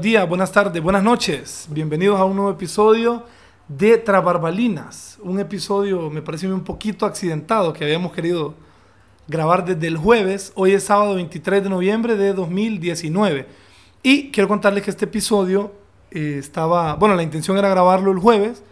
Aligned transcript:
buenos 0.00 0.12
días, 0.12 0.28
buenas 0.30 0.52
tardes, 0.52 0.82
buenas 0.82 1.02
noches. 1.02 1.68
Bienvenidos 1.68 2.18
a 2.18 2.24
un 2.24 2.34
nuevo 2.34 2.50
episodio 2.50 3.24
de 3.68 3.98
Trabarbalinas. 3.98 5.18
Un 5.20 5.38
episodio, 5.40 6.08
me 6.08 6.22
parece 6.22 6.50
un 6.50 6.64
poquito 6.64 7.04
accidentado, 7.04 7.74
que 7.74 7.84
habíamos 7.84 8.12
querido 8.12 8.54
grabar 9.28 9.62
desde 9.66 9.86
el 9.88 9.98
jueves. 9.98 10.52
Hoy 10.54 10.72
es 10.72 10.84
sábado 10.84 11.16
23 11.16 11.64
de 11.64 11.68
noviembre 11.68 12.16
de 12.16 12.32
2019. 12.32 13.46
Y 14.02 14.30
quiero 14.30 14.48
contarles 14.48 14.84
que 14.84 14.90
este 14.90 15.04
episodio 15.04 15.70
eh, 16.12 16.36
estaba, 16.38 16.94
bueno, 16.94 17.14
la 17.14 17.22
intención 17.22 17.58
era 17.58 17.68
grabarlo 17.68 18.10
el 18.10 18.20
jueves, 18.20 18.62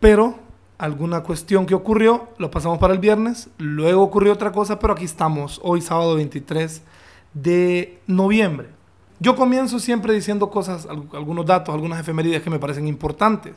pero 0.00 0.40
alguna 0.76 1.22
cuestión 1.22 1.66
que 1.66 1.76
ocurrió, 1.76 2.30
lo 2.38 2.50
pasamos 2.50 2.80
para 2.80 2.94
el 2.94 2.98
viernes, 2.98 3.48
luego 3.58 4.02
ocurrió 4.02 4.32
otra 4.32 4.50
cosa, 4.50 4.80
pero 4.80 4.94
aquí 4.94 5.04
estamos, 5.04 5.60
hoy 5.62 5.82
sábado 5.82 6.16
23 6.16 6.82
de 7.32 8.00
noviembre. 8.08 8.77
Yo 9.20 9.34
comienzo 9.34 9.78
siempre 9.78 10.12
diciendo 10.12 10.48
cosas, 10.50 10.86
algunos 10.86 11.44
datos, 11.44 11.74
algunas 11.74 12.00
efemérides 12.00 12.42
que 12.42 12.50
me 12.50 12.58
parecen 12.58 12.86
importantes. 12.86 13.54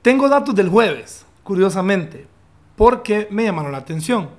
Tengo 0.00 0.28
datos 0.28 0.54
del 0.54 0.68
jueves, 0.68 1.26
curiosamente, 1.42 2.26
porque 2.76 3.28
me 3.30 3.44
llamaron 3.44 3.72
la 3.72 3.78
atención. 3.78 4.30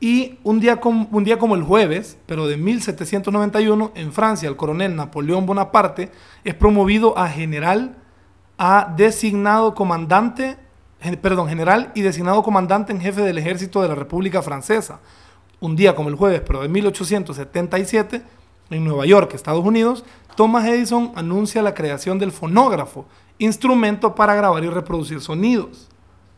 Y 0.00 0.38
un 0.44 0.60
día, 0.60 0.80
como, 0.80 1.08
un 1.10 1.24
día 1.24 1.38
como 1.38 1.54
el 1.56 1.62
jueves, 1.62 2.18
pero 2.26 2.46
de 2.46 2.56
1791, 2.56 3.92
en 3.94 4.12
Francia, 4.12 4.48
el 4.48 4.56
coronel 4.56 4.94
Napoleón 4.94 5.46
Bonaparte 5.46 6.10
es 6.44 6.54
promovido 6.54 7.16
a 7.18 7.28
general, 7.28 7.96
a 8.58 8.92
designado 8.96 9.74
comandante, 9.74 10.56
perdón, 11.20 11.48
general 11.48 11.90
y 11.94 12.02
designado 12.02 12.42
comandante 12.42 12.92
en 12.92 13.00
jefe 13.00 13.22
del 13.22 13.38
ejército 13.38 13.82
de 13.82 13.88
la 13.88 13.94
República 13.94 14.42
Francesa. 14.42 15.00
Un 15.60 15.74
día 15.74 15.96
como 15.96 16.08
el 16.08 16.14
jueves, 16.14 16.42
pero 16.46 16.62
de 16.62 16.68
1877, 16.68 18.22
en 18.70 18.84
Nueva 18.84 19.06
York, 19.06 19.32
Estados 19.34 19.64
Unidos, 19.64 20.04
Thomas 20.36 20.66
Edison 20.66 21.12
anuncia 21.16 21.62
la 21.62 21.74
creación 21.74 22.18
del 22.18 22.32
fonógrafo, 22.32 23.06
instrumento 23.38 24.14
para 24.14 24.34
grabar 24.34 24.62
y 24.64 24.68
reproducir 24.68 25.20
sonidos. 25.20 25.88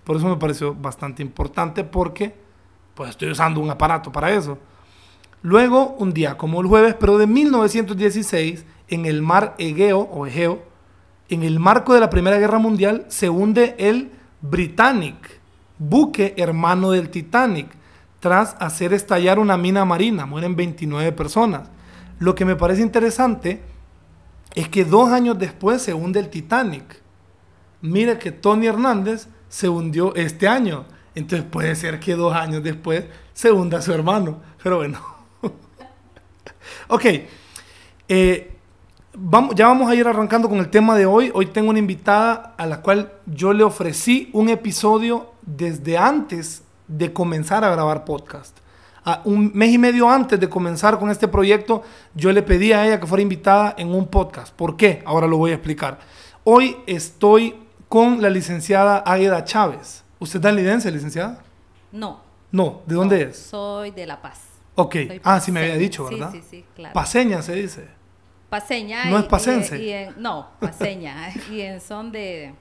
Por 0.05 0.17
eso 0.17 0.29
me 0.29 0.37
pareció 0.37 0.75
bastante 0.75 1.23
importante 1.23 1.85
porque 1.85 2.35
pues 2.95 3.11
estoy 3.11 3.31
usando 3.31 3.61
un 3.61 3.71
aparato 3.71 4.11
para 4.13 4.31
eso. 4.31 4.59
Luego, 5.43 5.97
un 5.99 6.13
día 6.13 6.37
como 6.37 6.61
el 6.61 6.67
jueves, 6.67 6.95
pero 6.99 7.17
de 7.17 7.27
1916, 7.27 8.65
en 8.89 9.07
el 9.07 9.23
mar 9.23 9.55
Egeo 9.59 10.01
o 10.01 10.27
Egeo, 10.27 10.63
en 11.31 11.43
el 11.43 11.61
marco 11.61 11.95
de 11.95 12.01
la 12.01 12.11
Primera 12.11 12.39
Guerra 12.39 12.59
Mundial, 12.59 13.07
se 13.09 13.31
hunde 13.31 13.75
el 13.79 14.11
Britannic, 14.43 15.41
buque 15.79 16.35
hermano 16.37 16.91
del 16.91 17.09
Titanic, 17.09 17.69
tras 18.19 18.57
hacer 18.61 18.93
estallar 18.93 19.39
una 19.39 19.57
mina 19.57 19.85
marina. 19.85 20.27
Mueren 20.27 20.57
29 20.57 21.13
personas. 21.13 21.71
Lo 22.21 22.35
que 22.35 22.45
me 22.45 22.55
parece 22.55 22.83
interesante 22.83 23.63
es 24.55 24.69
que 24.69 24.85
dos 24.85 25.11
años 25.11 25.39
después 25.39 25.81
se 25.81 25.95
hunde 25.95 26.21
el 26.21 26.29
Titanic. 26.29 27.01
Mire 27.81 28.19
que 28.19 28.31
Tony 28.31 28.67
Hernández 28.67 29.27
se 29.49 29.71
hundió 29.71 30.15
este 30.15 30.47
año. 30.47 30.85
Entonces 31.15 31.49
puede 31.51 31.75
ser 31.75 31.99
que 31.99 32.15
dos 32.15 32.35
años 32.35 32.63
después 32.63 33.07
se 33.33 33.51
hunda 33.51 33.81
su 33.81 33.93
hermano. 33.95 34.43
Pero 34.63 34.77
bueno. 34.77 35.01
ok. 36.89 37.05
Eh, 38.07 38.57
ya 39.55 39.67
vamos 39.67 39.91
a 39.91 39.95
ir 39.95 40.07
arrancando 40.07 40.47
con 40.51 40.59
el 40.59 40.69
tema 40.69 40.97
de 40.97 41.07
hoy. 41.07 41.31
Hoy 41.33 41.47
tengo 41.47 41.71
una 41.71 41.79
invitada 41.79 42.55
a 42.59 42.67
la 42.67 42.83
cual 42.83 43.15
yo 43.25 43.55
le 43.55 43.65
ofrecí 43.65 44.29
un 44.35 44.51
episodio 44.51 45.33
desde 45.41 45.97
antes 45.97 46.65
de 46.87 47.15
comenzar 47.15 47.65
a 47.65 47.71
grabar 47.71 48.05
podcast 48.05 48.60
un 49.25 49.51
mes 49.55 49.73
y 49.73 49.79
medio 49.79 50.09
antes 50.09 50.39
de 50.39 50.49
comenzar 50.49 50.99
con 50.99 51.11
este 51.11 51.29
proyecto, 51.29 51.83
yo 52.15 52.33
le 52.33 52.43
pedí 52.43 52.73
a 52.73 52.87
ella 52.87 53.01
que 53.01 53.07
fuera 53.07 53.23
invitada 53.23 53.75
en 53.79 53.95
un 53.95 54.07
podcast. 54.07 54.55
¿Por 54.55 54.77
qué? 54.77 55.03
Ahora 55.05 55.27
lo 55.27 55.39
voy 55.39 55.53
a 55.53 55.55
explicar. 55.55 55.99
Hoy 56.45 56.77
estoy 56.87 57.55
con 57.89 58.23
la 58.23 58.31
licenciada 58.31 58.99
Águeda 58.99 59.45
Chávez. 59.45 60.05
¿Usted 60.19 60.39
está 60.39 60.51
en 60.51 60.57
licencia, 60.57 60.91
licenciada? 60.91 61.43
No. 61.93 62.21
No, 62.53 62.83
¿de 62.87 62.95
dónde 62.95 63.23
es? 63.23 63.39
Soy 63.39 63.91
de 63.91 64.07
La 64.07 64.21
Paz. 64.21 64.41
Ok. 64.75 64.97
ah, 65.25 65.41
sí 65.41 65.53
me 65.53 65.61
había 65.61 65.77
dicho, 65.77 66.05
¿verdad? 66.05 66.31
Sí, 66.33 66.41
sí, 66.41 66.47
sí, 66.51 66.65
claro. 66.75 66.95
Paseña 66.95 67.43
se 67.43 67.55
dice. 67.55 67.89
Paseña. 68.49 69.07
¿No 69.07 69.19
es 69.19 69.25
pasense? 69.27 70.13
no, 70.17 70.49
paseña. 70.59 71.33
y 71.51 71.61
en 71.61 71.81
son 71.81 72.11
de 72.11 72.55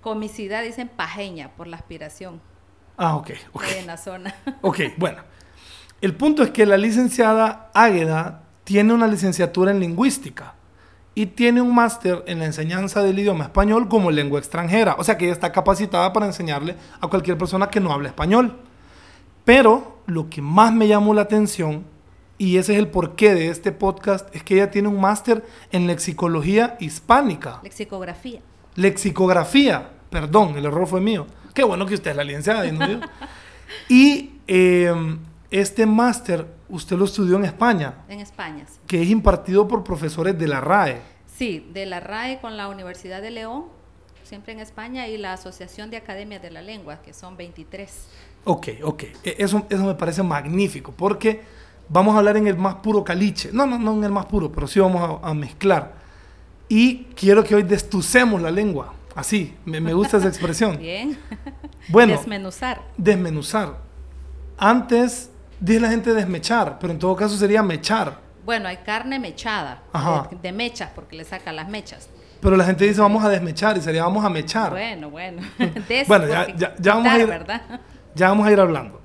comicidad 0.00 0.62
dicen 0.62 0.88
pajeña 0.88 1.50
por 1.56 1.66
la 1.66 1.76
aspiración. 1.76 2.40
Ah, 3.02 3.16
ok. 3.16 3.30
okay. 3.54 3.78
En 3.78 3.86
la 3.86 3.96
zona. 3.96 4.34
ok, 4.60 4.78
bueno. 4.98 5.22
El 6.02 6.14
punto 6.14 6.42
es 6.42 6.50
que 6.50 6.66
la 6.66 6.76
licenciada 6.76 7.70
Águeda 7.72 8.42
tiene 8.64 8.92
una 8.92 9.06
licenciatura 9.06 9.70
en 9.70 9.80
lingüística 9.80 10.54
y 11.14 11.26
tiene 11.26 11.62
un 11.62 11.74
máster 11.74 12.22
en 12.26 12.40
la 12.40 12.44
enseñanza 12.44 13.02
del 13.02 13.18
idioma 13.18 13.44
español 13.44 13.88
como 13.88 14.10
lengua 14.10 14.38
extranjera. 14.38 14.96
O 14.98 15.04
sea 15.04 15.16
que 15.16 15.24
ella 15.24 15.32
está 15.32 15.50
capacitada 15.50 16.12
para 16.12 16.26
enseñarle 16.26 16.76
a 17.00 17.08
cualquier 17.08 17.38
persona 17.38 17.70
que 17.70 17.80
no 17.80 17.90
hable 17.90 18.08
español. 18.08 18.58
Pero 19.46 20.02
lo 20.04 20.28
que 20.28 20.42
más 20.42 20.70
me 20.74 20.86
llamó 20.86 21.14
la 21.14 21.22
atención, 21.22 21.86
y 22.36 22.58
ese 22.58 22.74
es 22.74 22.78
el 22.78 22.88
porqué 22.88 23.32
de 23.32 23.48
este 23.48 23.72
podcast, 23.72 24.28
es 24.36 24.42
que 24.42 24.56
ella 24.56 24.70
tiene 24.70 24.88
un 24.88 25.00
máster 25.00 25.42
en 25.72 25.86
lexicología 25.86 26.76
hispánica. 26.80 27.60
Lexicografía. 27.62 28.40
Lexicografía. 28.74 29.90
Perdón, 30.10 30.58
el 30.58 30.66
error 30.66 30.86
fue 30.86 31.00
mío. 31.00 31.26
Qué 31.54 31.64
bueno 31.64 31.86
que 31.86 31.94
usted 31.94 32.12
es 32.12 32.16
la 32.16 32.24
licenciada. 32.24 32.64
y 33.88 34.30
em, 34.46 35.18
este 35.50 35.86
máster, 35.86 36.46
usted 36.68 36.96
lo 36.96 37.04
estudió 37.04 37.36
en 37.36 37.44
España. 37.44 37.94
En 38.08 38.20
España, 38.20 38.64
sí. 38.68 38.78
Que 38.86 39.02
es 39.02 39.08
impartido 39.08 39.66
por 39.66 39.82
profesores 39.82 40.38
de 40.38 40.46
la 40.46 40.60
RAE. 40.60 41.00
Sí, 41.36 41.68
de 41.72 41.86
la 41.86 42.00
RAE 42.00 42.40
con 42.40 42.56
la 42.56 42.68
Universidad 42.68 43.22
de 43.22 43.30
León, 43.30 43.64
siempre 44.24 44.52
en 44.52 44.60
España, 44.60 45.08
y 45.08 45.16
la 45.16 45.32
Asociación 45.32 45.90
de 45.90 45.96
Academias 45.96 46.42
de 46.42 46.50
la 46.50 46.62
Lengua, 46.62 47.02
que 47.02 47.12
son 47.12 47.36
23. 47.36 48.06
Ok, 48.44 48.68
ok. 48.82 49.02
E, 49.24 49.36
eso, 49.38 49.66
eso 49.68 49.84
me 49.84 49.94
parece 49.94 50.22
magnífico, 50.22 50.92
porque 50.92 51.42
vamos 51.88 52.14
a 52.14 52.18
hablar 52.18 52.36
en 52.36 52.46
el 52.46 52.56
más 52.56 52.76
puro 52.76 53.02
caliche. 53.02 53.50
No, 53.52 53.66
no, 53.66 53.78
no 53.78 53.94
en 53.94 54.04
el 54.04 54.12
más 54.12 54.26
puro, 54.26 54.52
pero 54.52 54.66
sí 54.66 54.78
vamos 54.78 55.20
a, 55.22 55.28
a 55.28 55.34
mezclar. 55.34 55.94
Y 56.68 57.04
quiero 57.16 57.42
que 57.42 57.56
hoy 57.56 57.64
destucemos 57.64 58.40
la 58.40 58.50
lengua. 58.50 58.94
Así, 59.20 59.54
me, 59.66 59.92
gusta 59.92 60.16
esa 60.16 60.28
expresión. 60.28 60.78
Bien. 60.80 61.18
Bueno. 61.88 62.14
Desmenuzar. 62.14 62.80
Desmenuzar. 62.96 63.76
Antes 64.56 65.30
dice 65.60 65.78
la 65.78 65.90
gente 65.90 66.14
desmechar, 66.14 66.78
pero 66.80 66.90
en 66.90 66.98
todo 66.98 67.14
caso 67.14 67.36
sería 67.36 67.62
mechar. 67.62 68.18
Bueno, 68.46 68.66
hay 68.66 68.78
carne 68.78 69.18
mechada, 69.18 69.82
De, 70.40 70.52
mechas, 70.52 70.90
porque 70.94 71.16
le 71.16 71.24
sacan 71.24 71.54
las 71.54 71.68
mechas. 71.68 72.08
Pero 72.40 72.56
la 72.56 72.64
gente 72.64 72.86
dice 72.86 73.02
vamos 73.02 73.22
a 73.22 73.28
desmechar 73.28 73.76
y 73.76 73.82
sería 73.82 74.04
vamos 74.04 74.24
a 74.24 74.30
mechar. 74.30 74.70
Bueno, 74.70 75.10
bueno. 75.10 75.42
bueno, 76.08 76.26
ya, 76.26 76.74
ya, 76.78 76.94
vamos 76.94 77.12
a 77.12 77.18
ir, 77.18 77.26
¿verdad? 77.26 77.62
ya 78.14 78.28
vamos 78.30 78.46
a 78.46 78.52
ir 78.52 78.58
hablando. 78.58 79.02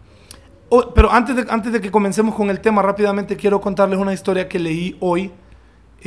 pero 0.96 1.12
antes 1.12 1.36
de, 1.36 1.46
antes 1.50 1.74
de 1.74 1.82
que 1.82 1.92
comencemos 1.92 2.34
con 2.36 2.50
el 2.50 2.62
tema, 2.62 2.82
rápidamente 2.82 3.36
quiero 3.36 3.60
contarles 3.60 4.00
una 4.00 4.14
historia 4.14 4.48
que 4.48 4.60
leí 4.60 4.96
hoy 5.02 5.34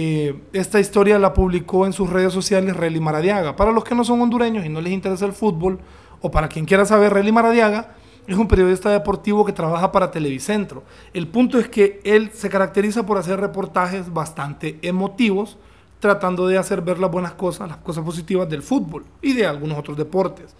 eh, 0.00 0.41
esta 0.53 0.78
historia 0.78 1.19
la 1.19 1.34
publicó 1.34 1.84
en 1.84 1.92
sus 1.92 2.09
redes 2.09 2.32
sociales 2.32 2.76
Relly 2.76 3.00
Maradiaga. 3.00 3.56
Para 3.56 3.72
los 3.72 3.82
que 3.82 3.97
no 3.97 4.04
son 4.04 4.20
hondureños 4.20 4.64
y 4.64 4.69
no 4.69 4.81
les 4.81 4.92
interesa 4.92 5.26
el 5.26 5.32
fútbol, 5.32 5.81
o 6.20 6.31
para 6.31 6.48
quien 6.48 6.66
quiera 6.66 6.86
saber, 6.86 7.12
Relly 7.12 7.32
Maradiaga 7.32 7.97
es 8.28 8.37
un 8.37 8.47
periodista 8.47 8.90
deportivo 8.90 9.44
que 9.44 9.52
trabaja 9.52 9.90
para 9.90 10.12
Televicentro. 10.12 10.84
El 11.12 11.26
punto 11.26 11.58
es 11.58 11.69
que 11.69 12.00
él 12.05 12.31
se 12.32 12.49
caracteriza 12.49 13.06
por 13.06 13.19
hacer 13.19 13.40
reportajes 13.40 14.12
bastante 14.12 14.78
emotivos, 14.82 15.56
tratando 15.99 16.46
de 16.46 16.58
hacer 16.58 16.81
ver 16.81 17.00
las 17.00 17.11
buenas 17.11 17.32
cosas, 17.32 17.69
las 17.69 17.78
cosas 17.78 18.05
positivas 18.05 18.49
del 18.49 18.62
fútbol 18.62 19.05
y 19.20 19.32
de 19.32 19.46
algunos 19.46 19.78
otros 19.78 19.96
deportes. 19.96 20.55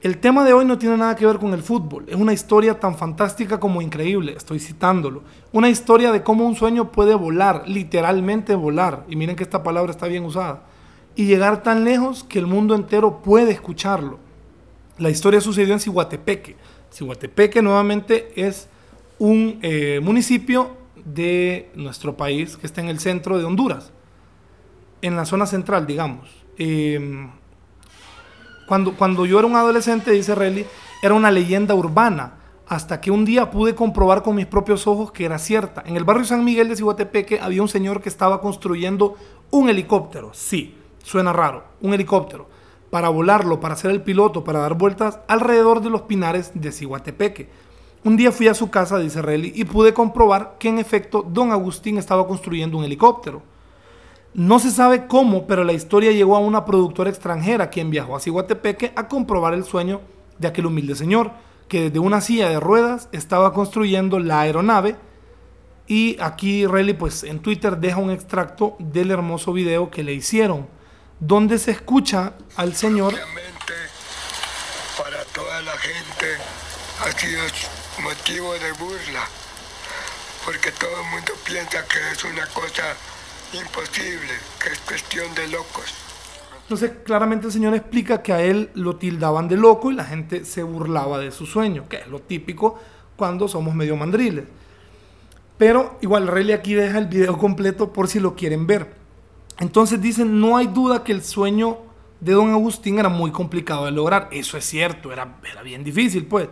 El 0.00 0.18
tema 0.18 0.44
de 0.44 0.52
hoy 0.52 0.64
no 0.64 0.78
tiene 0.78 0.96
nada 0.96 1.16
que 1.16 1.26
ver 1.26 1.38
con 1.38 1.52
el 1.54 1.62
fútbol, 1.62 2.04
es 2.06 2.14
una 2.14 2.32
historia 2.32 2.78
tan 2.78 2.96
fantástica 2.96 3.58
como 3.58 3.82
increíble, 3.82 4.34
estoy 4.36 4.60
citándolo. 4.60 5.24
Una 5.50 5.68
historia 5.68 6.12
de 6.12 6.22
cómo 6.22 6.46
un 6.46 6.54
sueño 6.54 6.92
puede 6.92 7.16
volar, 7.16 7.64
literalmente 7.66 8.54
volar, 8.54 9.04
y 9.08 9.16
miren 9.16 9.34
que 9.34 9.42
esta 9.42 9.64
palabra 9.64 9.90
está 9.90 10.06
bien 10.06 10.24
usada, 10.24 10.62
y 11.16 11.26
llegar 11.26 11.64
tan 11.64 11.84
lejos 11.84 12.22
que 12.22 12.38
el 12.38 12.46
mundo 12.46 12.76
entero 12.76 13.22
puede 13.22 13.50
escucharlo. 13.50 14.20
La 14.98 15.10
historia 15.10 15.40
sucedió 15.40 15.74
en 15.74 15.80
Cihuatepeque. 15.80 16.54
Cihuatepeque 16.92 17.60
nuevamente 17.60 18.32
es 18.36 18.68
un 19.18 19.58
eh, 19.62 19.98
municipio 20.00 20.76
de 21.04 21.70
nuestro 21.74 22.16
país 22.16 22.56
que 22.56 22.66
está 22.66 22.80
en 22.80 22.88
el 22.88 23.00
centro 23.00 23.36
de 23.36 23.44
Honduras, 23.44 23.90
en 25.02 25.16
la 25.16 25.24
zona 25.24 25.46
central, 25.46 25.88
digamos. 25.88 26.28
Em, 26.56 27.30
cuando, 28.68 28.94
cuando 28.94 29.24
yo 29.24 29.38
era 29.38 29.48
un 29.48 29.56
adolescente, 29.56 30.10
dice 30.12 30.34
Relly, 30.34 30.66
era 31.02 31.14
una 31.14 31.30
leyenda 31.30 31.74
urbana, 31.74 32.34
hasta 32.68 33.00
que 33.00 33.10
un 33.10 33.24
día 33.24 33.50
pude 33.50 33.74
comprobar 33.74 34.22
con 34.22 34.34
mis 34.34 34.46
propios 34.46 34.86
ojos 34.86 35.10
que 35.10 35.24
era 35.24 35.38
cierta. 35.38 35.82
En 35.86 35.96
el 35.96 36.04
barrio 36.04 36.26
San 36.26 36.44
Miguel 36.44 36.68
de 36.68 36.76
Cihuatepeque 36.76 37.40
había 37.40 37.62
un 37.62 37.68
señor 37.68 38.02
que 38.02 38.10
estaba 38.10 38.42
construyendo 38.42 39.16
un 39.50 39.70
helicóptero. 39.70 40.30
Sí, 40.34 40.76
suena 41.02 41.32
raro, 41.32 41.64
un 41.80 41.94
helicóptero. 41.94 42.46
Para 42.90 43.08
volarlo, 43.08 43.58
para 43.58 43.76
ser 43.76 43.90
el 43.90 44.02
piloto, 44.02 44.44
para 44.44 44.60
dar 44.60 44.74
vueltas 44.74 45.18
alrededor 45.28 45.80
de 45.80 45.90
los 45.90 46.02
pinares 46.02 46.52
de 46.54 46.70
Cihuatepeque. 46.70 47.48
Un 48.04 48.16
día 48.16 48.32
fui 48.32 48.48
a 48.48 48.54
su 48.54 48.70
casa, 48.70 48.98
dice 48.98 49.22
Relly, 49.22 49.52
y 49.54 49.64
pude 49.64 49.94
comprobar 49.94 50.56
que 50.58 50.68
en 50.68 50.78
efecto 50.78 51.24
don 51.26 51.52
Agustín 51.52 51.96
estaba 51.96 52.26
construyendo 52.26 52.76
un 52.76 52.84
helicóptero. 52.84 53.42
No 54.34 54.58
se 54.58 54.70
sabe 54.70 55.06
cómo, 55.06 55.46
pero 55.46 55.64
la 55.64 55.72
historia 55.72 56.12
llegó 56.12 56.36
a 56.36 56.40
una 56.40 56.64
productora 56.64 57.10
extranjera 57.10 57.70
quien 57.70 57.90
viajó 57.90 58.16
a 58.16 58.20
Ciguatepeque 58.20 58.92
a 58.94 59.08
comprobar 59.08 59.54
el 59.54 59.64
sueño 59.64 60.00
de 60.38 60.48
aquel 60.48 60.66
humilde 60.66 60.94
señor, 60.94 61.32
que 61.68 61.82
desde 61.84 61.98
una 61.98 62.20
silla 62.20 62.48
de 62.48 62.60
ruedas 62.60 63.08
estaba 63.12 63.52
construyendo 63.52 64.18
la 64.18 64.40
aeronave. 64.40 64.96
Y 65.86 66.16
aquí 66.20 66.66
Rayleigh 66.66 66.98
pues 66.98 67.24
en 67.24 67.40
Twitter 67.40 67.78
deja 67.78 67.96
un 67.96 68.10
extracto 68.10 68.76
del 68.78 69.10
hermoso 69.10 69.52
video 69.52 69.90
que 69.90 70.02
le 70.02 70.12
hicieron, 70.12 70.68
donde 71.18 71.58
se 71.58 71.70
escucha 71.70 72.34
al 72.56 72.74
señor 72.74 73.14
para 74.98 75.24
toda 75.26 75.62
la 75.62 75.76
gente 75.78 76.36
ha 77.00 77.12
sido 77.12 77.42
motivo 78.02 78.52
de 78.54 78.72
burla, 78.72 79.28
porque 80.44 80.72
todo 80.72 80.90
el 80.90 81.10
mundo 81.10 81.32
piensa 81.44 81.84
que 81.86 81.98
es 82.10 82.24
una 82.24 82.46
cosa 82.48 82.96
imposible, 83.54 84.32
que 84.62 84.72
es 84.72 84.78
cuestión 84.80 85.34
de 85.34 85.48
locos. 85.48 85.94
Entonces, 86.62 86.92
claramente 87.04 87.46
el 87.46 87.52
Señor 87.52 87.74
explica 87.74 88.22
que 88.22 88.32
a 88.32 88.42
él 88.42 88.70
lo 88.74 88.96
tildaban 88.96 89.48
de 89.48 89.56
loco 89.56 89.90
y 89.90 89.94
la 89.94 90.04
gente 90.04 90.44
se 90.44 90.62
burlaba 90.62 91.18
de 91.18 91.30
su 91.30 91.46
sueño, 91.46 91.88
que 91.88 91.96
es 91.96 92.08
lo 92.08 92.20
típico 92.20 92.78
cuando 93.16 93.48
somos 93.48 93.74
medio 93.74 93.96
mandriles. 93.96 94.44
Pero 95.56 95.98
igual 96.02 96.28
Rayleigh 96.28 96.58
aquí 96.58 96.74
deja 96.74 96.98
el 96.98 97.06
video 97.06 97.38
completo 97.38 97.92
por 97.92 98.08
si 98.08 98.20
lo 98.20 98.36
quieren 98.36 98.66
ver. 98.66 98.94
Entonces 99.58 100.00
dicen, 100.00 100.40
no 100.40 100.56
hay 100.56 100.66
duda 100.66 101.02
que 101.02 101.12
el 101.12 101.24
sueño 101.24 101.78
de 102.20 102.32
don 102.32 102.50
Agustín 102.50 102.98
era 102.98 103.08
muy 103.08 103.32
complicado 103.32 103.86
de 103.86 103.92
lograr. 103.92 104.28
Eso 104.30 104.56
es 104.56 104.64
cierto, 104.64 105.10
era, 105.10 105.38
era 105.50 105.62
bien 105.62 105.82
difícil, 105.82 106.26
pues. 106.26 106.48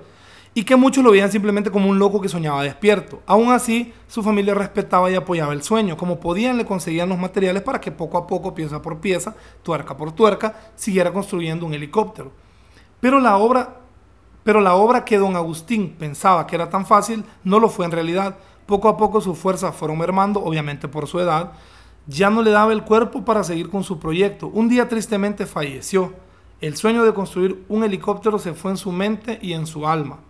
Y 0.56 0.64
que 0.64 0.74
muchos 0.74 1.04
lo 1.04 1.10
veían 1.10 1.30
simplemente 1.30 1.70
como 1.70 1.90
un 1.90 1.98
loco 1.98 2.18
que 2.18 2.30
soñaba 2.30 2.62
despierto. 2.62 3.20
Aún 3.26 3.52
así, 3.52 3.92
su 4.08 4.22
familia 4.22 4.54
respetaba 4.54 5.10
y 5.10 5.14
apoyaba 5.14 5.52
el 5.52 5.62
sueño. 5.62 5.98
Como 5.98 6.18
podían, 6.18 6.56
le 6.56 6.64
conseguían 6.64 7.10
los 7.10 7.18
materiales 7.18 7.62
para 7.62 7.78
que 7.78 7.92
poco 7.92 8.16
a 8.16 8.26
poco, 8.26 8.54
pieza 8.54 8.80
por 8.80 8.98
pieza, 8.98 9.36
tuerca 9.62 9.98
por 9.98 10.12
tuerca, 10.12 10.56
siguiera 10.74 11.12
construyendo 11.12 11.66
un 11.66 11.74
helicóptero. 11.74 12.32
Pero 13.00 13.20
la 13.20 13.36
obra, 13.36 13.80
pero 14.44 14.62
la 14.62 14.76
obra 14.76 15.04
que 15.04 15.18
don 15.18 15.36
Agustín 15.36 15.94
pensaba 15.98 16.46
que 16.46 16.56
era 16.56 16.70
tan 16.70 16.86
fácil, 16.86 17.22
no 17.44 17.60
lo 17.60 17.68
fue 17.68 17.84
en 17.84 17.92
realidad. 17.92 18.38
Poco 18.64 18.88
a 18.88 18.96
poco 18.96 19.20
sus 19.20 19.36
fuerzas 19.36 19.76
fueron 19.76 19.98
mermando, 19.98 20.42
obviamente 20.42 20.88
por 20.88 21.06
su 21.06 21.20
edad. 21.20 21.52
Ya 22.06 22.30
no 22.30 22.40
le 22.40 22.50
daba 22.50 22.72
el 22.72 22.82
cuerpo 22.82 23.26
para 23.26 23.44
seguir 23.44 23.68
con 23.68 23.84
su 23.84 24.00
proyecto. 24.00 24.46
Un 24.46 24.70
día 24.70 24.88
tristemente 24.88 25.44
falleció. 25.44 26.14
El 26.62 26.78
sueño 26.78 27.04
de 27.04 27.12
construir 27.12 27.62
un 27.68 27.84
helicóptero 27.84 28.38
se 28.38 28.54
fue 28.54 28.70
en 28.70 28.78
su 28.78 28.90
mente 28.90 29.38
y 29.42 29.52
en 29.52 29.66
su 29.66 29.86
alma. 29.86 30.20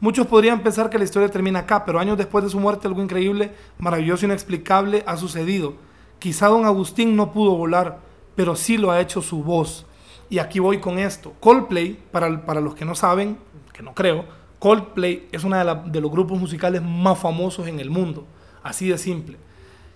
Muchos 0.00 0.26
podrían 0.26 0.62
pensar 0.62 0.88
que 0.88 0.96
la 0.96 1.04
historia 1.04 1.28
termina 1.28 1.60
acá, 1.60 1.84
pero 1.84 1.98
años 1.98 2.16
después 2.16 2.42
de 2.42 2.50
su 2.50 2.58
muerte 2.58 2.88
algo 2.88 3.02
increíble, 3.02 3.52
maravilloso, 3.78 4.24
inexplicable 4.24 5.04
ha 5.06 5.18
sucedido. 5.18 5.74
Quizá 6.18 6.48
don 6.48 6.64
Agustín 6.64 7.16
no 7.16 7.32
pudo 7.32 7.54
volar, 7.54 7.98
pero 8.34 8.56
sí 8.56 8.78
lo 8.78 8.90
ha 8.90 9.00
hecho 9.00 9.20
su 9.20 9.42
voz. 9.42 9.84
Y 10.30 10.38
aquí 10.38 10.58
voy 10.58 10.78
con 10.78 10.98
esto. 10.98 11.34
Coldplay, 11.40 11.98
para, 12.10 12.46
para 12.46 12.62
los 12.62 12.74
que 12.74 12.86
no 12.86 12.94
saben, 12.94 13.36
que 13.74 13.82
no 13.82 13.94
creo, 13.94 14.24
Coldplay 14.58 15.28
es 15.32 15.44
uno 15.44 15.56
de, 15.56 15.90
de 15.90 16.00
los 16.00 16.10
grupos 16.10 16.38
musicales 16.38 16.80
más 16.82 17.18
famosos 17.18 17.66
en 17.66 17.78
el 17.78 17.90
mundo. 17.90 18.26
Así 18.62 18.88
de 18.88 18.96
simple. 18.96 19.36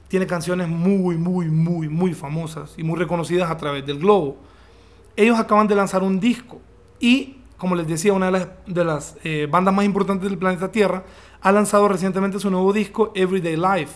Tiene 0.08 0.26
canciones 0.26 0.68
muy, 0.68 1.16
muy, 1.16 1.46
muy, 1.46 1.88
muy 1.88 2.12
famosas 2.12 2.74
y 2.76 2.82
muy 2.82 2.98
reconocidas 2.98 3.50
a 3.50 3.56
través 3.56 3.86
del 3.86 3.98
globo. 3.98 4.36
Ellos 5.16 5.38
acaban 5.38 5.66
de 5.66 5.74
lanzar 5.74 6.02
un 6.02 6.20
disco 6.20 6.60
y, 7.00 7.38
como 7.58 7.74
les 7.76 7.86
decía, 7.86 8.12
una 8.12 8.30
de 8.66 8.84
las, 8.84 9.16
eh, 9.24 9.46
bandas 9.50 9.74
más 9.74 9.84
importantes 9.84 10.28
del 10.28 10.38
planeta 10.38 10.70
Tierra 10.72 11.04
ha 11.40 11.52
lanzado 11.52 11.88
recientemente 11.88 12.38
su 12.38 12.50
nuevo 12.50 12.72
disco 12.72 13.12
Everyday 13.14 13.56
Life, 13.56 13.92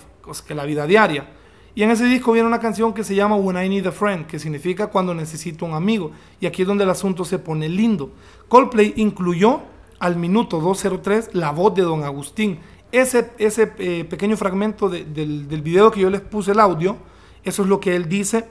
que 0.47 0.55
la 0.55 0.65
vida 0.65 0.87
diaria. 0.87 1.31
Y 1.75 1.83
en 1.83 1.91
ese 1.91 2.05
disco 2.07 2.33
viene 2.33 2.49
una 2.49 2.59
canción 2.61 2.93
que 2.93 3.05
se 3.05 3.15
llama 3.15 3.37
When 3.37 3.57
I 3.65 3.69
Need 3.69 3.87
a 3.87 3.93
Friend, 3.93 4.27
que 4.27 4.39
significa 4.39 4.89
cuando 4.89 5.15
necesito 5.15 5.65
un 5.65 5.75
amigo. 5.75 6.11
Y 6.41 6.47
aquí 6.47 6.63
es 6.63 6.69
donde 6.69 6.85
el 6.85 6.91
asunto 6.91 7.25
se 7.25 7.39
pone 7.39 7.69
lindo. 7.69 8.11
Coldplay 8.49 8.95
incluyó 8.97 9.61
al 10.01 10.17
minuto 10.17 10.61
203 10.61 11.31
la 11.35 11.51
voz 11.53 11.75
de 11.75 11.83
Don 11.83 12.03
Agustín. 12.05 12.59
Ese, 12.91 13.31
ese 13.39 13.73
eh, 13.79 14.05
pequeño 14.05 14.37
fragmento 14.37 14.89
de- 14.89 15.05
del 15.05 15.63
video 15.63 15.91
que 15.91 16.01
yo 16.01 16.11
les 16.11 16.21
puse 16.21 16.53
el 16.53 16.59
audio, 16.61 16.97
eso 17.45 17.63
es 17.63 17.69
lo 17.69 17.79
que 17.81 17.95
él 17.95 18.09
dice 18.09 18.47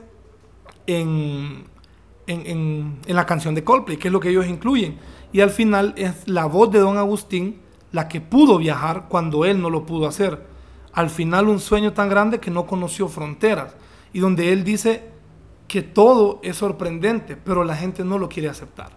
en, 0.86 1.66
en, 2.28 3.00
la 3.08 3.26
canción 3.26 3.56
de 3.56 3.64
Coldplay, 3.64 3.98
que 3.98 4.10
es 4.10 4.12
lo 4.12 4.20
que 4.20 4.30
ellos 4.30 4.48
incluyen. 4.48 4.98
Y 5.32 5.42
al 5.42 5.50
final 5.50 5.94
es 5.98 6.28
la 6.28 6.46
voz 6.46 6.72
de 6.72 6.80
Don 6.80 6.98
Agustín 6.98 7.62
la 7.92 8.08
que 8.08 8.22
pudo 8.22 8.58
viajar 8.58 9.06
cuando 9.08 9.46
él 9.46 9.62
no 9.62 9.70
lo 9.70 9.86
pudo 9.86 10.08
hacer. 10.08 10.46
Al 10.94 11.10
final 11.10 11.48
un 11.48 11.60
sueño 11.60 11.94
tan 11.94 12.10
grande 12.10 12.40
que 12.40 12.52
no 12.52 12.66
conoció 12.66 13.08
fronteras 13.08 13.76
y 14.14 14.20
donde 14.20 14.52
él 14.52 14.64
dice 14.64 15.10
que 15.68 15.82
todo 15.82 16.40
es 16.44 16.58
sorprendente, 16.58 17.36
pero 17.36 17.64
la 17.64 17.76
gente 17.76 18.04
no 18.04 18.18
lo 18.18 18.30
quiere 18.30 18.50
aceptar. 18.50 18.92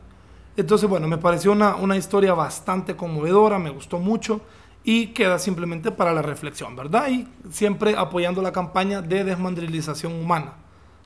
Entonces, 0.56 0.88
bueno, 0.88 1.08
me 1.08 1.18
pareció 1.18 1.52
una, 1.52 1.76
una 1.76 1.96
historia 1.96 2.34
bastante 2.34 2.96
conmovedora, 2.96 3.58
me 3.58 3.70
gustó 3.70 3.98
mucho 3.98 4.40
y 4.82 5.08
queda 5.08 5.38
simplemente 5.38 5.90
para 5.90 6.12
la 6.12 6.22
reflexión, 6.22 6.74
¿verdad? 6.74 7.08
Y 7.10 7.28
siempre 7.50 7.94
apoyando 7.96 8.42
la 8.42 8.52
campaña 8.52 9.02
de 9.02 9.24
desmandrilización 9.24 10.12
humana, 10.12 10.54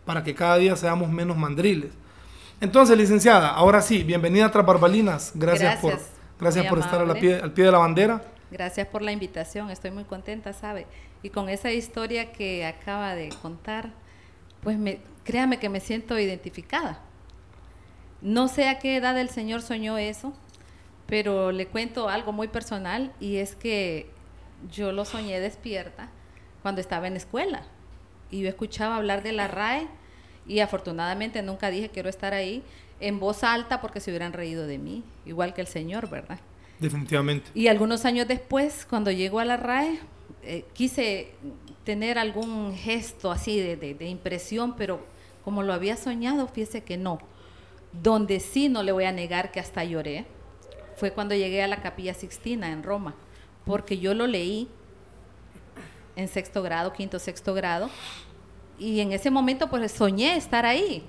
para 0.04 0.22
que 0.22 0.34
cada 0.34 0.56
día 0.56 0.76
seamos 0.76 1.10
menos 1.10 1.36
mandriles. 1.36 1.92
Entonces, 2.60 2.96
licenciada, 2.96 3.48
ahora 3.50 3.82
sí, 3.82 4.02
bienvenida 4.04 4.46
a 4.46 4.50
Tras 4.50 4.64
Barbalinas. 4.64 5.32
Gracias, 5.34 5.76
por, 5.80 5.90
Gracias, 5.90 6.10
gracias 6.40 6.64
muy 6.64 6.70
por 6.70 6.78
estar 6.78 6.94
a 7.00 7.04
la 7.04 7.12
amable. 7.12 7.20
pie- 7.20 7.42
al 7.42 7.52
pie 7.52 7.64
de 7.64 7.72
la 7.72 7.78
bandera. 7.78 8.22
Gracias 8.50 8.86
por 8.86 9.02
la 9.02 9.12
invitación, 9.12 9.70
estoy 9.70 9.90
muy 9.90 10.04
contenta, 10.04 10.52
¿sabe? 10.52 10.86
Y 11.22 11.30
con 11.30 11.48
esa 11.48 11.72
historia 11.72 12.32
que 12.32 12.64
acaba 12.64 13.14
de 13.14 13.30
contar, 13.42 13.90
pues 14.62 14.78
me, 14.78 15.00
créame 15.24 15.58
que 15.58 15.68
me 15.68 15.80
siento 15.80 16.18
identificada. 16.18 17.00
No 18.22 18.48
sé 18.48 18.68
a 18.68 18.78
qué 18.78 18.96
edad 18.96 19.18
el 19.18 19.28
Señor 19.28 19.60
soñó 19.60 19.98
eso, 19.98 20.32
pero 21.06 21.52
le 21.52 21.66
cuento 21.66 22.08
algo 22.08 22.32
muy 22.32 22.48
personal 22.48 23.12
y 23.20 23.36
es 23.36 23.54
que 23.56 24.08
yo 24.70 24.92
lo 24.92 25.04
soñé 25.04 25.40
despierta 25.40 26.08
cuando 26.62 26.80
estaba 26.80 27.06
en 27.08 27.16
escuela 27.16 27.62
y 28.30 28.40
yo 28.42 28.48
escuchaba 28.48 28.96
hablar 28.96 29.22
de 29.22 29.32
la 29.32 29.48
RAE 29.48 29.88
y 30.46 30.60
afortunadamente 30.60 31.42
nunca 31.42 31.70
dije 31.70 31.88
quiero 31.88 32.08
estar 32.08 32.34
ahí 32.34 32.62
en 33.00 33.18
voz 33.20 33.42
alta 33.44 33.80
porque 33.80 34.00
se 34.00 34.10
hubieran 34.10 34.32
reído 34.32 34.66
de 34.66 34.78
mí, 34.78 35.02
igual 35.26 35.52
que 35.54 35.60
el 35.60 35.66
Señor, 35.66 36.08
¿verdad? 36.08 36.38
Definitivamente. 36.78 37.50
Y 37.54 37.68
algunos 37.68 38.04
años 38.04 38.26
después, 38.28 38.86
cuando 38.88 39.10
llego 39.10 39.40
a 39.40 39.44
la 39.44 39.56
RAE, 39.56 39.98
eh, 40.42 40.64
quise 40.72 41.30
tener 41.84 42.18
algún 42.18 42.74
gesto 42.74 43.30
así 43.30 43.58
de, 43.60 43.76
de- 43.76 43.94
de 43.94 44.06
impresión, 44.08 44.74
pero 44.76 45.04
como 45.44 45.62
lo 45.62 45.72
había 45.72 45.96
soñado, 45.96 46.46
fíjese 46.48 46.82
que 46.82 46.96
no. 46.96 47.18
Donde 47.92 48.40
sí 48.40 48.68
no 48.68 48.82
le 48.82 48.92
voy 48.92 49.04
a 49.04 49.12
negar 49.12 49.50
que 49.52 49.60
hasta 49.60 49.84
lloré, 49.84 50.24
fue 50.96 51.12
cuando 51.12 51.34
llegué 51.34 51.62
a 51.62 51.68
la 51.68 51.82
Capilla 51.82 52.14
Sixtina 52.14 52.70
en 52.70 52.82
Roma, 52.82 53.14
porque 53.64 53.98
yo 53.98 54.14
lo 54.14 54.26
leí 54.26 54.68
en 56.16 56.28
sexto 56.28 56.62
grado, 56.62 56.92
quinto, 56.92 57.18
sexto 57.18 57.54
grado, 57.54 57.90
y 58.78 59.00
en 59.00 59.12
ese 59.12 59.30
momento 59.30 59.68
pues 59.68 59.92
soñé 59.92 60.36
estar 60.36 60.66
ahí. 60.66 61.02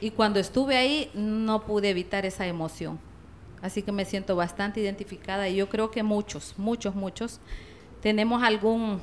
Y 0.00 0.10
cuando 0.10 0.40
estuve 0.40 0.76
ahí 0.76 1.10
no 1.14 1.64
pude 1.64 1.90
evitar 1.90 2.26
esa 2.26 2.46
emoción. 2.46 2.98
Así 3.60 3.82
que 3.82 3.92
me 3.92 4.04
siento 4.04 4.34
bastante 4.34 4.80
identificada 4.80 5.48
y 5.48 5.56
yo 5.56 5.68
creo 5.68 5.90
que 5.90 6.02
muchos, 6.02 6.54
muchos, 6.56 6.94
muchos 6.94 7.40
tenemos 8.00 8.42
algún 8.42 9.00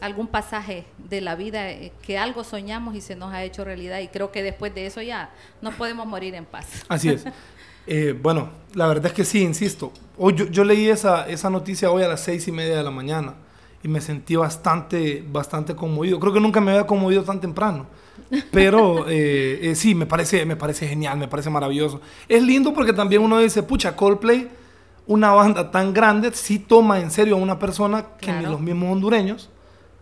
algún 0.00 0.26
pasaje 0.28 0.86
de 0.96 1.20
la 1.20 1.34
vida 1.34 1.70
eh, 1.70 1.92
que 2.02 2.16
algo 2.16 2.42
soñamos 2.42 2.94
y 2.94 3.02
se 3.02 3.16
nos 3.16 3.34
ha 3.34 3.44
hecho 3.44 3.64
realidad 3.64 4.00
y 4.00 4.08
creo 4.08 4.32
que 4.32 4.42
después 4.42 4.74
de 4.74 4.86
eso 4.86 5.02
ya 5.02 5.30
no 5.60 5.72
podemos 5.72 6.06
morir 6.06 6.34
en 6.34 6.46
paz. 6.46 6.66
Así 6.88 7.08
es. 7.08 7.24
Eh, 7.86 8.12
bueno, 8.12 8.50
la 8.74 8.86
verdad 8.86 9.06
es 9.06 9.12
que 9.14 9.24
sí, 9.24 9.42
insisto. 9.42 9.90
Hoy 10.16 10.34
yo, 10.34 10.46
yo 10.46 10.64
leí 10.64 10.88
esa, 10.88 11.26
esa 11.28 11.48
noticia 11.50 11.90
hoy 11.90 12.04
a 12.04 12.08
las 12.08 12.20
seis 12.20 12.46
y 12.46 12.52
media 12.52 12.76
de 12.76 12.82
la 12.84 12.90
mañana 12.90 13.34
y 13.82 13.88
me 13.88 14.00
sentí 14.00 14.36
bastante, 14.36 15.24
bastante 15.26 15.74
conmovido. 15.74 16.20
Creo 16.20 16.32
que 16.32 16.40
nunca 16.40 16.60
me 16.60 16.72
había 16.72 16.86
conmovido 16.86 17.22
tan 17.24 17.40
temprano. 17.40 17.86
Pero 18.50 19.06
eh, 19.08 19.58
eh, 19.62 19.74
sí, 19.74 19.94
me 19.94 20.06
parece, 20.06 20.44
me 20.44 20.56
parece 20.56 20.86
genial, 20.86 21.18
me 21.18 21.28
parece 21.28 21.48
maravilloso. 21.50 22.00
Es 22.28 22.42
lindo 22.42 22.74
porque 22.74 22.92
también 22.92 23.22
uno 23.22 23.38
dice, 23.38 23.62
pucha, 23.62 23.96
Coldplay, 23.96 24.50
una 25.06 25.32
banda 25.32 25.70
tan 25.70 25.94
grande, 25.94 26.30
sí 26.32 26.58
toma 26.58 27.00
en 27.00 27.10
serio 27.10 27.36
a 27.36 27.38
una 27.38 27.58
persona 27.58 28.06
que 28.20 28.32
ni 28.32 28.44
los 28.44 28.60
mismos 28.60 28.92
hondureños 28.92 29.50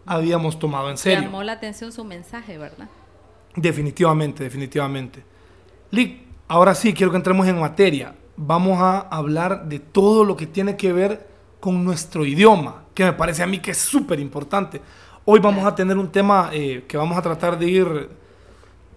habíamos 0.05 0.59
tomado 0.59 0.89
en 0.89 0.95
Me 0.95 0.99
serio. 0.99 1.23
llamó 1.23 1.43
la 1.43 1.53
atención 1.53 1.93
su 1.93 2.05
mensaje, 2.05 2.59
¿verdad? 2.59 2.89
Definitivamente, 3.55 4.43
definitivamente. 4.43 5.23
Lick, 5.91 6.23
ahora 6.49 6.75
sí, 6.75 6.93
quiero 6.93 7.13
que 7.13 7.17
entremos 7.17 7.47
en 7.47 7.61
materia. 7.61 8.15
Vamos 8.37 8.81
a 8.81 9.01
hablar 9.01 9.69
de 9.69 9.79
todo 9.79 10.25
lo 10.25 10.37
que 10.37 10.47
tiene 10.47 10.77
que 10.77 10.93
ver 10.93 11.28
con 11.61 11.85
nuestro 11.85 12.25
idioma, 12.25 12.85
que 12.95 13.05
me 13.05 13.13
parece 13.13 13.43
a 13.43 13.47
mí 13.47 13.59
que 13.59 13.73
es 13.73 13.79
súper 13.79 14.21
importante. 14.21 14.81
Hoy 15.25 15.41
vamos 15.41 15.65
a 15.65 15.75
tener 15.75 15.97
un 15.97 16.11
tema 16.11 16.51
eh, 16.53 16.85
que 16.89 16.97
vamos 16.97 17.17
a 17.19 17.23
tratar 17.23 17.59
de 17.59 17.69
ir 17.69 18.11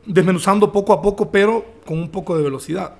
desmenuzando 0.06 0.72
poco 0.72 0.94
a 0.94 1.02
poco, 1.02 1.30
pero 1.30 1.66
con 1.86 2.00
un 2.00 2.10
poco 2.10 2.38
de 2.38 2.44
velocidad. 2.44 2.96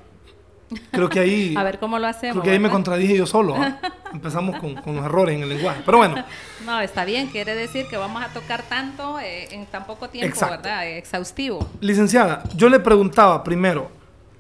Creo 0.92 1.10
que 1.10 1.20
ahí, 1.20 1.56
A 1.58 1.64
ver 1.64 1.80
cómo 1.80 2.00
lo 2.00 2.08
hacemos. 2.08 2.34
creo 2.34 2.44
que 2.44 2.52
ahí 2.52 2.60
me 2.60 2.70
contradije 2.70 3.16
yo 3.16 3.26
solo. 3.26 3.56
¿ah? 3.56 3.80
empezamos 4.14 4.60
con, 4.60 4.76
con, 4.76 4.96
los 4.96 5.06
errores 5.06 5.36
en 5.36 5.44
el 5.44 5.50
lenguaje. 5.50 5.82
Pero 5.86 5.98
bueno. 5.98 6.24
No, 6.66 6.80
está 6.82 7.06
bien, 7.06 7.28
quiere 7.28 7.56
decir 7.56 7.88
que 7.88 7.98
vamos 7.98 8.24
a 8.24 8.30
tocar 8.30 8.64
tanto 8.64 9.20
eh, 9.20 9.48
en 9.52 9.66
tan 9.66 9.86
poco 9.86 10.10
tiempo, 10.10 10.38
¿verdad? 10.42 10.88
Exhaustivo. 10.88 11.68
Licenciada, 11.80 12.44
yo 12.56 12.70
le 12.70 12.80
preguntaba 12.80 13.44
primero, 13.44 13.90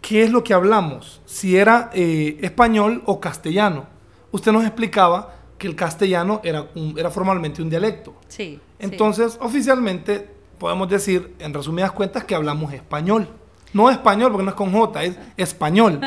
¿qué 0.02 0.24
es 0.24 0.32
lo 0.32 0.44
que 0.44 0.54
hablamos? 0.54 1.22
Si 1.26 1.58
era 1.58 1.90
eh, 1.94 2.40
español 2.42 3.02
o 3.06 3.20
castellano. 3.20 3.91
Usted 4.32 4.52
nos 4.52 4.64
explicaba 4.64 5.36
que 5.58 5.68
el 5.68 5.76
castellano 5.76 6.42
era, 6.44 6.68
un, 6.76 6.96
era 6.98 7.12
formalmente 7.12 7.62
un 7.62 7.70
dialecto. 7.70 8.16
Sí. 8.28 8.60
Entonces, 8.80 9.38
oficialmente, 9.40 10.28
podemos 10.58 10.90
decir, 10.90 11.36
en 11.40 11.54
resumidas 11.54 11.92
cuentas, 11.92 12.24
que 12.24 12.34
hablamos 12.34 12.74
español. 12.74 13.28
No 13.74 13.90
español, 13.90 14.32
porque 14.32 14.44
no 14.44 14.50
es 14.50 14.56
con 14.56 14.72
J, 14.72 15.04
es 15.04 15.18
español. 15.38 16.02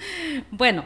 bueno, 0.50 0.84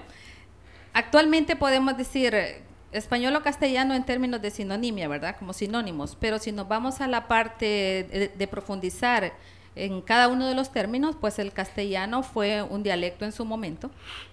actualmente 0.93 1.57
podemos 1.57 1.97
decir 1.97 2.35
eh, 2.35 2.63
español 2.93 3.35
o 3.37 3.43
castellano 3.43 3.95
en 3.95 4.05
términos 4.05 4.41
de 4.41 4.51
sinonimia, 4.51 5.09
¿verdad? 5.09 5.37
Como 5.39 5.53
sinónimos. 5.53 6.17
Pero 6.19 6.39
si 6.39 6.53
nos 6.53 6.69
vamos 6.69 7.01
a 7.01 7.09
la 7.09 7.29
parte 7.29 8.31
de, 8.37 8.47
profundizar 8.47 9.33
en 9.75 10.01
cada 10.01 10.29
uno 10.29 10.47
de 10.47 10.55
los 10.55 10.73
términos, 10.73 11.17
pues 11.21 11.39
el 11.41 11.53
castellano 11.53 12.23
fue 12.23 12.63
un 12.63 12.85
dialecto 12.85 13.25
en 13.25 13.33
su 13.33 13.45
momento, 13.45 13.91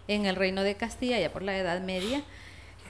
en 0.08 0.27
el 0.27 0.36
reino 0.36 0.62
de 0.62 0.75
Castilla, 0.75 1.20
ya 1.20 1.34
por 1.34 1.41
la 1.41 1.58
Edad 1.58 1.81
Media, 1.81 2.24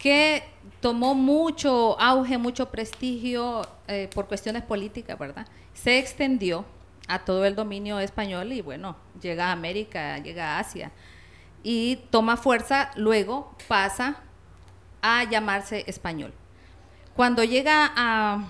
que 0.01 0.43
tomó 0.79 1.13
mucho 1.13 1.95
auge, 2.01 2.39
mucho 2.39 2.71
prestigio 2.71 3.61
eh, 3.87 4.09
por 4.11 4.27
cuestiones 4.27 4.63
políticas, 4.63 5.17
¿verdad? 5.19 5.45
Se 5.75 5.99
extendió 5.99 6.65
a 7.07 7.19
todo 7.19 7.45
el 7.45 7.55
dominio 7.55 7.99
español 7.99 8.51
y 8.51 8.61
bueno, 8.61 8.95
llega 9.21 9.49
a 9.49 9.51
América, 9.51 10.17
llega 10.17 10.55
a 10.55 10.59
Asia 10.59 10.91
y 11.61 11.97
toma 12.09 12.35
fuerza, 12.35 12.89
luego 12.95 13.55
pasa 13.67 14.15
a 15.03 15.23
llamarse 15.25 15.83
español. 15.85 16.33
Cuando 17.15 17.43
llega 17.43 17.91
a, 17.95 18.47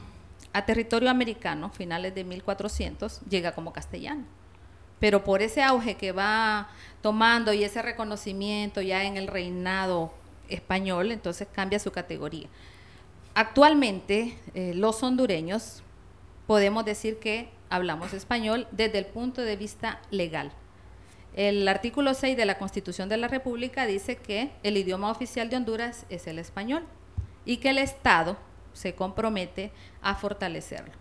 territorio 0.65 1.09
americano, 1.09 1.69
finales 1.69 2.15
de 2.15 2.23
1400, 2.23 3.19
llega 3.29 3.51
como 3.51 3.73
castellano. 3.73 4.23
Pero 5.01 5.25
por 5.25 5.41
ese 5.41 5.63
auge 5.63 5.95
que 5.95 6.13
va 6.13 6.69
tomando 7.01 7.51
y 7.51 7.65
ese 7.65 7.81
reconocimiento 7.81 8.79
ya 8.81 9.03
en 9.03 9.17
el 9.17 9.27
reinado 9.27 10.13
español, 10.53 11.11
entonces 11.11 11.47
cambia 11.51 11.79
su 11.79 11.91
categoría. 11.91 12.47
Actualmente, 13.33 14.37
eh, 14.53 14.73
los 14.75 15.01
hondureños 15.03 15.83
podemos 16.47 16.83
decir 16.85 17.17
que 17.19 17.49
hablamos 17.69 18.13
español 18.13 18.67
desde 18.71 18.99
el 18.99 19.05
punto 19.05 19.41
de 19.41 19.55
vista 19.55 20.01
legal. 20.11 20.51
El 21.33 21.65
artículo 21.67 22.13
6 22.13 22.35
de 22.35 22.45
la 22.45 22.57
Constitución 22.57 23.07
de 23.07 23.15
la 23.15 23.29
República 23.29 23.85
dice 23.85 24.17
que 24.17 24.51
el 24.63 24.75
idioma 24.75 25.09
oficial 25.09 25.49
de 25.49 25.55
Honduras 25.55 26.05
es 26.09 26.27
el 26.27 26.39
español 26.39 26.83
y 27.45 27.57
que 27.57 27.69
el 27.69 27.77
Estado 27.77 28.37
se 28.73 28.95
compromete 28.95 29.71
a 30.01 30.15
fortalecerlo, 30.15 30.93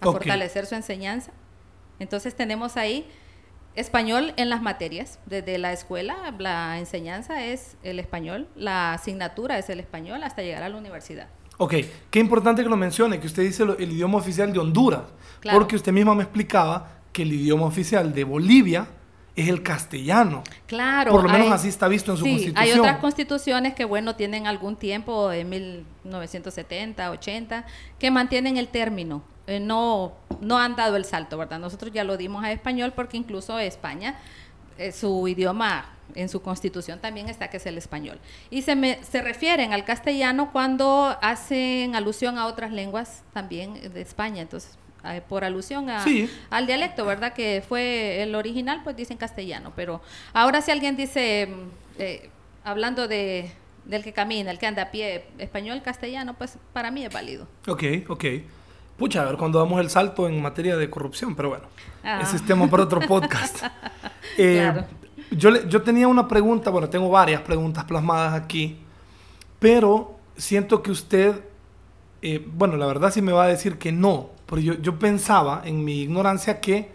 a 0.00 0.06
fortalecer 0.06 0.66
su 0.66 0.74
enseñanza. 0.74 1.32
Entonces 2.00 2.34
tenemos 2.34 2.76
ahí 2.76 3.08
español 3.78 4.32
en 4.36 4.50
las 4.50 4.60
materias. 4.60 5.18
Desde 5.26 5.58
la 5.58 5.72
escuela 5.72 6.16
la 6.38 6.78
enseñanza 6.78 7.44
es 7.44 7.76
el 7.82 7.98
español, 7.98 8.46
la 8.56 8.92
asignatura 8.92 9.58
es 9.58 9.70
el 9.70 9.80
español 9.80 10.22
hasta 10.22 10.42
llegar 10.42 10.62
a 10.62 10.68
la 10.68 10.76
universidad. 10.76 11.28
Ok, 11.58 11.74
qué 12.10 12.18
importante 12.20 12.62
que 12.62 12.68
lo 12.68 12.76
mencione, 12.76 13.18
que 13.18 13.26
usted 13.26 13.42
dice 13.42 13.64
el 13.64 13.92
idioma 13.92 14.18
oficial 14.18 14.52
de 14.52 14.58
Honduras, 14.58 15.02
porque 15.52 15.76
usted 15.76 15.92
misma 15.92 16.14
me 16.14 16.22
explicaba 16.22 16.98
que 17.12 17.22
el 17.22 17.32
idioma 17.32 17.66
oficial 17.66 18.14
de 18.14 18.24
Bolivia 18.24 18.86
es 19.34 19.48
el 19.48 19.62
castellano. 19.62 20.42
Claro. 20.66 21.12
Por 21.12 21.22
lo 21.22 21.28
menos 21.28 21.50
así 21.52 21.68
está 21.68 21.86
visto 21.88 22.12
en 22.12 22.18
su 22.18 22.24
sí, 22.24 22.52
Hay 22.56 22.72
otras 22.72 22.98
constituciones 22.98 23.74
que, 23.74 23.84
bueno, 23.84 24.16
tienen 24.16 24.46
algún 24.46 24.76
tiempo, 24.76 25.32
en 25.32 25.48
1970, 25.48 27.10
80, 27.10 27.64
que 27.98 28.10
mantienen 28.10 28.56
el 28.56 28.68
término. 28.68 29.22
Eh, 29.48 29.60
no, 29.60 30.12
no 30.42 30.58
han 30.58 30.76
dado 30.76 30.96
el 30.96 31.06
salto, 31.06 31.38
¿verdad? 31.38 31.58
Nosotros 31.58 31.90
ya 31.90 32.04
lo 32.04 32.18
dimos 32.18 32.44
a 32.44 32.52
español 32.52 32.92
porque 32.94 33.16
incluso 33.16 33.58
España, 33.58 34.14
eh, 34.76 34.92
su 34.92 35.26
idioma 35.26 35.94
en 36.14 36.28
su 36.28 36.42
constitución 36.42 37.00
también 37.00 37.30
está 37.30 37.48
que 37.48 37.56
es 37.56 37.64
el 37.64 37.78
español. 37.78 38.18
Y 38.50 38.60
se, 38.60 38.76
me, 38.76 39.02
se 39.02 39.22
refieren 39.22 39.72
al 39.72 39.86
castellano 39.86 40.50
cuando 40.52 41.16
hacen 41.22 41.96
alusión 41.96 42.36
a 42.36 42.46
otras 42.46 42.72
lenguas 42.72 43.22
también 43.32 43.74
de 43.92 44.02
España. 44.02 44.42
Entonces, 44.42 44.78
por 45.28 45.44
alusión 45.44 45.88
a, 45.88 46.04
al 46.50 46.66
dialecto, 46.66 47.06
¿verdad? 47.06 47.32
Que 47.32 47.62
fue 47.66 48.22
el 48.22 48.34
original, 48.34 48.82
pues 48.84 48.96
dicen 48.96 49.16
castellano. 49.16 49.72
Pero 49.74 50.02
ahora 50.34 50.60
si 50.60 50.70
alguien 50.70 50.94
dice, 50.94 51.46
mm, 51.46 51.68
eh, 51.98 52.30
hablando 52.64 53.08
de, 53.08 53.50
del 53.86 54.02
que 54.02 54.12
camina, 54.12 54.50
el 54.50 54.58
que 54.58 54.66
anda 54.66 54.82
a 54.82 54.90
pie, 54.90 55.24
español, 55.38 55.80
castellano, 55.82 56.34
pues 56.36 56.58
para 56.74 56.90
mí 56.90 57.04
es 57.04 57.12
válido. 57.12 57.48
Ok, 57.66 57.82
ok. 58.08 58.24
Pucha, 58.98 59.22
a 59.22 59.26
ver 59.26 59.36
cuando 59.36 59.60
damos 59.60 59.80
el 59.80 59.90
salto 59.90 60.28
en 60.28 60.42
materia 60.42 60.76
de 60.76 60.90
corrupción, 60.90 61.36
pero 61.36 61.50
bueno, 61.50 61.64
ah. 62.02 62.20
ese 62.20 62.34
es 62.34 62.44
tema 62.44 62.68
para 62.68 62.82
otro 62.82 63.00
podcast. 63.00 63.64
Eh, 64.40 64.72
yo, 65.32 65.66
yo 65.66 65.82
tenía 65.82 66.06
una 66.06 66.28
pregunta, 66.28 66.70
bueno, 66.70 66.88
tengo 66.88 67.10
varias 67.10 67.40
preguntas 67.40 67.82
plasmadas 67.84 68.34
aquí, 68.34 68.78
pero 69.58 70.16
siento 70.36 70.80
que 70.80 70.92
usted, 70.92 71.42
bueno, 72.54 72.76
la 72.76 72.86
verdad 72.86 73.10
sí 73.10 73.20
me 73.20 73.32
va 73.32 73.44
a 73.44 73.46
decir 73.48 73.78
que 73.78 73.90
no, 73.90 74.28
pero 74.46 74.60
yo, 74.60 74.74
yo 74.74 74.96
pensaba 75.00 75.62
en 75.64 75.82
mi 75.84 76.02
ignorancia 76.02 76.60
que 76.60 76.92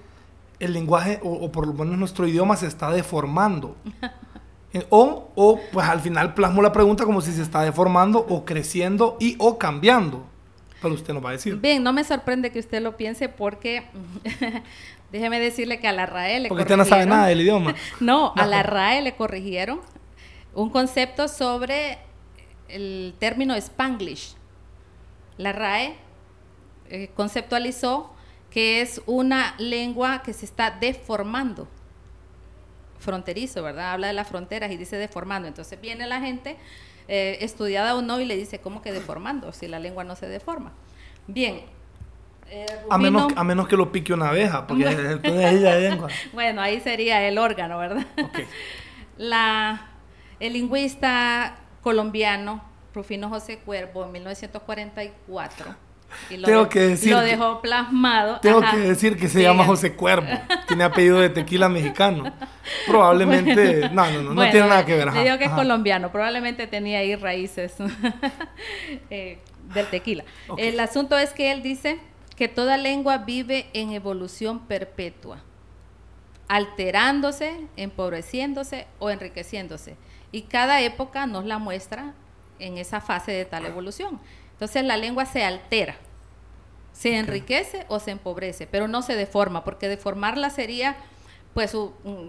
el 0.60 0.72
lenguaje, 0.72 1.20
o, 1.22 1.52
por 1.52 1.68
lo 1.68 1.74
menos 1.74 1.98
nuestro 1.98 2.26
idioma, 2.28 2.56
se 2.56 2.68
está 2.68 2.92
deformando. 2.92 3.76
Eh, 4.76 4.88
o, 4.90 5.30
o, 5.36 5.60
pues 5.72 5.88
al 5.88 6.00
final 6.00 6.34
plasmo 6.34 6.64
la 6.64 6.72
pregunta 6.72 7.06
como 7.06 7.22
si 7.22 7.32
se 7.32 7.44
está 7.44 7.62
deformando 7.62 8.26
o 8.28 8.44
creciendo 8.44 9.18
y 9.20 9.36
o 9.38 9.60
cambiando. 9.60 10.26
Pero 10.84 10.96
usted 10.96 11.14
nos 11.14 11.24
va 11.24 11.30
a 11.30 11.32
decir. 11.32 11.56
Bien, 11.56 11.82
no 11.82 11.94
me 11.94 12.04
sorprende 12.04 12.52
que 12.52 12.60
usted 12.60 12.82
lo 12.82 12.98
piense 12.98 13.30
porque 13.30 13.86
déjeme 15.12 15.40
decirle 15.40 15.80
que 15.80 15.88
a 15.88 15.94
la 15.94 16.06
RAE 16.06 16.42
le 16.42 16.50
Porque 16.50 16.64
usted 16.64 16.78
no 16.78 16.86
sabe 16.86 17.06
nada 17.06 17.28
del 17.28 17.42
idioma. 17.42 17.74
no, 18.00 18.34
a 18.36 18.46
la 18.46 18.62
RAE 18.62 19.02
le 19.02 19.16
corrigieron 19.16 19.80
un 20.54 20.70
concepto 20.70 21.28
sobre 21.28 21.98
el 22.68 23.16
término 23.18 23.56
Spanglish. 23.56 24.36
La 25.38 25.54
RAE 25.54 25.96
eh, 26.90 27.10
conceptualizó 27.16 28.14
que 28.52 28.82
es 28.82 29.02
una 29.06 29.56
lengua 29.58 30.22
que 30.22 30.34
se 30.34 30.46
está 30.46 30.70
deformando 30.70 31.68
fronterizo, 33.00 33.64
¿verdad? 33.64 33.94
Habla 33.94 34.08
de 34.08 34.14
las 34.14 34.28
fronteras 34.28 34.72
y 34.72 34.78
dice 34.78 34.98
deformando. 34.98 35.48
Entonces 35.48 35.80
viene 35.80 36.08
la 36.08 36.20
gente, 36.20 36.58
eh, 37.08 37.38
estudiada 37.42 37.96
o 37.96 38.02
no, 38.02 38.20
y 38.20 38.26
le 38.26 38.36
dice, 38.36 38.60
¿cómo 38.60 38.82
que 38.82 38.92
deformando? 38.92 39.52
Si 39.52 39.68
la 39.68 39.80
lengua 39.80 40.04
no 40.04 40.16
se 40.16 40.28
deforma. 40.28 40.72
Bien. 41.28 41.62
Eh, 42.50 42.66
a, 42.90 42.98
menos, 42.98 43.34
a 43.36 43.44
menos 43.44 43.68
que 43.68 43.78
lo 43.78 43.92
pique 43.92 44.14
una 44.14 44.30
abeja, 44.30 44.68
porque 44.68 44.86
lengua. 45.24 46.10
bueno, 46.34 46.62
ahí 46.62 46.80
sería 46.82 47.28
el 47.28 47.38
órgano, 47.38 47.78
¿verdad? 47.78 48.06
La, 49.18 49.88
el 50.40 50.54
lingüista 50.54 51.58
colombiano 51.82 52.64
Rufino 52.94 53.30
José 53.30 53.60
Cuervo, 53.60 54.06
en 54.06 54.12
1944, 54.14 55.76
tengo 56.44 56.70
que 56.70 56.80
decir 56.80 57.12
lo 57.12 57.22
dejó 57.22 57.62
plasmado. 57.62 58.40
Tengo 58.40 58.62
que 58.62 58.78
decir 58.78 59.18
que 59.18 59.28
se 59.30 59.42
llama 59.42 59.66
José 59.66 59.96
Cuervo. 59.96 60.28
Tiene 60.68 60.84
apellido 60.84 61.20
de 61.20 61.30
tequila 61.30 61.70
mexicano. 61.70 62.34
Probablemente. 62.88 63.90
no, 63.90 64.12
no, 64.12 64.22
no, 64.22 64.34
no 64.34 64.50
tiene 64.50 64.68
nada 64.68 64.86
que 64.86 64.96
ver. 64.96 65.14
Le 65.14 65.24
digo 65.24 65.38
que 65.38 65.46
es 65.46 65.52
colombiano. 65.52 66.12
Probablemente 66.12 66.68
tenía 66.68 67.00
ahí 67.00 67.16
raíces 67.16 67.76
eh, 69.10 69.40
del 69.74 69.88
tequila. 69.88 70.24
El 70.58 70.80
asunto 70.80 71.18
es 71.18 71.32
que 71.32 71.52
él 71.52 71.62
dice 71.62 72.00
que 72.36 72.48
toda 72.48 72.78
lengua 72.78 73.20
vive 73.20 73.68
en 73.74 73.92
evolución 73.92 74.60
perpetua, 74.66 75.40
alterándose, 76.48 77.68
empobreciéndose 77.78 78.88
o 79.00 79.10
enriqueciéndose. 79.10 79.96
Y 80.32 80.44
cada 80.44 80.82
época 80.82 81.28
nos 81.28 81.46
la 81.46 81.60
muestra 81.60 82.14
en 82.60 82.78
esa 82.78 83.02
fase 83.02 83.32
de 83.32 83.46
tal 83.46 83.66
evolución. 83.66 84.20
Entonces 84.64 84.86
la 84.86 84.96
lengua 84.96 85.26
se 85.26 85.44
altera, 85.44 85.98
se 86.94 87.18
enriquece 87.18 87.86
o 87.90 88.00
se 88.00 88.12
empobrece, 88.12 88.66
pero 88.66 88.88
no 88.88 89.02
se 89.02 89.14
deforma, 89.14 89.66
porque 89.66 89.90
deformarla 89.90 90.50
sería, 90.50 90.96
pues, 91.54 91.76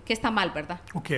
que 0.05 0.12
está 0.12 0.33
mal, 0.33 0.50
¿verdad? 0.50 0.81
Ok. 0.95 1.11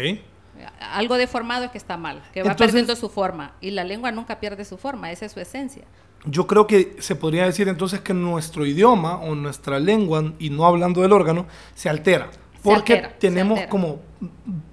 Algo 0.78 1.16
deformado 1.16 1.64
es 1.64 1.70
que 1.70 1.78
está 1.78 1.96
mal, 1.96 2.22
que 2.34 2.42
va 2.42 2.54
perdiendo 2.54 2.94
su 2.96 3.08
forma. 3.08 3.54
Y 3.62 3.70
la 3.70 3.82
lengua 3.82 4.12
nunca 4.12 4.40
pierde 4.40 4.66
su 4.66 4.76
forma, 4.76 5.10
esa 5.10 5.24
es 5.24 5.32
su 5.32 5.40
esencia. 5.40 5.84
Yo 6.26 6.46
creo 6.46 6.66
que 6.66 6.96
se 6.98 7.16
podría 7.16 7.46
decir 7.46 7.66
entonces 7.68 8.00
que 8.00 8.12
nuestro 8.12 8.66
idioma 8.66 9.16
o 9.16 9.34
nuestra 9.34 9.80
lengua, 9.80 10.34
y 10.38 10.50
no 10.50 10.66
hablando 10.66 11.00
del 11.00 11.14
órgano, 11.14 11.46
se 11.74 11.88
altera. 11.88 12.28
Porque 12.62 13.08
tenemos 13.18 13.58
como 13.70 14.00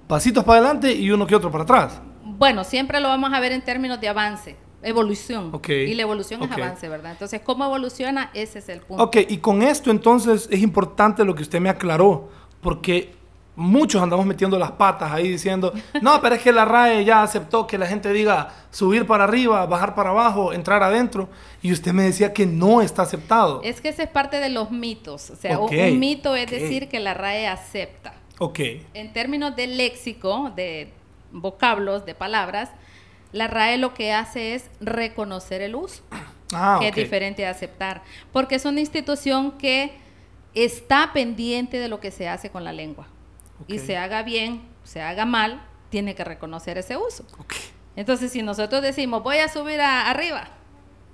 pasitos 0.06 0.44
para 0.44 0.58
adelante 0.58 0.92
y 0.92 1.10
uno 1.10 1.26
que 1.26 1.36
otro 1.36 1.50
para 1.50 1.64
atrás. 1.64 2.02
Bueno, 2.22 2.64
siempre 2.64 3.00
lo 3.00 3.08
vamos 3.08 3.32
a 3.32 3.40
ver 3.40 3.52
en 3.52 3.62
términos 3.62 3.98
de 3.98 4.10
avance 4.10 4.62
evolución. 4.84 5.52
Y 5.68 5.94
la 5.94 6.02
evolución 6.02 6.42
es 6.42 6.50
avance, 6.50 6.88
¿verdad? 6.88 7.12
Entonces, 7.12 7.40
¿cómo 7.42 7.64
evoluciona? 7.64 8.30
Ese 8.34 8.58
es 8.60 8.68
el 8.68 8.80
punto. 8.80 9.02
Ok, 9.02 9.16
y 9.28 9.38
con 9.38 9.62
esto 9.62 9.90
entonces 9.90 10.48
es 10.50 10.60
importante 10.60 11.24
lo 11.24 11.34
que 11.34 11.42
usted 11.42 11.60
me 11.60 11.68
aclaró, 11.68 12.28
porque 12.60 13.12
muchos 13.56 14.02
andamos 14.02 14.26
metiendo 14.26 14.58
las 14.58 14.72
patas 14.72 15.12
ahí 15.12 15.28
diciendo, 15.28 15.72
no, 16.02 16.20
pero 16.20 16.34
es 16.34 16.42
que 16.42 16.52
la 16.52 16.64
RAE 16.64 17.04
ya 17.04 17.22
aceptó 17.22 17.66
que 17.66 17.78
la 17.78 17.86
gente 17.86 18.12
diga 18.12 18.52
subir 18.70 19.06
para 19.06 19.24
arriba, 19.24 19.64
bajar 19.66 19.94
para 19.94 20.10
abajo, 20.10 20.52
entrar 20.52 20.82
adentro. 20.82 21.28
Y 21.62 21.72
usted 21.72 21.92
me 21.92 22.02
decía 22.02 22.32
que 22.32 22.46
no 22.46 22.82
está 22.82 23.02
aceptado. 23.02 23.60
Es 23.62 23.80
que 23.80 23.90
ese 23.90 24.02
es 24.04 24.08
parte 24.08 24.40
de 24.40 24.48
los 24.50 24.70
mitos. 24.70 25.30
O 25.30 25.36
sea, 25.36 25.58
Ok, 25.60 25.72
un 25.92 25.98
mito 26.00 26.34
es 26.34 26.46
ok. 26.46 26.50
decir 26.50 26.88
que 26.88 26.98
la 27.00 27.14
RAE 27.14 27.46
acepta. 27.46 28.14
Ok. 28.38 28.58
En 28.94 29.12
términos 29.12 29.54
de 29.54 29.68
léxico, 29.68 30.50
de 30.56 30.92
vocablos, 31.30 32.04
de 32.06 32.14
palabras, 32.14 32.70
la 33.34 33.46
RAE 33.48 33.78
lo 33.78 33.92
que 33.94 34.12
hace 34.12 34.54
es 34.54 34.70
reconocer 34.80 35.60
el 35.60 35.74
uso, 35.74 36.02
Ah, 36.54 36.78
que 36.80 36.88
es 36.88 36.94
diferente 36.94 37.42
de 37.42 37.48
aceptar, 37.48 38.02
porque 38.32 38.54
es 38.54 38.64
una 38.64 38.78
institución 38.80 39.52
que 39.58 39.96
está 40.54 41.12
pendiente 41.12 41.78
de 41.78 41.88
lo 41.88 41.98
que 41.98 42.10
se 42.12 42.28
hace 42.28 42.48
con 42.50 42.62
la 42.64 42.72
lengua. 42.72 43.08
Y 43.66 43.78
se 43.80 43.96
haga 43.96 44.22
bien, 44.22 44.62
se 44.84 45.00
haga 45.02 45.24
mal, 45.26 45.62
tiene 45.90 46.14
que 46.14 46.22
reconocer 46.22 46.78
ese 46.78 46.96
uso. 46.96 47.24
Entonces, 47.96 48.30
si 48.30 48.42
nosotros 48.42 48.82
decimos, 48.82 49.22
voy 49.22 49.38
a 49.38 49.48
subir 49.48 49.80
a- 49.80 50.08
arriba, 50.10 50.48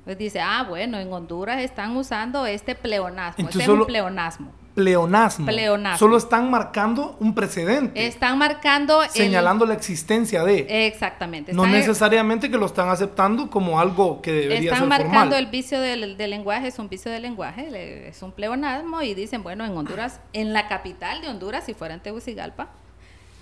pues 0.04 0.18
dice, 0.18 0.40
ah, 0.40 0.64
bueno, 0.68 0.98
en 0.98 1.12
Honduras 1.12 1.60
están 1.62 1.96
usando 1.96 2.44
este 2.46 2.74
pleonasmo. 2.74 3.38
Entonces, 3.38 3.62
Ese 3.62 3.72
es 3.72 3.78
un 3.78 3.86
pleonasmo. 3.86 4.52
Pleonasmo. 4.74 5.46
Pleonasmo. 5.46 5.98
Solo 5.98 6.16
están 6.16 6.50
marcando 6.50 7.16
un 7.20 7.34
precedente. 7.34 8.06
Están 8.06 8.38
marcando 8.38 9.02
el- 9.02 9.10
señalando 9.10 9.66
la 9.66 9.74
existencia 9.74 10.44
de. 10.44 10.86
Exactamente. 10.86 11.52
no 11.52 11.64
Están- 11.64 11.78
necesariamente 11.78 12.50
que 12.50 12.56
lo 12.56 12.66
están 12.66 12.88
aceptando 12.88 13.50
como 13.50 13.80
algo 13.80 14.22
que 14.22 14.32
debería 14.32 14.70
Están 14.72 14.78
ser 14.80 14.88
marcando 14.88 15.18
formal. 15.18 15.34
el 15.34 15.46
vicio 15.46 15.80
del, 15.80 16.16
del 16.16 16.30
lenguaje, 16.30 16.68
es 16.68 16.78
un 16.78 16.88
vicio 16.88 17.10
del 17.10 17.22
lenguaje, 17.22 17.70
le- 17.70 18.08
es 18.08 18.22
un 18.22 18.32
pleonasmo 18.32 19.02
y 19.02 19.14
dicen, 19.14 19.42
bueno, 19.42 19.64
en 19.64 19.76
Honduras, 19.76 20.20
en 20.32 20.52
la 20.52 20.68
capital 20.68 21.20
de 21.20 21.28
Honduras, 21.28 21.64
si 21.64 21.74
fuera 21.74 21.94
en 21.94 22.00
Tegucigalpa, 22.00 22.68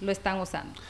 lo 0.00 0.10
están 0.10 0.40
usando. 0.40 0.80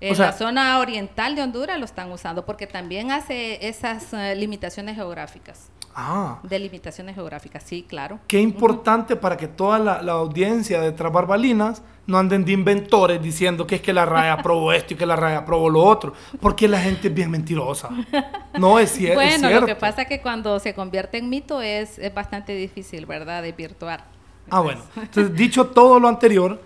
En 0.00 0.16
sea- 0.16 0.26
la 0.26 0.32
zona 0.32 0.78
oriental 0.80 1.36
de 1.36 1.42
Honduras 1.42 1.78
lo 1.78 1.84
están 1.84 2.10
usando 2.10 2.44
porque 2.44 2.66
también 2.66 3.10
hace 3.12 3.66
esas 3.68 4.12
eh, 4.12 4.34
limitaciones 4.34 4.96
geográficas. 4.96 5.68
Ah, 5.96 6.40
Delimitaciones 6.42 7.14
geográficas, 7.14 7.62
sí, 7.62 7.84
claro. 7.88 8.18
qué 8.26 8.40
importante 8.40 9.14
para 9.16 9.36
que 9.36 9.46
toda 9.48 9.78
la, 9.78 10.02
la 10.02 10.12
audiencia 10.12 10.80
de 10.80 10.90
Tras 10.92 11.12
Barbalinas 11.12 11.82
no 12.06 12.18
anden 12.18 12.44
de 12.44 12.52
inventores 12.52 13.22
diciendo 13.22 13.66
que 13.66 13.76
es 13.76 13.80
que 13.80 13.92
la 13.92 14.04
RAE 14.04 14.28
aprobó 14.30 14.72
esto 14.72 14.94
y 14.94 14.96
que 14.96 15.06
la 15.06 15.16
RAE 15.16 15.36
aprobó 15.36 15.70
lo 15.70 15.82
otro. 15.84 16.12
Porque 16.40 16.68
la 16.68 16.80
gente 16.80 17.08
es 17.08 17.14
bien 17.14 17.30
mentirosa. 17.30 17.88
No 18.58 18.78
es, 18.78 18.98
cier- 19.00 19.10
es 19.10 19.14
Bueno, 19.14 19.48
cierto. 19.48 19.60
lo 19.60 19.66
que 19.66 19.76
pasa 19.76 20.02
es 20.02 20.08
que 20.08 20.20
cuando 20.20 20.58
se 20.58 20.74
convierte 20.74 21.16
en 21.18 21.28
mito 21.30 21.62
es, 21.62 21.98
es 21.98 22.12
bastante 22.12 22.54
difícil, 22.54 23.06
¿verdad? 23.06 23.42
De 23.42 23.52
virtuar. 23.52 24.04
Ah, 24.50 24.60
bueno. 24.60 24.82
Entonces, 24.96 25.34
dicho 25.36 25.68
todo 25.68 25.98
lo 25.98 26.08
anterior, 26.08 26.60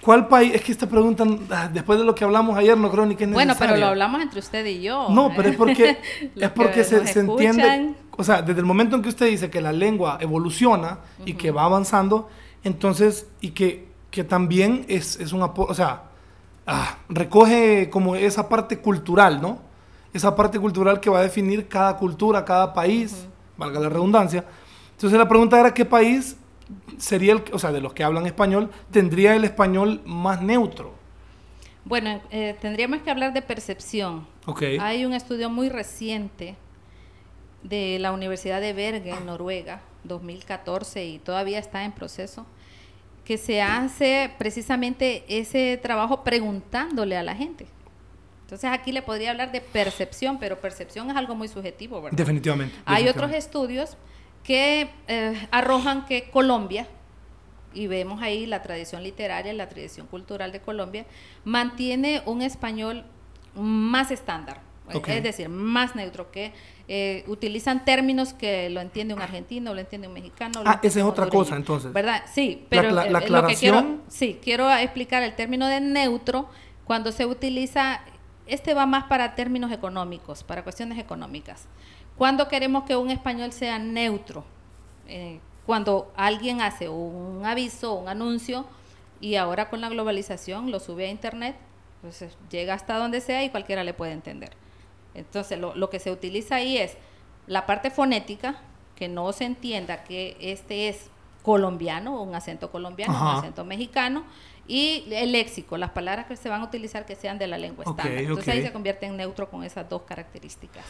¿cuál 0.00 0.28
país? 0.28 0.54
Es 0.54 0.62
que 0.62 0.72
esta 0.72 0.86
pregunta, 0.88 1.24
ah, 1.50 1.68
después 1.70 1.98
de 1.98 2.04
lo 2.06 2.14
que 2.14 2.24
hablamos 2.24 2.56
ayer, 2.56 2.74
no 2.78 2.90
creo 2.90 3.04
ni 3.04 3.16
que 3.16 3.24
es 3.24 3.30
Bueno, 3.32 3.54
pero 3.58 3.76
lo 3.76 3.86
hablamos 3.86 4.22
entre 4.22 4.38
usted 4.40 4.64
y 4.64 4.80
yo. 4.80 5.08
No, 5.10 5.30
pero 5.36 5.50
es 5.50 5.56
porque, 5.56 5.98
es 6.36 6.50
porque 6.52 6.72
que 6.76 6.84
se, 6.84 7.06
se 7.06 7.20
entiende. 7.20 7.94
O 8.20 8.24
sea, 8.24 8.42
desde 8.42 8.60
el 8.60 8.66
momento 8.66 8.94
en 8.96 9.02
que 9.02 9.08
usted 9.08 9.26
dice 9.28 9.50
que 9.50 9.60
la 9.60 9.72
lengua 9.72 10.18
evoluciona 10.20 10.98
y 11.24 11.34
que 11.34 11.50
va 11.50 11.64
avanzando, 11.64 12.28
entonces, 12.62 13.26
y 13.40 13.50
que, 13.50 13.88
que 14.10 14.22
también 14.24 14.84
es, 14.88 15.18
es 15.18 15.32
un 15.32 15.40
apo- 15.40 15.66
o 15.68 15.74
sea, 15.74 16.02
ah, 16.66 16.98
recoge 17.08 17.88
como 17.90 18.14
esa 18.16 18.48
parte 18.48 18.78
cultural, 18.78 19.40
¿no? 19.40 19.58
Esa 20.12 20.34
parte 20.36 20.58
cultural 20.58 21.00
que 21.00 21.08
va 21.10 21.20
a 21.20 21.22
definir 21.22 21.66
cada 21.68 21.96
cultura, 21.96 22.44
cada 22.44 22.74
país, 22.74 23.26
valga 23.56 23.80
la 23.80 23.88
redundancia. 23.88 24.44
Entonces 24.92 25.18
la 25.18 25.28
pregunta 25.28 25.58
era 25.58 25.72
qué 25.72 25.84
país 25.84 26.36
sería 26.98 27.32
el, 27.32 27.42
o 27.52 27.58
sea, 27.58 27.72
de 27.72 27.80
los 27.80 27.92
que 27.94 28.04
hablan 28.04 28.26
español, 28.26 28.70
tendría 28.90 29.34
el 29.34 29.44
español 29.44 30.00
más 30.04 30.42
neutro. 30.42 30.94
Bueno, 31.84 32.20
eh, 32.30 32.56
tendríamos 32.60 33.00
que 33.02 33.10
hablar 33.10 33.32
de 33.32 33.42
percepción. 33.42 34.26
Ok. 34.46 34.62
Hay 34.80 35.04
un 35.06 35.14
estudio 35.14 35.48
muy 35.48 35.68
reciente 35.70 36.56
de 37.62 37.98
la 37.98 38.12
Universidad 38.12 38.60
de 38.60 38.72
Bergen, 38.72 39.14
en 39.14 39.26
Noruega, 39.26 39.80
2014, 40.04 41.04
y 41.04 41.18
todavía 41.18 41.58
está 41.58 41.84
en 41.84 41.92
proceso, 41.92 42.46
que 43.24 43.38
se 43.38 43.62
hace 43.62 44.32
precisamente 44.38 45.24
ese 45.28 45.78
trabajo 45.82 46.24
preguntándole 46.24 47.16
a 47.16 47.22
la 47.22 47.34
gente. 47.34 47.66
Entonces 48.42 48.70
aquí 48.72 48.90
le 48.90 49.02
podría 49.02 49.30
hablar 49.30 49.52
de 49.52 49.60
percepción, 49.60 50.38
pero 50.40 50.60
percepción 50.60 51.08
es 51.10 51.16
algo 51.16 51.36
muy 51.36 51.46
subjetivo, 51.46 52.02
¿verdad? 52.02 52.16
Definitivamente. 52.16 52.74
Hay 52.84 53.08
otros 53.08 53.32
estudios 53.32 53.96
que 54.42 54.90
eh, 55.06 55.48
arrojan 55.52 56.04
que 56.06 56.30
Colombia, 56.30 56.88
y 57.72 57.86
vemos 57.86 58.20
ahí 58.20 58.46
la 58.46 58.62
tradición 58.62 59.04
literaria, 59.04 59.52
la 59.52 59.68
tradición 59.68 60.08
cultural 60.08 60.50
de 60.50 60.60
Colombia, 60.60 61.06
mantiene 61.44 62.22
un 62.26 62.42
español 62.42 63.04
más 63.54 64.10
estándar, 64.10 64.60
Es 65.18 65.22
decir, 65.22 65.48
más 65.48 65.94
neutro, 65.94 66.30
que 66.30 66.52
eh, 66.88 67.24
utilizan 67.28 67.84
términos 67.84 68.32
que 68.34 68.68
lo 68.70 68.80
entiende 68.80 69.14
un 69.14 69.22
argentino, 69.22 69.72
lo 69.74 69.80
entiende 69.80 70.08
un 70.08 70.14
mexicano. 70.14 70.62
Ah, 70.64 70.80
esa 70.82 70.98
es 71.00 71.04
otra 71.04 71.28
cosa, 71.28 71.56
entonces. 71.56 71.92
¿Verdad? 71.92 72.22
Sí, 72.32 72.60
La 72.62 72.68
pero 72.68 72.88
eh, 72.88 72.92
la 72.92 73.20
lo 73.20 73.46
que 73.46 73.54
quiero, 73.54 73.78
aclaración- 73.78 74.00
sí, 74.08 74.38
quiero 74.42 74.70
explicar 74.72 75.22
el 75.22 75.34
término 75.34 75.66
de 75.66 75.80
neutro 75.80 76.48
cuando 76.84 77.12
se 77.12 77.26
utiliza, 77.26 78.00
este 78.46 78.74
va 78.74 78.86
más 78.86 79.04
para 79.04 79.34
términos 79.36 79.70
económicos, 79.70 80.42
para 80.42 80.62
cuestiones 80.64 80.98
económicas. 80.98 81.66
Cuando 82.16 82.48
queremos 82.48 82.84
que 82.84 82.96
un 82.96 83.10
español 83.10 83.52
sea 83.52 83.78
neutro, 83.78 84.44
Eh, 85.12 85.40
cuando 85.66 86.10
alguien 86.16 86.60
hace 86.60 86.88
un 86.88 87.42
aviso, 87.44 87.94
un 87.94 88.08
anuncio, 88.08 88.64
y 89.20 89.34
ahora 89.36 89.68
con 89.68 89.80
la 89.80 89.88
globalización 89.88 90.70
lo 90.70 90.78
sube 90.80 91.06
a 91.06 91.10
internet, 91.10 91.54
pues 92.00 92.22
eh, 92.22 92.30
llega 92.50 92.74
hasta 92.74 92.96
donde 92.96 93.20
sea 93.20 93.42
y 93.44 93.50
cualquiera 93.50 93.82
le 93.84 93.92
puede 93.92 94.12
entender. 94.12 94.50
Entonces, 95.14 95.58
lo, 95.58 95.74
lo 95.74 95.90
que 95.90 95.98
se 95.98 96.10
utiliza 96.10 96.56
ahí 96.56 96.76
es 96.76 96.96
la 97.46 97.66
parte 97.66 97.90
fonética, 97.90 98.56
que 98.96 99.08
no 99.08 99.32
se 99.32 99.44
entienda 99.44 100.04
que 100.04 100.36
este 100.40 100.88
es 100.88 101.10
colombiano, 101.42 102.22
un 102.22 102.34
acento 102.34 102.70
colombiano, 102.70 103.14
Ajá. 103.14 103.30
un 103.32 103.36
acento 103.38 103.64
mexicano, 103.64 104.24
y 104.68 105.04
el 105.10 105.32
léxico, 105.32 105.76
las 105.76 105.90
palabras 105.90 106.26
que 106.26 106.36
se 106.36 106.48
van 106.48 106.60
a 106.60 106.64
utilizar 106.64 107.04
que 107.04 107.16
sean 107.16 107.38
de 107.38 107.48
la 107.48 107.58
lengua 107.58 107.84
estándar. 107.84 108.18
Entonces 108.18 108.48
ahí 108.48 108.62
se 108.62 108.72
convierte 108.72 109.06
en 109.06 109.16
neutro 109.16 109.50
con 109.50 109.64
esas 109.64 109.88
dos 109.88 110.02
características. 110.02 110.84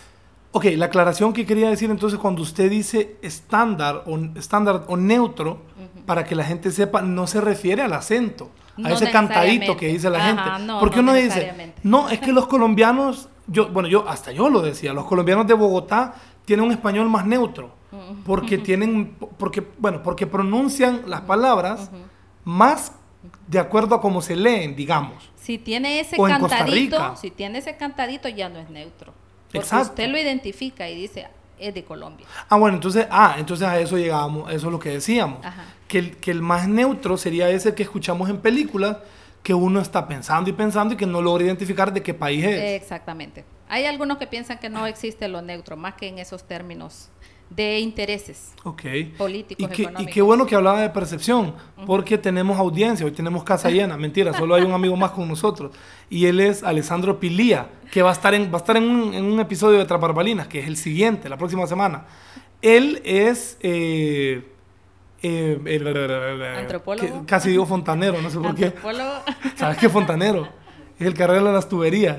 Ok, 0.53 0.65
la 0.77 0.87
aclaración 0.87 1.33
que 1.33 1.47
quería 1.47 1.71
decir 1.71 1.91
entonces 1.91 2.19
cuando 2.19 2.43
usted 2.43 2.69
dice 2.69 3.17
estándar 3.23 4.03
o, 4.07 4.19
estándar 4.37 4.85
o 4.89 4.97
neutro, 4.97 5.63
para 6.07 6.25
que 6.25 6.35
la 6.35 6.45
gente 6.45 6.73
sepa, 6.73 7.01
no 7.03 7.27
se 7.27 7.41
refiere 7.41 7.83
al 7.83 7.93
acento, 7.93 8.51
a 8.77 8.81
No 8.81 8.89
ese 8.89 9.11
cantadito 9.11 9.77
que 9.77 9.87
dice 9.87 10.11
la 10.11 10.19
Ajá, 10.19 10.57
gente. 10.57 10.67
no, 10.67 10.81
Porque 10.81 10.97
no 10.97 11.03
uno 11.03 11.15
dice, 11.15 11.73
no, 11.85 12.09
es 12.11 12.19
que 12.19 12.33
los 12.33 12.47
colombianos, 12.49 13.29
yo, 13.51 13.69
bueno, 13.69 13.89
yo 13.89 14.09
hasta 14.09 14.33
yo 14.33 14.49
lo 14.49 14.63
decía, 14.63 14.93
los 14.93 15.05
colombianos 15.05 15.47
de 15.47 15.55
Bogotá 15.55 16.15
tienen 16.45 16.65
un 16.65 16.73
español 16.73 17.09
más 17.09 17.27
neutro, 17.27 17.75
porque 18.25 18.59
tienen, 18.59 19.17
porque, 19.39 19.63
bueno, 19.79 20.03
porque 20.03 20.27
pronuncian 20.27 21.03
las 21.07 21.23
palabras 21.23 21.91
más 22.45 22.93
de 23.47 23.59
acuerdo 23.59 23.97
a 23.97 24.01
cómo 24.01 24.23
se 24.23 24.37
leen, 24.37 24.77
digamos. 24.77 25.31
Si 25.37 25.59
tiene 25.59 26.01
ese 26.01 26.17
O 26.19 26.25
cantadito, 26.25 27.17
si 27.17 27.31
tiene 27.31 27.59
ese 27.59 27.77
cantadito 27.77 28.29
ya 28.29 28.49
no 28.49 28.59
es 28.59 28.71
neutro. 28.71 29.13
Porque 29.47 29.59
Exacto. 29.59 29.89
usted 29.89 30.09
lo 30.09 30.19
identifica 30.19 30.89
y 30.89 30.95
dice, 30.95 31.27
es 31.59 31.75
de 31.75 31.85
Colombia. 31.85 32.27
Ah, 32.49 32.57
bueno, 32.57 32.77
entonces, 32.77 33.07
ah, 33.11 33.35
entonces 33.39 33.67
a 33.67 33.79
eso 33.81 33.99
llegábamos, 33.99 34.51
eso 34.53 34.67
es 34.69 34.73
lo 34.73 34.79
que 34.79 34.91
decíamos. 34.91 35.45
Ajá. 35.45 35.65
Que 35.89 35.99
el, 35.99 36.17
que 36.19 36.31
el 36.31 36.41
más 36.41 36.69
neutro 36.69 37.17
sería 37.17 37.51
ese 37.51 37.75
que 37.75 37.83
escuchamos 37.83 38.31
en 38.31 38.39
películas, 38.39 38.99
que 39.43 39.55
uno 39.55 39.81
está 39.81 40.07
pensando 40.07 40.51
y 40.51 40.53
pensando 40.53 40.95
y 40.95 40.97
que 40.97 41.07
no 41.07 41.23
logra 41.23 41.45
identificar 41.45 41.93
de 41.93 42.03
qué 42.03 42.15
país 42.15 42.45
es. 42.45 42.83
Exactamente. 42.83 43.45
Hay 43.69 43.87
algunos 43.87 44.19
que 44.19 44.27
piensan 44.27 44.59
que 44.59 44.69
no 44.69 44.87
existe 44.87 45.29
lo 45.29 45.43
neutro, 45.43 45.77
más 45.77 45.95
que 45.95 46.09
en 46.09 46.19
esos 46.19 46.45
términos 46.45 47.09
de 47.49 47.81
intereses. 47.81 48.53
ok. 48.63 48.83
políticos, 49.19 49.69
y, 49.73 49.75
que, 49.75 49.93
y 49.99 50.07
qué 50.07 50.23
bueno 50.23 50.47
que 50.47 50.55
hablaba 50.55 50.81
de 50.83 50.91
percepción, 50.91 51.55
porque 51.85 52.17
tenemos 52.17 52.59
audiencia, 52.59 53.05
hoy 53.05 53.13
tenemos 53.13 53.43
casa 53.43 53.71
llena, 53.77 53.97
mentira, 53.97 54.33
solo 54.33 54.55
hay 54.55 54.63
un 54.63 54.73
amigo 54.73 54.97
más 54.97 55.11
con 55.13 55.27
nosotros. 55.27 55.73
Y 56.09 56.27
él 56.27 56.39
es 56.41 56.63
Alessandro 56.63 57.19
Pilía, 57.19 57.69
que 57.91 58.03
va 58.03 58.11
a 58.11 58.13
estar 58.13 58.35
en, 58.35 58.53
va 58.53 58.59
a 58.59 58.61
estar 58.61 58.77
en, 58.77 58.85
un, 58.85 59.15
en 59.15 59.25
un 59.25 59.41
episodio 59.41 59.79
de 59.79 59.85
Traparbalinas, 59.85 60.47
que 60.47 60.61
es 60.61 60.67
el 60.67 60.77
siguiente, 60.77 61.29
la 61.29 61.37
próxima 61.37 61.67
semana. 61.67 62.07
Él 62.63 63.01
es... 63.05 63.57
eh, 63.63 64.45
eh, 65.23 65.61
eh, 65.67 66.55
Antropólogo. 66.59 67.21
que- 67.21 67.27
casi 67.27 67.51
digo 67.51 67.67
fontanero, 67.67 68.21
no 68.23 68.31
sé 68.31 68.39
por 68.39 68.55
qué. 68.55 68.67
Antropólogo. 68.67 69.13
¿Sabes 69.57 69.79
qué 69.79 69.89
fontanero? 69.89 70.49
Es 70.99 71.07
el 71.07 71.15
que 71.15 71.23
arregla 71.23 71.53
las 71.53 71.69
tuberías. 71.69 72.19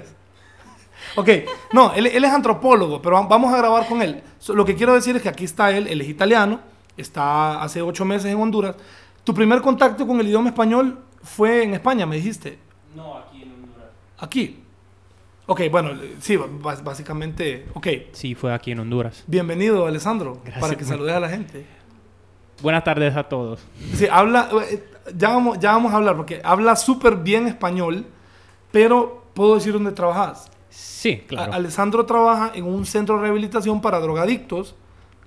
Ok, 1.16 1.30
no, 1.74 1.94
él, 1.94 2.06
él 2.08 2.24
es 2.24 2.32
antropólogo, 2.32 3.02
pero 3.02 3.16
va- 3.16 3.28
vamos 3.28 3.54
a 3.54 3.58
grabar 3.58 3.88
con 3.88 4.02
él. 4.02 4.22
So, 4.40 4.54
lo 4.54 4.64
que 4.66 4.76
quiero 4.76 4.94
decir 4.94 5.16
es 5.16 5.22
que 5.22 5.30
aquí 5.30 5.44
está 5.46 5.72
él, 5.76 5.88
él 5.88 6.00
es 6.02 6.08
italiano, 6.08 6.60
está 6.96 7.62
hace 7.62 7.82
ocho 7.82 8.06
meses 8.06 8.32
en 8.32 8.40
Honduras. 8.40 8.76
Tu 9.24 9.34
primer 9.34 9.62
contacto 9.62 10.08
con 10.08 10.20
el 10.20 10.28
idioma 10.28 10.50
español 10.50 11.00
fue 11.24 11.64
en 11.64 11.74
España, 11.74 12.06
me 12.06 12.16
dijiste. 12.16 12.58
No, 12.96 13.18
aquí 13.18 13.44
en 13.44 13.52
Honduras. 13.52 13.88
Aquí. 14.20 14.64
Ok, 15.48 15.62
bueno, 15.70 15.92
sí, 16.22 16.38
básicamente, 16.84 17.66
ok. 17.74 17.88
Sí, 18.14 18.36
fue 18.36 18.54
aquí 18.54 18.72
en 18.72 18.80
Honduras. 18.80 19.24
Bienvenido, 19.28 19.86
Alessandro, 19.86 20.40
Gracias, 20.44 20.62
para 20.62 20.76
que 20.78 20.86
saludes 20.86 21.14
a 21.14 21.20
la 21.20 21.30
gente. 21.30 21.66
Buenas 22.62 22.84
tardes 22.84 23.16
a 23.16 23.24
todos. 23.24 23.60
Sí, 23.94 24.08
habla, 24.12 24.50
eh, 24.72 24.84
ya 25.16 25.30
vamos, 25.30 25.60
ya 25.60 25.72
vamos 25.74 25.94
a 25.94 25.98
hablar, 25.98 26.16
porque 26.16 26.42
habla 26.44 26.76
súper 26.76 27.16
bien 27.18 27.48
español, 27.48 28.06
pero 28.72 29.26
puedo 29.34 29.56
decir 29.56 29.74
dónde 29.74 29.92
trabajas. 29.92 30.50
Sí, 30.70 31.24
claro. 31.28 31.52
A- 31.52 31.56
Alessandro 31.56 32.06
trabaja 32.06 32.52
en 32.54 32.66
un 32.66 32.86
centro 32.86 33.16
de 33.16 33.24
rehabilitación 33.24 33.82
para 33.82 34.00
drogadictos. 34.00 34.76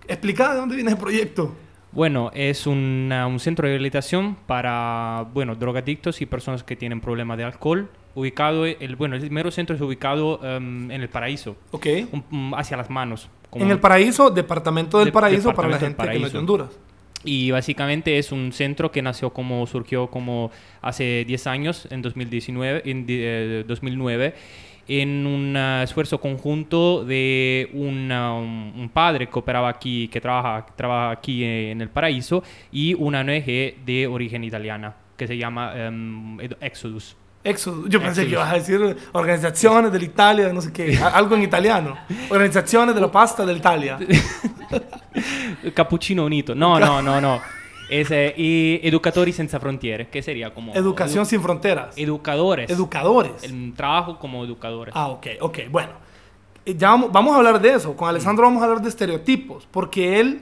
Explica 0.06 0.52
de 0.52 0.60
dónde 0.60 0.76
viene 0.76 0.90
el 0.92 0.96
proyecto. 0.98 1.54
Bueno, 1.92 2.30
es 2.34 2.66
una- 2.66 3.26
un 3.26 3.38
centro 3.40 3.66
de 3.66 3.72
rehabilitación 3.72 4.36
para, 4.46 5.26
bueno, 5.32 5.54
drogadictos 5.54 6.20
y 6.22 6.26
personas 6.26 6.64
que 6.64 6.76
tienen 6.76 7.00
problemas 7.00 7.36
de 7.38 7.44
alcohol. 7.44 7.88
Ubicado, 8.16 8.64
el, 8.66 8.96
bueno, 8.96 9.16
el 9.16 9.30
mero 9.30 9.50
centro 9.50 9.74
es 9.74 9.82
ubicado 9.82 10.40
em, 10.44 10.90
en 10.90 11.00
el 11.02 11.08
Paraíso, 11.08 11.56
Ok. 11.72 11.86
un- 12.30 12.52
hacia 12.56 12.76
las 12.76 12.90
manos. 12.90 13.28
como- 13.50 13.64
En 13.64 13.70
el 13.70 13.78
Paraíso, 13.78 14.30
Departamento 14.30 14.98
del 14.98 15.06
De- 15.06 15.12
Paraíso 15.12 15.52
para 15.54 15.68
la 15.68 15.78
gente 15.78 16.08
que 16.08 16.18
no 16.18 16.26
es 16.26 16.32
de. 16.32 16.38
Honduras. 16.40 16.70
Y 17.24 17.50
básicamente 17.50 18.18
es 18.18 18.32
un 18.32 18.52
centro 18.52 18.90
que 18.92 19.00
nació 19.02 19.30
como, 19.32 19.66
surgió 19.66 20.08
como 20.08 20.50
hace 20.82 21.24
10 21.26 21.46
años, 21.46 21.88
en 21.90 22.02
2019, 22.02 22.82
en 22.84 23.06
eh, 23.08 23.64
2009, 23.66 24.34
en 24.86 25.26
un 25.26 25.56
esfuerzo 25.82 26.20
conjunto 26.20 27.04
de 27.04 27.70
una- 27.72 28.34
un, 28.34 28.90
padre 28.92 29.26
que 29.28 29.38
operaba 29.38 29.68
aquí, 29.70 30.08
que 30.08 30.20
trabaja, 30.20 30.66
trabaja 30.76 31.10
aquí 31.12 31.42
eh, 31.44 31.70
en 31.70 31.80
el 31.80 31.88
paraíso, 31.88 32.42
y 32.70 32.92
una 32.94 33.20
ONG 33.20 33.46
de 33.86 34.06
origen 34.10 34.44
italiana, 34.44 34.94
que 35.16 35.26
se 35.26 35.38
llama 35.38 35.72
em, 35.76 36.38
Ed- 36.40 36.56
Exodus. 37.44 37.88
Yo 37.90 38.00
pensé 38.00 38.24
que 38.24 38.32
ibas 38.32 38.50
a 38.50 38.54
decir 38.54 38.96
organizaciones 39.12 39.92
de 39.92 40.02
Italia, 40.02 40.50
no 40.52 40.60
sé 40.62 40.72
qué, 40.72 40.96
algo 40.98 41.36
en 41.36 41.42
italiano. 41.42 41.94
Organizaciones 42.30 42.94
de 42.94 43.00
la 43.02 43.12
pasta 43.12 43.44
de 43.44 43.52
Italia. 43.52 43.98
Cappuccino 45.74 46.24
Unito. 46.24 46.54
No, 46.54 46.78
no, 46.80 47.02
no, 47.02 47.20
no. 47.20 47.40
Es 47.90 48.10
eh, 48.10 48.34
y 48.36 48.80
Educatori 48.82 49.32
Senza 49.32 49.60
Frontiere, 49.60 50.08
que 50.08 50.22
sería 50.22 50.54
como... 50.54 50.74
Educación 50.74 51.24
edu- 51.24 51.28
sin 51.28 51.42
fronteras. 51.42 51.96
Educadores. 51.98 52.70
Educadores. 52.70 53.42
El 53.42 53.74
trabajo 53.76 54.18
como 54.18 54.42
educadores. 54.44 54.94
Ah, 54.96 55.08
ok, 55.08 55.26
ok, 55.40 55.58
bueno. 55.70 55.90
Eh, 56.64 56.74
Ya 56.76 56.88
vamos, 56.88 57.12
vamos 57.12 57.34
a 57.34 57.36
hablar 57.38 57.60
de 57.60 57.74
eso. 57.74 57.94
Con 57.94 58.08
Alessandro 58.08 58.44
vamos 58.46 58.62
a 58.62 58.66
hablar 58.66 58.80
de 58.82 58.88
estereotipos, 58.88 59.68
porque 59.70 60.18
él 60.18 60.40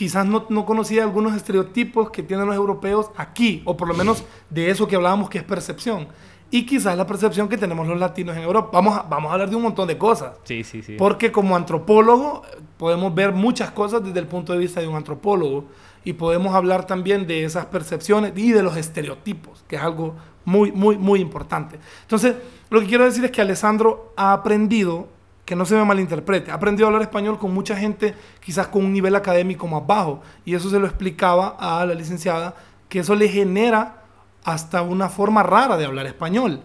quizás 0.00 0.24
no, 0.24 0.46
no 0.48 0.64
conocía 0.64 1.02
algunos 1.02 1.36
estereotipos 1.36 2.08
que 2.08 2.22
tienen 2.22 2.46
los 2.46 2.56
europeos 2.56 3.10
aquí, 3.18 3.60
o 3.66 3.76
por 3.76 3.86
lo 3.86 3.92
menos 3.92 4.24
de 4.48 4.70
eso 4.70 4.88
que 4.88 4.96
hablábamos 4.96 5.28
que 5.28 5.36
es 5.36 5.44
percepción. 5.44 6.08
Y 6.50 6.64
quizás 6.64 6.96
la 6.96 7.06
percepción 7.06 7.50
que 7.50 7.58
tenemos 7.58 7.86
los 7.86 8.00
latinos 8.00 8.34
en 8.34 8.44
Europa. 8.44 8.70
Vamos 8.72 8.96
a, 8.96 9.02
vamos 9.02 9.28
a 9.28 9.34
hablar 9.34 9.50
de 9.50 9.56
un 9.56 9.62
montón 9.62 9.86
de 9.86 9.98
cosas. 9.98 10.38
Sí, 10.44 10.64
sí, 10.64 10.80
sí. 10.80 10.96
Porque 10.96 11.30
como 11.30 11.54
antropólogo 11.54 12.40
podemos 12.78 13.14
ver 13.14 13.32
muchas 13.32 13.72
cosas 13.72 14.02
desde 14.02 14.18
el 14.20 14.26
punto 14.26 14.54
de 14.54 14.58
vista 14.60 14.80
de 14.80 14.88
un 14.88 14.96
antropólogo 14.96 15.66
y 16.02 16.14
podemos 16.14 16.54
hablar 16.54 16.86
también 16.86 17.26
de 17.26 17.44
esas 17.44 17.66
percepciones 17.66 18.32
y 18.36 18.52
de 18.52 18.62
los 18.62 18.78
estereotipos, 18.78 19.66
que 19.68 19.76
es 19.76 19.82
algo 19.82 20.14
muy, 20.46 20.72
muy, 20.72 20.96
muy 20.96 21.20
importante. 21.20 21.78
Entonces, 22.00 22.36
lo 22.70 22.80
que 22.80 22.86
quiero 22.86 23.04
decir 23.04 23.22
es 23.22 23.30
que 23.30 23.42
Alessandro 23.42 24.14
ha 24.16 24.32
aprendido, 24.32 25.08
que 25.50 25.56
no 25.56 25.64
se 25.66 25.74
me 25.74 25.84
malinterprete, 25.84 26.52
ha 26.52 26.54
aprendido 26.54 26.86
a 26.86 26.90
hablar 26.90 27.02
español 27.02 27.36
con 27.36 27.52
mucha 27.52 27.74
gente 27.74 28.14
quizás 28.38 28.68
con 28.68 28.84
un 28.84 28.92
nivel 28.92 29.16
académico 29.16 29.66
más 29.66 29.84
bajo 29.84 30.20
y 30.44 30.54
eso 30.54 30.70
se 30.70 30.78
lo 30.78 30.86
explicaba 30.86 31.56
a 31.58 31.84
la 31.84 31.94
licenciada, 31.94 32.54
que 32.88 33.00
eso 33.00 33.16
le 33.16 33.28
genera 33.28 34.04
hasta 34.44 34.82
una 34.82 35.08
forma 35.08 35.42
rara 35.42 35.76
de 35.76 35.86
hablar 35.86 36.06
español. 36.06 36.62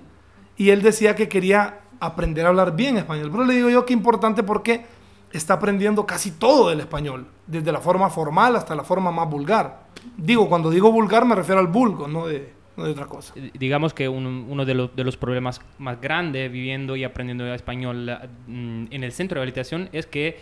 Y 0.55 0.69
él 0.69 0.83
decía 0.83 1.15
que 1.15 1.27
quería 1.27 1.79
aprender 1.99 2.45
a 2.45 2.49
hablar 2.49 2.75
bien 2.75 2.97
español. 2.97 3.31
Pero 3.31 3.45
le 3.45 3.55
digo 3.55 3.69
yo 3.71 3.87
que 3.87 3.93
importante 3.93 4.43
porque 4.43 4.85
está 5.31 5.55
aprendiendo 5.55 6.05
casi 6.05 6.29
todo 6.29 6.69
del 6.69 6.81
español, 6.81 7.25
desde 7.47 7.71
la 7.71 7.79
forma 7.79 8.11
formal 8.11 8.55
hasta 8.55 8.75
la 8.75 8.83
forma 8.83 9.11
más 9.11 9.27
vulgar. 9.27 9.87
Digo, 10.15 10.47
cuando 10.47 10.69
digo 10.69 10.91
vulgar 10.91 11.25
me 11.25 11.33
refiero 11.33 11.59
al 11.59 11.69
vulgo, 11.69 12.07
no 12.07 12.27
de, 12.27 12.53
no 12.77 12.83
de 12.85 12.91
otra 12.91 13.05
cosa. 13.05 13.33
Digamos 13.53 13.93
que 13.93 14.07
un- 14.09 14.45
uno 14.49 14.65
de, 14.65 14.73
los- 14.73 14.95
problemas 15.17 15.61
más 15.77 15.99
grandes 16.01 16.51
viviendo 16.51 16.95
y 16.95 17.03
aprendiendo 17.03 17.45
español 17.53 18.09
mm, 18.47 18.85
en 18.91 19.03
el 19.03 19.11
centro 19.11 19.35
de 19.35 19.45
rehabilitación 19.45 19.89
es 19.93 20.05
que 20.05 20.37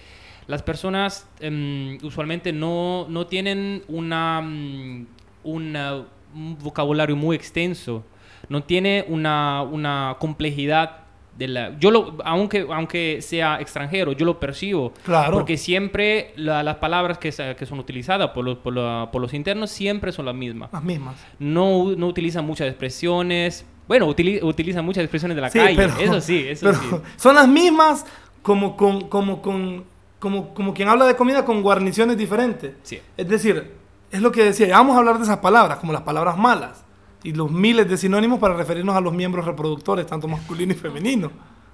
las 0.47 0.61
personas 0.63 1.29
em, 1.39 1.97
usualmente 2.03 2.51
no, 2.51 3.05
no 3.09 3.27
tienen 3.27 3.83
una, 3.87 4.41
mm, 4.41 5.05
una- 5.43 6.03
un 6.35 6.57
vocabulario 6.59 7.15
muy 7.15 7.35
extenso, 7.35 8.03
no 8.49 8.63
tiene 8.63 9.05
una, 9.07 9.61
una 9.61 10.17
complejidad 10.19 11.02
de 11.37 11.47
la... 11.47 11.77
Yo 11.79 11.89
lo, 11.91 12.17
aunque, 12.23 12.67
aunque 12.71 13.19
sea 13.21 13.59
extranjero, 13.59 14.11
yo 14.11 14.25
lo 14.25 14.39
percibo. 14.39 14.93
Claro. 15.03 15.33
Porque 15.33 15.57
siempre 15.57 16.31
la- 16.35 16.61
las 16.63 16.75
palabras 16.75 17.17
que, 17.17 17.31
que 17.57 17.65
son 17.65 17.79
utilizadas 17.79 18.29
por 18.31 18.45
los, 18.45 18.57
por, 18.59 18.75
la- 18.75 19.09
por 19.11 19.21
los 19.21 19.33
internos 19.33 19.71
siempre 19.71 20.11
son 20.11 20.25
las 20.25 20.35
mismas 20.35 20.69
Las 20.71 20.83
mismas. 20.83 21.15
no, 21.39 21.95
no 21.97 22.07
utilizan 22.07 22.45
muchas 22.45 22.67
expresiones. 22.67 23.65
Bueno, 23.87 24.07
utili- 24.07 24.41
utilizan 24.43 24.85
muchas 24.85 25.03
expresiones 25.03 25.35
de 25.35 25.41
la 25.41 25.49
Sí, 25.49 25.59
calle. 25.59 25.75
pero- 25.75 25.97
eso 25.99 26.21
sí, 26.21 26.45
eso 26.47 26.67
pero 26.67 26.79
sí. 26.79 26.87
Son 27.17 27.35
las 27.35 27.47
mismas 27.47 28.05
como 28.41 28.77
con, 28.77 29.07
como 29.09 29.41
con, 29.41 29.83
como, 30.19 30.53
como 30.53 30.73
quien 30.73 30.87
habla 30.87 31.05
de 31.05 31.15
comida 31.15 31.43
con 31.45 31.61
guarniciones 31.61 32.17
diferentes. 32.17 32.73
Sí. 32.83 32.99
Es 33.17 33.27
decir, 33.27 33.71
es 34.11 34.21
lo 34.21 34.31
que 34.31 34.43
decía, 34.43 34.67
vamos 34.69 34.95
a 34.95 34.99
hablar 34.99 35.17
de 35.17 35.23
esas 35.23 35.37
palabras, 35.39 35.79
como 35.79 35.91
las 35.93 36.03
palabras 36.03 36.37
malas, 36.37 36.82
y 37.23 37.33
los 37.33 37.49
miles 37.51 37.89
de 37.89 37.97
sinónimos 37.97 38.39
para 38.39 38.53
referirnos 38.55 38.95
a 38.95 39.01
los 39.01 39.13
miembros 39.13 39.45
reproductores, 39.45 40.05
tanto 40.05 40.27
masculino 40.27 40.73
y 40.73 40.75
femenino. 40.75 41.31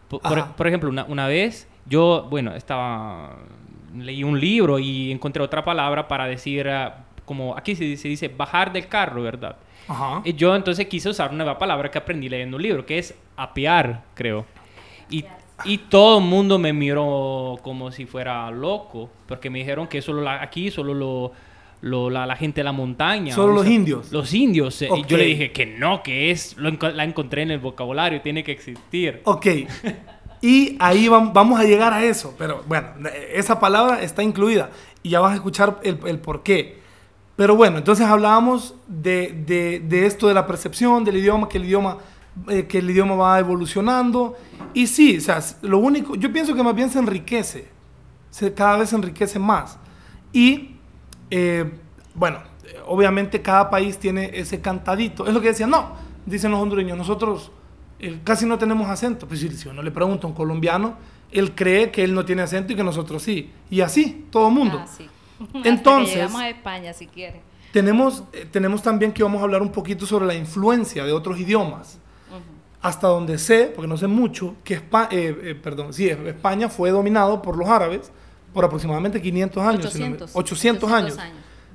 Por, 0.07 0.21
por- 0.21 0.45
por 0.55 0.67
ejemplo, 0.67 0.89
una, 0.89 1.05
una 1.05 1.27
vez 1.27 1.67
yo, 1.85 2.27
bueno, 2.29 2.53
estaba... 2.55 3.37
Leí 3.95 4.23
un 4.23 4.39
libro 4.39 4.77
y 4.77 5.11
encontré 5.11 5.41
otra 5.41 5.65
palabra 5.65 6.07
para 6.07 6.27
decir, 6.27 6.69
ah, 6.69 7.05
como 7.25 7.57
aquí 7.57 7.75
se, 7.75 7.97
se 7.97 8.07
dice 8.07 8.27
bajar 8.27 8.71
del 8.71 8.87
carro, 8.87 9.23
¿verdad? 9.23 9.55
Ajá. 9.87 10.21
Y 10.23 10.33
yo 10.35 10.55
entonces 10.55 10.85
quise 10.85 11.09
usar 11.09 11.29
una 11.31 11.43
nueva 11.43 11.57
palabra 11.57 11.89
que 11.89 11.97
aprendí 11.97 12.29
leyendo 12.29 12.57
un 12.57 12.61
libro, 12.63 12.85
que 12.85 12.99
es 12.99 13.15
apear, 13.35 14.03
creo. 14.13 14.45
Y, 15.09 15.25
y 15.65 15.79
todo 15.79 16.19
el 16.19 16.23
mundo 16.23 16.59
me 16.59 16.71
miró 16.71 17.57
como 17.63 17.91
si 17.91 18.05
fuera 18.05 18.51
loco, 18.51 19.09
porque 19.27 19.49
me 19.49 19.57
dijeron 19.57 19.87
que 19.87 20.03
solo 20.03 20.21
la- 20.21 20.43
aquí 20.43 20.69
solo 20.69 20.93
lo, 20.93 21.31
lo- 21.81 22.09
la, 22.09 22.25
la 22.25 22.35
gente 22.35 22.59
de 22.61 22.63
la 22.65 22.71
montaña. 22.71 23.33
Solo 23.33 23.53
los 23.53 23.67
indios. 23.67 24.11
Los 24.11 24.33
indios. 24.33 24.81
eh, 24.81 24.89
Y 24.97 25.05
yo 25.05 25.17
le 25.17 25.25
dije 25.25 25.51
que 25.51 25.65
no, 25.65 26.03
que 26.03 26.31
es, 26.31 26.55
lo 26.57 26.71
la 26.71 27.03
encontré 27.03 27.41
en 27.43 27.51
el 27.51 27.59
vocabulario, 27.59 28.21
tiene 28.21 28.43
que 28.43 28.51
existir. 28.51 29.21
Ok. 29.25 29.47
Y 30.41 30.77
ahí 30.79 31.07
vam- 31.07 31.33
vamos 31.33 31.59
a 31.59 31.63
llegar 31.63 31.93
a 31.93 32.03
eso. 32.03 32.33
Pero 32.37 32.63
bueno, 32.67 32.87
esa 33.33 33.59
palabra 33.59 34.01
está 34.01 34.23
incluida. 34.23 34.69
Y 35.03 35.09
ya 35.09 35.19
vas 35.19 35.31
a 35.33 35.35
escuchar 35.35 35.79
el, 35.83 35.99
el 36.05 36.19
por 36.19 36.43
qué. 36.43 36.79
Pero 37.35 37.55
bueno, 37.55 37.77
entonces 37.77 38.05
hablábamos 38.05 38.75
de, 38.87 39.43
de- 39.45 39.79
de 39.79 40.05
esto 40.05 40.27
de 40.27 40.33
la 40.33 40.45
percepción 40.47 41.03
del 41.03 41.17
idioma, 41.17 41.47
que 41.49 41.57
el 41.57 41.65
idioma, 41.65 41.97
eh, 42.49 42.65
que 42.67 42.79
el 42.79 42.89
idioma 42.89 43.15
va 43.15 43.39
evolucionando. 43.39 44.37
Y 44.73 44.87
sí, 44.87 45.17
o 45.17 45.21
sea, 45.21 45.39
lo 45.61 45.77
único, 45.79 46.15
yo 46.15 46.31
pienso 46.31 46.53
que 46.53 46.63
más 46.63 46.75
bien 46.75 46.89
se 46.89 46.99
enriquece. 46.99 47.67
Se, 48.29 48.53
cada 48.53 48.77
vez 48.77 48.89
se 48.89 48.95
enriquece 48.95 49.39
más. 49.39 49.77
Y 50.31 50.75
eh, 51.31 51.69
bueno, 52.15 52.39
obviamente 52.87 53.41
cada 53.41 53.69
país 53.69 53.97
tiene 53.97 54.31
ese 54.33 54.61
cantadito. 54.61 55.25
Es 55.27 55.33
lo 55.33 55.41
que 55.41 55.47
decían, 55.49 55.69
no, 55.69 55.93
dicen 56.25 56.51
los 56.51 56.59
hondureños, 56.59 56.97
nosotros 56.97 57.51
eh, 57.99 58.19
casi 58.23 58.45
no 58.45 58.57
tenemos 58.57 58.89
acento. 58.89 59.27
Pues 59.27 59.39
si, 59.39 59.49
si 59.49 59.67
uno 59.69 59.81
le 59.81 59.91
pregunta 59.91 60.25
a 60.27 60.29
un 60.29 60.35
colombiano, 60.35 60.95
él 61.31 61.53
cree 61.55 61.91
que 61.91 62.03
él 62.03 62.13
no 62.13 62.25
tiene 62.25 62.41
acento 62.41 62.73
y 62.73 62.75
que 62.75 62.83
nosotros 62.83 63.21
sí. 63.23 63.51
Y 63.69 63.81
así, 63.81 64.25
todo 64.31 64.47
el 64.47 64.53
mundo. 64.53 64.79
Ah, 64.83 64.87
sí. 64.87 65.07
Entonces- 65.63 66.15
llegamos 66.15 66.41
a 66.41 66.49
España, 66.49 66.93
si 66.93 67.07
quiere. 67.07 67.41
Tenemos, 67.71 68.23
eh, 68.33 68.47
tenemos 68.49 68.81
también 68.81 69.11
que 69.11 69.21
vamos 69.21 69.39
a 69.41 69.43
hablar 69.43 69.61
un 69.61 69.71
poquito 69.71 70.05
sobre 70.07 70.25
la 70.25 70.33
influencia 70.33 71.05
de 71.05 71.11
otros 71.11 71.39
idiomas. 71.39 71.99
Hasta 72.81 73.07
donde 73.09 73.37
sé, 73.37 73.73
porque 73.75 73.89
no 73.89 73.97
sé 73.97 74.07
mucho, 74.07 74.55
que 74.63 74.79
Espa- 74.81 75.09
eh, 75.11 75.53
perdón, 75.61 75.91
sí, 75.93 76.07
España 76.07 76.69
fue 76.69 76.91
dominado 76.91 77.41
por 77.41 77.57
los 77.57 77.67
árabes 77.67 78.09
por 78.53 78.65
aproximadamente 78.65 79.21
500 79.21 79.63
años. 79.63 79.93
si 79.93 79.99
no 79.99 80.05
me- 80.09 80.15
800. 80.15 80.35
800 80.35 80.91
años. 80.91 81.17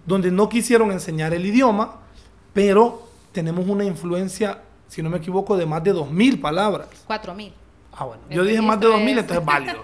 Donde 0.07 0.31
no 0.31 0.49
quisieron 0.49 0.91
enseñar 0.93 1.33
el 1.35 1.47
idioma, 1.47 2.01
pero 2.53 3.09
tenemos 3.33 3.67
una 3.69 3.85
influencia, 3.85 4.61
si 4.89 5.03
no 5.03 5.11
me 5.11 5.19
equivoco, 5.19 5.57
de 5.57 5.67
más 5.67 5.83
de 5.83 5.93
2.000 5.95 6.41
palabras. 6.41 6.89
4.000. 7.09 7.53
Ah, 7.97 8.05
bueno. 8.05 8.23
El 8.29 8.37
Yo 8.37 8.45
dije 8.45 8.61
más 8.61 8.81
de 8.81 8.87
registro 8.89 9.05
2.000, 9.05 9.13
es- 9.13 9.19
entonces 9.19 9.39
es 9.41 9.45
válido. 9.47 9.83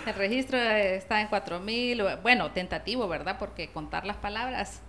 El 0.06 0.14
registro 0.14 0.58
está 0.58 1.20
en 1.20 1.28
4.000, 1.28 2.22
bueno, 2.22 2.50
tentativo, 2.50 3.06
¿verdad? 3.08 3.36
Porque 3.38 3.70
contar 3.70 4.06
las 4.06 4.16
palabras, 4.16 4.80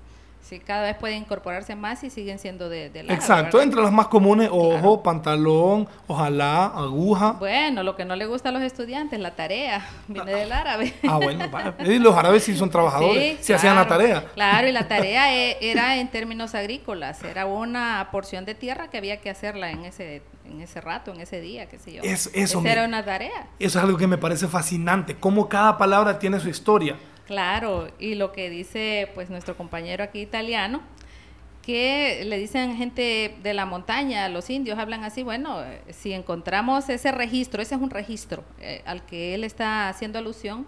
sí, 0.43 0.59
cada 0.59 0.83
vez 0.83 0.95
pueden 0.97 1.19
incorporarse 1.19 1.75
más 1.75 2.03
y 2.03 2.09
siguen 2.09 2.37
siendo 2.37 2.69
de, 2.69 2.85
árabe, 2.89 3.13
Exacto, 3.13 3.57
¿verdad? 3.57 3.63
entre 3.63 3.81
las 3.81 3.91
más 3.91 4.07
comunes, 4.07 4.49
ojo, 4.51 4.69
Claro. 4.71 5.01
pantalón, 5.03 5.87
ojalá, 6.07 6.65
aguja. 6.67 7.31
Bueno, 7.39 7.81
lo 7.81 7.95
que 7.95 8.05
no 8.05 8.15
le 8.15 8.25
gusta 8.25 8.49
a 8.49 8.51
los 8.51 8.61
estudiantes, 8.61 9.19
la 9.19 9.35
tarea, 9.35 9.85
viene 10.07 10.31
del 10.33 10.51
árabe. 10.51 10.93
Ah, 11.07 11.17
bueno. 11.17 11.45
Y 11.85 11.97
los 11.99 12.15
árabes 12.15 12.43
sí 12.43 12.55
son 12.55 12.69
trabajadores, 12.69 13.37
Sí, 13.39 13.43
se 13.45 13.53
hacían 13.55 13.75
la 13.75 13.87
tarea. 13.87 14.25
Claro, 14.35 14.67
y 14.67 14.71
la 14.71 14.87
tarea 14.87 15.33
e- 15.35 15.57
era 15.61 15.97
en 15.97 16.07
términos 16.09 16.53
agrícolas, 16.55 17.23
era 17.23 17.45
una 17.45 18.09
porción 18.11 18.45
de 18.45 18.53
tierra 18.55 18.89
que 18.89 18.97
había 18.97 19.21
que 19.21 19.29
hacerla 19.29 19.71
en 19.71 19.85
ese, 19.85 20.21
en 20.45 20.61
ese 20.61 20.81
rato, 20.81 21.11
en 21.13 21.21
ese 21.21 21.39
día, 21.41 21.67
qué 21.67 21.79
sé 21.79 21.93
yo. 21.93 22.03
Es- 22.03 22.27
eso 22.27 22.37
Esa 22.57 22.59
me- 22.61 22.71
era 22.71 22.85
una 22.85 23.03
tarea. 23.05 23.47
Eso 23.59 23.79
es 23.79 23.83
algo 23.85 23.97
que 23.97 24.07
me 24.07 24.17
parece 24.17 24.47
fascinante, 24.47 25.15
cómo 25.15 25.47
cada 25.49 25.77
palabra 25.77 26.19
tiene 26.19 26.39
su 26.39 26.49
historia. 26.49 26.97
Claro, 27.25 27.87
y 27.99 28.15
lo 28.15 28.31
que 28.31 28.49
dice 28.49 29.09
pues 29.15 29.29
nuestro 29.29 29.55
compañero 29.55 30.03
aquí 30.03 30.19
italiano, 30.19 30.81
que 31.61 32.23
le 32.25 32.37
dicen 32.37 32.75
gente 32.75 33.35
de 33.41 33.53
la 33.53 33.65
montaña, 33.65 34.27
los 34.27 34.49
indios 34.49 34.77
hablan 34.77 35.05
así, 35.05 35.23
bueno, 35.23 35.61
si 35.89 36.11
encontramos 36.11 36.89
ese 36.89 37.11
registro, 37.11 37.61
ese 37.61 37.75
es 37.75 37.81
un 37.81 37.89
registro 37.89 38.43
eh, 38.59 38.81
al 38.85 39.05
que 39.05 39.33
él 39.33 39.45
está 39.45 39.87
haciendo 39.87 40.19
alusión, 40.19 40.65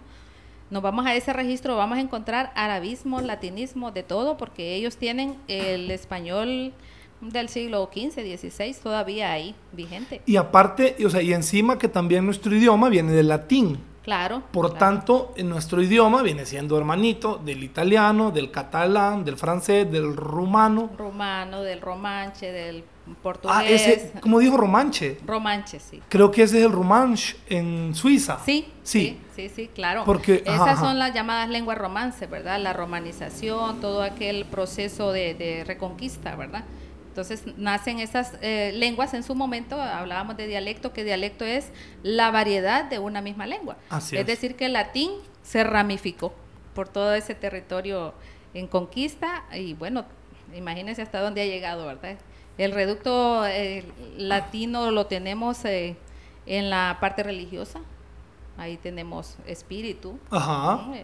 nos 0.70 0.82
vamos 0.82 1.06
a 1.06 1.14
ese 1.14 1.32
registro, 1.32 1.76
vamos 1.76 1.98
a 1.98 2.00
encontrar 2.00 2.50
arabismo, 2.56 3.20
latinismo, 3.20 3.92
de 3.92 4.02
todo, 4.02 4.36
porque 4.36 4.74
ellos 4.74 4.96
tienen 4.96 5.36
el 5.46 5.90
español 5.90 6.72
del 7.20 7.48
siglo 7.48 7.88
XV, 7.92 8.12
XVI 8.14 8.74
todavía 8.82 9.32
ahí 9.32 9.54
vigente. 9.72 10.22
Y 10.26 10.36
aparte, 10.36 10.96
o 11.04 11.10
sea, 11.10 11.22
y 11.22 11.32
encima 11.32 11.78
que 11.78 11.88
también 11.88 12.24
nuestro 12.26 12.54
idioma 12.54 12.88
viene 12.88 13.12
del 13.12 13.28
latín. 13.28 13.78
Claro. 14.06 14.40
Por 14.52 14.66
claro. 14.70 14.78
tanto, 14.78 15.34
en 15.36 15.48
nuestro 15.48 15.82
idioma 15.82 16.22
viene 16.22 16.46
siendo 16.46 16.78
hermanito 16.78 17.40
del 17.44 17.64
italiano, 17.64 18.30
del 18.30 18.52
catalán, 18.52 19.24
del 19.24 19.36
francés, 19.36 19.90
del 19.90 20.14
rumano. 20.16 20.90
Rumano, 20.96 21.62
del 21.62 21.80
romanche, 21.80 22.52
del 22.52 22.84
portugués. 23.20 23.56
Ah, 23.58 23.64
ese, 23.68 24.12
como 24.20 24.38
dijo 24.38 24.56
Romanche. 24.56 25.18
Romanche, 25.26 25.80
sí. 25.80 26.00
Creo 26.08 26.30
que 26.30 26.44
ese 26.44 26.60
es 26.60 26.66
el 26.66 26.70
Romanche 26.72 27.36
en 27.48 27.96
Suiza. 27.96 28.38
Sí, 28.44 28.68
Sí. 28.84 29.18
sí, 29.34 29.48
sí, 29.48 29.52
sí, 29.54 29.70
claro. 29.74 30.04
Porque- 30.04 30.36
Esas 30.46 30.60
ajá, 30.60 30.70
ajá. 30.72 30.80
son 30.86 30.98
las 31.00 31.12
llamadas 31.12 31.48
lenguas 31.48 31.76
romance, 31.76 32.26
¿verdad? 32.26 32.60
La 32.60 32.72
romanización, 32.72 33.80
todo 33.80 34.02
aquel 34.04 34.44
proceso 34.44 35.10
de, 35.10 35.34
de 35.34 35.64
reconquista, 35.64 36.36
¿verdad? 36.36 36.62
Entonces 37.16 37.44
nacen 37.56 37.98
esas 37.98 38.34
eh, 38.42 38.72
lenguas 38.74 39.14
en 39.14 39.22
su 39.22 39.34
momento, 39.34 39.80
hablábamos 39.80 40.36
de 40.36 40.46
dialecto, 40.46 40.92
que 40.92 41.02
dialecto 41.02 41.46
es 41.46 41.70
la 42.02 42.30
variedad 42.30 42.84
de 42.84 42.98
una 42.98 43.22
misma 43.22 43.46
lengua. 43.46 43.78
Así 43.88 44.16
es 44.16 44.20
es. 44.20 44.26
decir, 44.26 44.54
que 44.54 44.66
el 44.66 44.74
latín 44.74 45.12
se 45.42 45.64
ramificó 45.64 46.34
por 46.74 46.90
todo 46.90 47.14
ese 47.14 47.34
territorio 47.34 48.12
en 48.52 48.66
conquista 48.66 49.44
y 49.54 49.72
bueno, 49.72 50.04
imagínense 50.54 51.00
hasta 51.00 51.22
dónde 51.22 51.40
ha 51.40 51.46
llegado, 51.46 51.86
¿verdad? 51.86 52.18
El 52.58 52.72
reducto 52.72 53.46
eh, 53.46 53.86
latino 54.18 54.90
lo 54.90 55.06
tenemos 55.06 55.64
eh, 55.64 55.96
en 56.44 56.68
la 56.68 56.98
parte 57.00 57.22
religiosa, 57.22 57.80
ahí 58.58 58.76
tenemos 58.76 59.36
espíritu 59.46 60.18
Ajá. 60.28 60.84
¿no? 60.86 60.94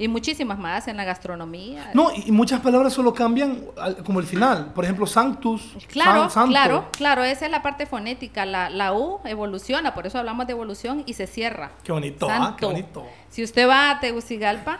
Y 0.00 0.06
muchísimas 0.06 0.58
más 0.58 0.86
en 0.86 0.96
la 0.96 1.02
gastronomía. 1.04 1.90
No, 1.92 2.10
y 2.14 2.30
muchas 2.30 2.60
palabras 2.60 2.92
solo 2.92 3.12
cambian 3.12 3.62
al- 3.76 3.96
como 4.04 4.20
el 4.20 4.26
final. 4.26 4.72
Por 4.72 4.84
ejemplo, 4.84 5.06
sanctus. 5.06 5.74
Claro, 5.88 6.20
san- 6.22 6.30
santo. 6.30 6.50
claro, 6.52 6.88
claro, 6.92 7.24
esa 7.24 7.46
es 7.46 7.50
la 7.50 7.62
parte 7.62 7.84
fonética. 7.84 8.46
La, 8.46 8.70
la 8.70 8.92
U 8.94 9.18
evoluciona, 9.24 9.94
por 9.94 10.06
eso 10.06 10.18
hablamos 10.18 10.46
de 10.46 10.52
evolución 10.52 11.02
y 11.04 11.14
se 11.14 11.26
cierra. 11.26 11.72
Qué 11.82 11.90
bonito, 11.90 12.28
ah, 12.30 12.54
qué 12.56 12.64
bonito. 12.66 13.04
Si 13.28 13.42
usted 13.42 13.68
va 13.68 13.90
a 13.90 13.98
Tegucigalpa, 14.00 14.78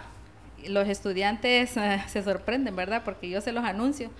los 0.68 0.86
estudiantes 0.88 1.76
eh, 1.76 2.00
se 2.06 2.22
sorprenden, 2.22 2.76
¿verdad? 2.76 3.02
Porque 3.04 3.28
yo 3.28 3.40
se 3.40 3.50
los 3.50 3.64
anuncio. 3.64 4.10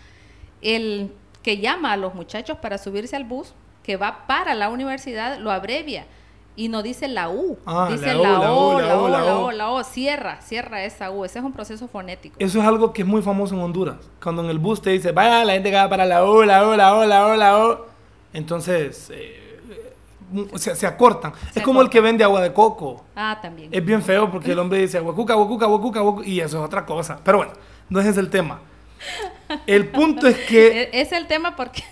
El 0.63 1.13
que 1.43 1.59
llama 1.59 1.93
a 1.93 1.97
los 1.97 2.15
muchachos 2.15 2.59
para 2.59 2.77
subirse 2.79 3.15
al 3.15 3.23
bus, 3.25 3.55
que 3.85 3.97
va 3.97 4.27
para 4.27 4.55
la 4.55 4.69
universidad, 4.69 5.39
lo 5.39 5.51
abrevia 5.53 6.07
y 6.59 6.69
no 6.69 6.83
dice 6.83 7.07
la 7.07 7.31
U, 7.31 7.57
Ah, 7.65 7.89
dice 7.89 8.13
la 8.15 8.21
O, 8.53 8.81
la 8.81 8.87
la 8.89 8.97
O, 8.99 9.09
la. 9.09 9.37
O, 9.37 9.53
la 9.53 9.71
O, 9.71 9.85
cierra, 9.85 10.43
cierra 10.43 10.83
esa 10.83 11.13
U. 11.13 11.25
Ese 11.25 11.39
es 11.39 11.45
un 11.45 11.53
proceso 11.53 11.87
fonético. 11.87 12.35
Eso 12.41 12.59
es 12.59 12.67
algo 12.67 12.93
que 12.93 13.03
es 13.03 13.09
muy 13.09 13.23
famoso 13.23 13.55
en 13.55 13.61
Honduras. 13.61 13.95
Cuando 14.21 14.43
en 14.43 14.51
el 14.51 14.59
bus 14.59 14.83
te 14.83 14.91
dice, 14.91 15.13
vaya, 15.13 15.45
la 15.45 15.53
gente 15.53 15.71
que 15.71 15.77
va 15.77 15.89
para 15.89 16.05
la 16.05 16.25
O, 16.25 16.45
la 16.45 16.67
O, 16.67 16.75
la 16.75 16.97
O, 16.97 17.05
la 17.07 17.27
O, 17.29 17.37
la 17.37 17.59
O. 17.65 17.87
Entonces, 18.33 19.09
eh, 19.11 19.61
eh, 19.71 20.49
se, 20.57 20.75
se 20.75 20.87
acortan. 20.89 21.33
Se 21.53 21.61
es 21.61 21.65
como 21.65 21.81
el 21.81 21.89
que 21.89 22.01
vende 22.01 22.25
agua 22.25 22.41
de 22.41 22.53
coco. 22.53 23.05
Ah, 23.15 23.39
también. 23.41 23.69
Es 23.73 23.85
bien 23.85 24.03
feo 24.03 24.29
porque 24.29 24.51
el 24.51 24.59
hombre 24.59 24.81
dice 24.81 24.99
aguacuca, 24.99 25.35
aguacuca, 25.35 25.67
aguacuca, 25.67 26.27
y 26.27 26.41
eso 26.41 26.59
es 26.59 26.65
otra 26.65 26.85
cosa. 26.85 27.21
Pero 27.23 27.39
bueno, 27.39 27.53
no 27.89 28.01
ese 28.01 28.11
es 28.11 28.17
el 28.17 28.31
tema. 28.31 28.59
El 29.67 29.89
punto 29.89 30.27
es 30.27 30.37
que... 30.37 30.83
E- 30.93 31.01
es 31.01 31.13
el 31.13 31.27
tema 31.27 31.57
porque 31.57 31.83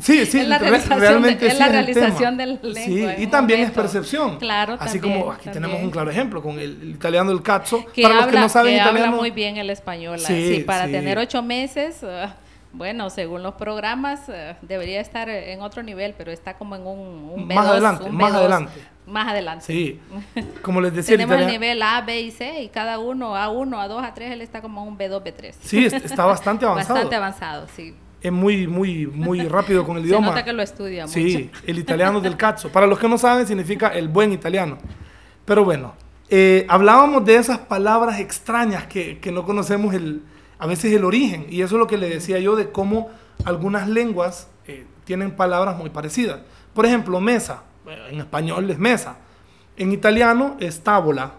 Sí, 0.00 0.26
sí, 0.26 0.40
es 0.40 0.48
la 0.48 0.58
re- 0.58 0.68
realización, 0.68 0.98
de- 1.00 1.06
realmente 1.08 1.46
es 1.46 1.52
sí 1.52 1.58
la 1.60 1.66
el 1.66 1.72
realización 1.72 2.36
del 2.36 2.58
Sí, 2.60 2.72
lengua 2.72 3.14
en 3.14 3.22
y 3.22 3.26
también 3.28 3.60
es 3.60 3.66
momento. 3.68 3.82
percepción. 3.82 4.38
Claro, 4.40 4.76
Así 4.80 4.98
también, 4.98 5.20
como 5.20 5.32
aquí 5.32 5.44
tenemos 5.44 5.60
también. 5.68 5.84
un 5.84 5.90
claro 5.92 6.10
ejemplo 6.10 6.42
con 6.42 6.58
el, 6.58 6.78
el 6.82 6.90
italiano 6.90 7.30
del 7.30 7.40
cazzo. 7.42 7.86
que 7.92 8.02
para 8.02 8.14
habla, 8.14 8.26
los 8.26 8.34
que 8.34 8.40
no 8.40 8.48
saben 8.48 8.74
que 8.74 8.80
habla 8.80 8.92
italiano, 8.98 9.16
muy 9.16 9.30
bien 9.30 9.58
el 9.58 9.70
español. 9.70 10.18
Sí, 10.18 10.56
Sí, 10.56 10.60
para 10.64 10.86
sí. 10.86 10.92
tener 10.92 11.18
ocho 11.18 11.40
meses, 11.44 12.02
ah, 12.02 12.34
bueno, 12.72 13.10
según 13.10 13.44
los 13.44 13.54
programas, 13.54 14.28
ah, 14.28 14.56
debería 14.62 15.00
estar 15.00 15.28
en 15.28 15.60
otro 15.62 15.84
nivel, 15.84 16.14
pero 16.18 16.32
está 16.32 16.54
como 16.58 16.74
en 16.74 16.82
un, 16.84 17.30
un 17.34 17.48
B2. 17.48 17.54
Más 17.54 17.66
adelante, 17.68 18.04
un 18.06 18.16
más 18.16 18.32
B2, 18.32 18.36
adelante. 18.36 18.72
Más 19.10 19.28
adelante. 19.28 19.64
Sí, 19.66 19.98
como 20.62 20.80
les 20.80 20.94
decía, 20.94 21.16
Tenemos 21.16 21.36
el 21.40 21.46
nivel 21.48 21.82
A, 21.82 22.00
B 22.02 22.20
y 22.20 22.30
C, 22.30 22.62
y 22.62 22.68
cada 22.68 22.98
uno, 22.98 23.34
A1, 23.34 23.68
A2, 23.70 24.14
A3, 24.14 24.20
él 24.32 24.40
está 24.40 24.62
como 24.62 24.84
un 24.84 24.96
B2, 24.96 25.22
B3. 25.22 25.54
Sí, 25.60 25.84
est- 25.84 26.04
está 26.04 26.24
bastante 26.24 26.64
avanzado. 26.66 26.94
Bastante 26.94 27.16
avanzado, 27.16 27.66
sí. 27.74 27.94
Es 28.22 28.30
muy, 28.30 28.66
muy, 28.66 29.06
muy 29.06 29.40
rápido 29.48 29.84
con 29.84 29.96
el 29.96 30.02
Se 30.02 30.08
idioma. 30.10 30.28
nota 30.28 30.44
que 30.44 30.52
lo 30.52 30.62
estudia 30.62 31.08
Sí, 31.08 31.48
mucho. 31.50 31.62
el 31.66 31.78
italiano 31.78 32.20
del 32.20 32.36
cazzo. 32.36 32.68
Para 32.70 32.86
los 32.86 32.98
que 32.98 33.08
no 33.08 33.16
saben, 33.16 33.46
significa 33.46 33.88
el 33.88 34.08
buen 34.08 34.32
italiano. 34.32 34.76
Pero 35.46 35.64
bueno, 35.64 35.94
eh, 36.28 36.66
hablábamos 36.68 37.24
de 37.24 37.36
esas 37.36 37.58
palabras 37.60 38.20
extrañas 38.20 38.84
que, 38.86 39.18
que 39.20 39.32
no 39.32 39.44
conocemos 39.44 39.94
el, 39.94 40.22
a 40.58 40.66
veces 40.66 40.92
el 40.92 41.04
origen. 41.04 41.46
Y 41.48 41.62
eso 41.62 41.76
es 41.76 41.78
lo 41.78 41.86
que 41.86 41.96
le 41.96 42.10
decía 42.10 42.38
yo 42.38 42.56
de 42.56 42.70
cómo 42.70 43.08
algunas 43.46 43.88
lenguas 43.88 44.48
eh, 44.66 44.84
tienen 45.04 45.34
palabras 45.34 45.78
muy 45.78 45.88
parecidas. 45.88 46.40
Por 46.74 46.84
ejemplo, 46.84 47.20
mesa. 47.20 47.62
En 48.10 48.20
español 48.20 48.70
es 48.70 48.78
mesa. 48.78 49.16
En 49.76 49.92
italiano 49.92 50.56
es 50.60 50.80
tábola. 50.80 51.32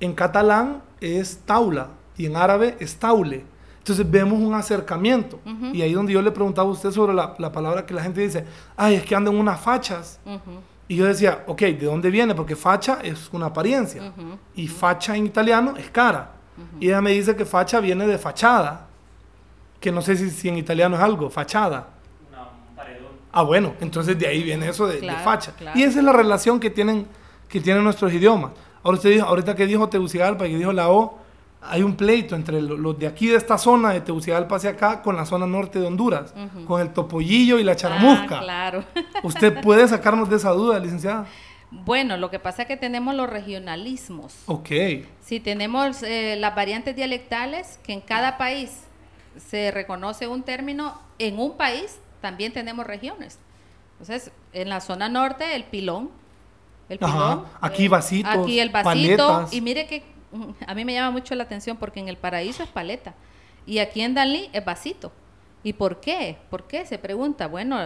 En 0.00 0.14
catalán 0.14 0.82
es 1.00 1.38
taula. 1.44 1.88
Y 2.16 2.26
en 2.26 2.36
árabe 2.36 2.76
es 2.80 2.96
taule. 2.96 3.44
Entonces 3.78 4.10
vemos 4.10 4.38
un 4.38 4.54
acercamiento. 4.54 5.40
Y 5.72 5.82
ahí 5.82 5.92
donde 5.94 6.12
yo 6.12 6.20
le 6.20 6.30
preguntaba 6.30 6.68
a 6.68 6.72
usted 6.72 6.90
sobre 6.90 7.14
la, 7.14 7.34
la 7.38 7.50
palabra 7.50 7.86
que 7.86 7.94
la 7.94 8.02
gente 8.02 8.20
dice, 8.20 8.44
ay, 8.76 8.96
es 8.96 9.02
que 9.02 9.14
andan 9.14 9.34
unas 9.34 9.60
fachas. 9.60 10.20
Y 10.88 10.96
yo 10.96 11.04
decía, 11.04 11.44
ok, 11.46 11.60
¿de 11.60 11.86
dónde 11.86 12.10
viene? 12.10 12.34
Porque 12.34 12.56
facha 12.56 12.98
es 13.02 13.28
una 13.32 13.46
apariencia. 13.46 14.12
Y 14.54 14.68
facha 14.68 15.16
en 15.16 15.26
italiano 15.26 15.74
es 15.76 15.90
cara. 15.90 16.32
Y 16.80 16.88
ella 16.88 17.00
me 17.00 17.12
dice 17.12 17.36
que 17.36 17.44
facha 17.44 17.80
viene 17.80 18.06
de 18.06 18.18
fachada. 18.18 18.86
Que 19.80 19.92
no 19.92 20.02
sé 20.02 20.16
si, 20.16 20.30
si 20.30 20.48
en 20.48 20.58
italiano 20.58 20.96
es 20.96 21.02
algo, 21.02 21.30
fachada. 21.30 21.88
Ah, 23.38 23.42
bueno, 23.42 23.74
entonces 23.80 24.18
de 24.18 24.26
ahí 24.26 24.42
viene 24.42 24.68
eso 24.68 24.86
de, 24.86 24.98
facha. 25.22 25.52
claro. 25.52 25.78
Y 25.78 25.82
esa 25.84 25.98
es 26.00 26.04
la 26.04 26.12
relación 26.12 26.58
que 26.58 26.70
tienen, 26.70 27.06
que 27.48 27.60
tienen 27.60 27.84
nuestros 27.84 28.12
idiomas. 28.12 28.52
Ahora 28.82 28.96
usted 28.96 29.10
dijo, 29.10 29.26
ahorita 29.26 29.54
que 29.54 29.66
dijo 29.66 29.88
Tegucigalpa 29.88 30.46
y 30.46 30.50
que 30.52 30.56
dijo 30.58 30.72
la 30.72 30.88
O, 30.88 31.18
hay 31.60 31.82
un 31.82 31.96
pleito 31.96 32.34
entre 32.36 32.60
lo- 32.62 32.76
los 32.76 32.98
de 32.98 33.06
aquí 33.06 33.26
de 33.28 33.36
esta 33.36 33.58
zona 33.58 33.90
de 33.90 34.00
Tegucigalpa 34.00 34.56
hacia 34.56 34.70
acá 34.70 35.02
con 35.02 35.16
la 35.16 35.24
zona 35.26 35.46
norte 35.46 35.78
de 35.80 35.86
Honduras, 35.86 36.32
con 36.66 36.80
el 36.80 36.92
topollillo 36.92 37.58
y 37.58 37.64
la 37.64 37.76
charamusca. 37.76 38.38
Ah, 38.38 38.42
claro. 38.42 38.84
¿Usted 39.22 39.60
puede 39.60 39.86
sacarnos 39.88 40.28
de 40.30 40.36
esa 40.36 40.50
duda, 40.50 40.78
licenciada? 40.78 41.26
Bueno, 41.70 42.16
lo 42.16 42.30
que 42.30 42.38
pasa 42.38 42.62
es 42.62 42.68
que 42.68 42.76
tenemos 42.76 43.14
los 43.14 43.28
regionalismos. 43.28 44.34
Ok. 44.46 44.70
Si 45.20 45.38
tenemos 45.40 46.02
eh, 46.02 46.36
las 46.38 46.54
variantes 46.56 46.96
dialectales, 46.96 47.78
que 47.84 47.92
en 47.92 48.00
cada 48.00 48.38
país 48.38 48.84
se 49.36 49.70
reconoce 49.70 50.26
un 50.28 50.42
término, 50.42 50.98
en 51.18 51.38
un 51.38 51.56
país 51.56 52.00
también 52.20 52.52
tenemos 52.52 52.86
regiones. 52.86 53.38
Entonces, 53.92 54.30
en 54.52 54.68
la 54.68 54.80
zona 54.80 55.08
norte, 55.08 55.54
el 55.56 55.64
pilón. 55.64 56.10
El 56.88 56.98
Ajá. 57.00 57.12
pilón. 57.12 57.44
Aquí 57.60 57.86
eh, 57.86 57.88
vasitos, 57.88 58.32
Aquí 58.36 58.60
el 58.60 58.70
vasito. 58.70 58.88
paletas. 59.26 59.52
Y 59.52 59.60
mire 59.60 59.86
que 59.86 60.02
mm, 60.32 60.50
a 60.66 60.74
mí 60.74 60.84
me 60.84 60.94
llama 60.94 61.10
mucho 61.10 61.34
la 61.34 61.44
atención 61.44 61.76
porque 61.76 62.00
en 62.00 62.08
el 62.08 62.16
paraíso 62.16 62.62
es 62.62 62.68
paleta. 62.68 63.14
Y 63.66 63.78
aquí 63.80 64.00
en 64.00 64.14
Danlí 64.14 64.48
es 64.52 64.64
vasito. 64.64 65.12
¿Y 65.62 65.72
por 65.72 66.00
qué? 66.00 66.38
¿Por 66.50 66.66
qué? 66.66 66.86
Se 66.86 66.98
pregunta. 66.98 67.48
Bueno, 67.48 67.78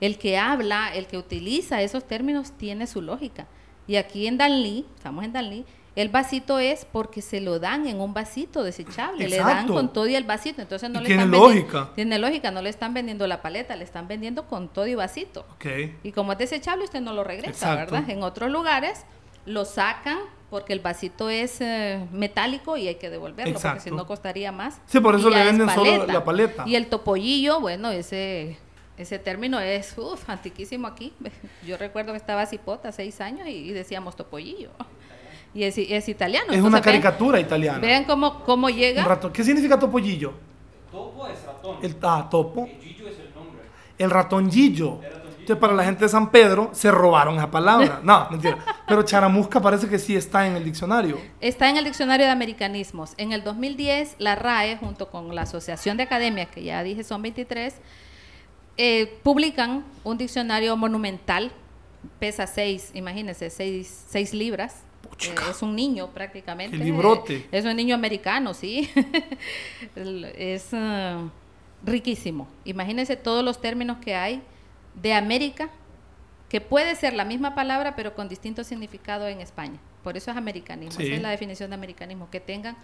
el 0.00 0.18
que 0.18 0.38
habla, 0.38 0.94
el 0.94 1.06
que 1.06 1.16
utiliza 1.16 1.82
esos 1.82 2.06
términos 2.06 2.52
tiene 2.52 2.86
su 2.86 3.02
lógica. 3.02 3.46
Y 3.86 3.96
aquí 3.96 4.26
en 4.26 4.38
Danlí, 4.38 4.84
estamos 4.96 5.24
en 5.24 5.32
Danlí, 5.32 5.64
el 5.96 6.10
vasito 6.10 6.58
es 6.58 6.84
porque 6.84 7.22
se 7.22 7.40
lo 7.40 7.58
dan 7.58 7.86
en 7.86 8.00
un 8.00 8.12
vasito 8.12 8.62
desechable, 8.62 9.28
le 9.28 9.38
dan 9.38 9.66
con 9.66 9.94
todo 9.94 10.06
y 10.06 10.14
el 10.14 10.24
vasito, 10.24 10.60
entonces 10.60 10.90
no 10.90 11.00
Y 11.00 11.04
le 11.04 11.06
tiene 11.06 11.22
están 11.22 11.40
lógica. 11.40 11.90
Tiene 11.94 12.18
lógica, 12.18 12.50
no 12.50 12.60
le 12.60 12.68
están 12.68 12.92
vendiendo 12.92 13.26
la 13.26 13.40
paleta, 13.40 13.74
le 13.76 13.84
están 13.84 14.06
vendiendo 14.06 14.46
con 14.46 14.68
todo 14.68 14.86
y 14.86 14.94
vasito. 14.94 15.46
Ok. 15.54 15.66
Y 16.02 16.12
como 16.12 16.32
es 16.32 16.38
desechable, 16.38 16.84
usted 16.84 17.00
no 17.00 17.14
lo 17.14 17.24
regresa, 17.24 17.50
Exacto. 17.50 17.94
¿verdad? 17.94 18.10
En 18.10 18.22
otros 18.22 18.50
lugares 18.50 19.06
lo 19.46 19.64
sacan 19.64 20.18
porque 20.50 20.74
el 20.74 20.80
vasito 20.80 21.30
es 21.30 21.62
eh, 21.62 22.06
metálico 22.12 22.76
y 22.76 22.88
hay 22.88 22.96
que 22.96 23.08
devolverlo, 23.08 23.54
porque 23.54 23.66
Exacto. 23.66 23.84
si 23.84 23.90
no 23.90 24.06
costaría 24.06 24.52
más. 24.52 24.80
Sí, 24.86 25.00
por 25.00 25.14
eso 25.14 25.30
le 25.30 25.40
es 25.40 25.46
venden 25.46 25.70
solo 25.70 26.06
la 26.06 26.22
paleta. 26.22 26.64
Y 26.66 26.76
el 26.76 26.88
topollillo, 26.88 27.58
bueno, 27.60 27.90
ese 27.90 28.58
ese 28.96 29.18
término 29.18 29.60
es 29.60 29.96
uf, 29.96 30.28
antiquísimo 30.28 30.86
aquí. 30.86 31.12
Yo 31.66 31.76
recuerdo 31.76 32.12
que 32.12 32.18
estaba 32.18 32.46
cipota 32.46 32.92
seis 32.92 33.20
años 33.20 33.46
y, 33.46 33.52
y 33.52 33.72
decíamos 33.72 34.16
topollillo. 34.16 34.70
Y 35.54 35.64
es, 35.64 35.78
es 35.78 36.08
italiano. 36.08 36.52
Es 36.52 36.58
una 36.58 36.66
entonces 36.66 36.84
caricatura 36.84 37.40
italiana. 37.40 37.78
Vean 37.78 38.04
cómo, 38.04 38.44
cómo 38.44 38.66
Un 38.66 38.74
llega. 38.74 39.04
ratón. 39.04 39.32
¿Qué 39.32 39.42
significa 39.42 39.78
topollillo? 39.78 40.34
Topo 40.90 41.26
es 41.28 41.42
ratón. 41.44 41.78
El 41.82 41.96
ah, 42.02 42.28
topo. 42.30 42.68
Gillo 42.80 43.08
es 43.08 43.18
el 43.18 43.34
nombre. 43.34 43.62
El 43.98 44.10
ratón 44.10 44.50
Gillo. 44.50 45.00
El 45.02 45.10
ratón 45.12 45.20
Gillo 45.22 45.40
Entonces, 45.40 45.56
para 45.56 45.72
la 45.72 45.84
gente 45.84 46.04
de 46.04 46.08
San 46.10 46.30
Pedro, 46.30 46.70
se 46.72 46.90
robaron 46.90 47.36
esa 47.36 47.50
palabra. 47.50 48.00
No, 48.04 48.28
mentira. 48.30 48.58
Pero 48.86 49.02
charamusca 49.02 49.60
parece 49.60 49.88
que 49.88 49.98
sí 49.98 50.14
está 50.14 50.46
en 50.46 50.56
el 50.56 50.64
diccionario. 50.64 51.18
Está 51.40 51.70
en 51.70 51.78
el 51.78 51.84
diccionario 51.84 52.26
de 52.26 52.32
americanismos. 52.32 53.14
En 53.16 53.32
el 53.32 53.42
2010, 53.42 54.16
la 54.18 54.34
RAE, 54.34 54.76
junto 54.76 55.10
con 55.10 55.34
la 55.34 55.42
Asociación 55.42 55.96
de 55.96 56.02
Academias, 56.02 56.48
que 56.48 56.62
ya 56.62 56.82
dije 56.82 57.02
son 57.02 57.22
23, 57.22 57.74
eh, 58.76 59.18
publican 59.22 59.84
un 60.04 60.18
diccionario 60.18 60.76
monumental, 60.76 61.50
pesa 62.18 62.46
6, 62.46 62.92
imagínense, 62.94 63.50
6 63.50 64.34
libras. 64.34 64.82
Eh, 65.20 65.34
es 65.50 65.62
un 65.62 65.74
niño 65.74 66.08
prácticamente. 66.08 66.76
¡Qué 66.76 66.84
librote! 66.84 67.46
es 67.50 67.64
un 67.64 67.74
niño 67.76 67.94
americano, 67.94 68.52
sí. 68.54 68.90
es 69.96 70.68
eh, 70.72 71.16
riquísimo. 71.84 72.48
Imagínense 72.64 73.16
todos 73.16 73.44
los 73.44 73.60
términos 73.60 73.98
que 73.98 74.14
hay 74.14 74.42
de 74.94 75.14
América, 75.14 75.70
que 76.48 76.60
puede 76.60 76.94
ser 76.96 77.14
la 77.14 77.24
misma 77.24 77.54
palabra, 77.54 77.96
pero 77.96 78.14
con 78.14 78.28
distinto 78.28 78.62
significado 78.64 79.26
en 79.28 79.40
España. 79.40 79.78
Por 80.02 80.16
eso 80.16 80.30
es 80.30 80.36
americanismo. 80.36 81.02
Esa 81.02 81.14
es 81.14 81.22
la 81.22 81.30
definición 81.30 81.70
de 81.70 81.74
americanismo, 81.74 82.30
que 82.30 82.40
tengan 82.40 82.76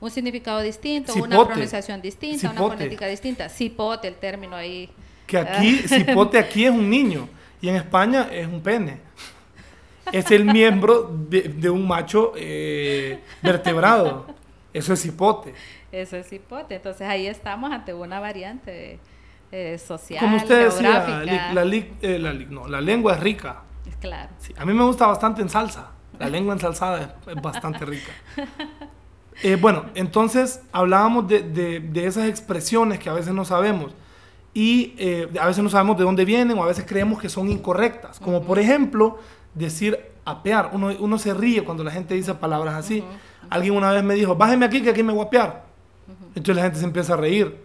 un 0.00 0.10
significado 0.10 0.60
distinto, 0.60 1.12
una 1.14 1.44
pronunciación 1.46 2.00
distinta, 2.00 2.50
una 2.50 2.60
fonética 2.60 3.06
distinta. 3.06 3.48
Cipote, 3.48 4.08
el 4.08 4.14
término 4.14 4.56
ahí. 4.56 4.88
Que 5.30 5.38
aquí, 5.38 5.76
cipote 5.86 6.38
aquí 6.38 6.64
es 6.64 6.72
un 6.72 6.90
niño 6.90 7.28
y 7.62 7.68
en 7.68 7.76
España 7.76 8.28
es 8.32 8.46
un 8.48 8.60
pene. 8.60 8.98
Es 10.10 10.28
el 10.32 10.44
miembro 10.44 11.08
de, 11.28 11.70
un 11.70 11.86
macho 11.86 12.32
eh, 12.36 13.20
vertebrado. 13.40 14.26
Eso 14.72 14.92
es 14.92 15.02
cipote. 15.02 15.54
Eso 15.92 16.16
es 16.16 16.28
cipote. 16.28 16.74
Entonces 16.74 17.06
ahí 17.08 17.28
estamos 17.28 17.70
ante 17.70 17.94
una 17.94 18.18
variante 18.18 18.98
eh, 19.52 19.78
social, 19.78 20.20
Como 20.20 20.36
usted 20.36 20.64
decía, 20.64 21.22
la, 21.52 21.62
eh, 21.62 22.18
la, 22.18 22.32
no, 22.32 22.66
la 22.66 22.80
lengua 22.80 23.14
es 23.14 23.20
rica. 23.20 23.62
Claro. 24.00 24.30
a 24.56 24.64
mí 24.64 24.72
me 24.72 24.82
gusta 24.82 25.06
bastante 25.06 25.42
en 25.42 25.48
salsa. 25.48 25.90
La 26.18 26.28
lengua 26.28 26.54
ensalzada 26.54 27.00
es, 27.02 27.36
es 27.36 27.42
bastante 27.42 27.84
rica. 27.84 28.10
Eh, 29.42 29.56
bueno, 29.56 29.86
entonces 29.94 30.60
hablábamos 30.70 31.26
de, 31.26 31.40
de, 31.40 32.06
esas 32.06 32.28
expresiones 32.28 32.98
que 32.98 33.08
a 33.08 33.14
veces 33.14 33.32
no 33.32 33.46
sabemos 33.46 33.94
y 34.52 34.94
a 35.40 35.46
veces 35.46 35.62
no 35.62 35.70
sabemos 35.70 35.96
de 35.96 36.04
dónde 36.04 36.24
vienen 36.24 36.58
o 36.58 36.62
a 36.62 36.66
veces 36.66 36.84
creemos 36.86 37.20
que 37.20 37.28
son 37.28 37.48
incorrectas. 37.50 38.18
Como 38.18 38.42
por 38.42 38.58
ejemplo 38.58 39.18
decir 39.54 39.98
apear. 40.24 40.70
Uno, 40.72 40.90
uno 40.98 41.18
se 41.18 41.34
ríe 41.34 41.62
cuando 41.64 41.84
la 41.84 41.90
gente 41.90 42.14
dice 42.14 42.34
palabras 42.34 42.74
así. 42.74 43.04
Alguien 43.48 43.74
una 43.74 43.92
vez 43.92 44.02
me 44.02 44.14
dijo, 44.14 44.36
bájeme 44.36 44.66
aquí 44.66 44.82
que 44.82 44.90
aquí 44.90 45.02
me 45.02 45.12
voy 45.12 45.22
a 45.22 45.26
apear. 45.26 45.64
Entonces 46.34 46.56
la 46.56 46.62
gente 46.62 46.78
se 46.78 46.84
empieza 46.84 47.14
a 47.14 47.16
reír. 47.16 47.56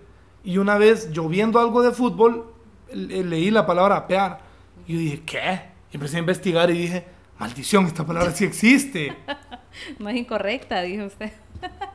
Y 0.43 0.57
una 0.57 0.77
vez, 0.77 1.11
yo 1.11 1.27
viendo 1.27 1.59
algo 1.59 1.81
de 1.81 1.91
fútbol, 1.91 2.53
leí 2.91 3.51
la 3.51 3.65
palabra 3.65 3.97
apear. 3.97 4.39
Y 4.87 4.93
yo 4.93 4.99
dije, 4.99 5.23
¿qué? 5.25 5.61
Y 5.91 5.95
empecé 5.95 6.17
a 6.17 6.19
investigar 6.19 6.69
y 6.69 6.77
dije, 6.77 7.05
maldición, 7.39 7.85
esta 7.85 8.05
palabra 8.05 8.31
sí 8.31 8.45
existe. 8.45 9.15
no 9.99 10.09
es 10.09 10.15
incorrecta, 10.15 10.81
dijo 10.81 11.05
usted. 11.05 11.31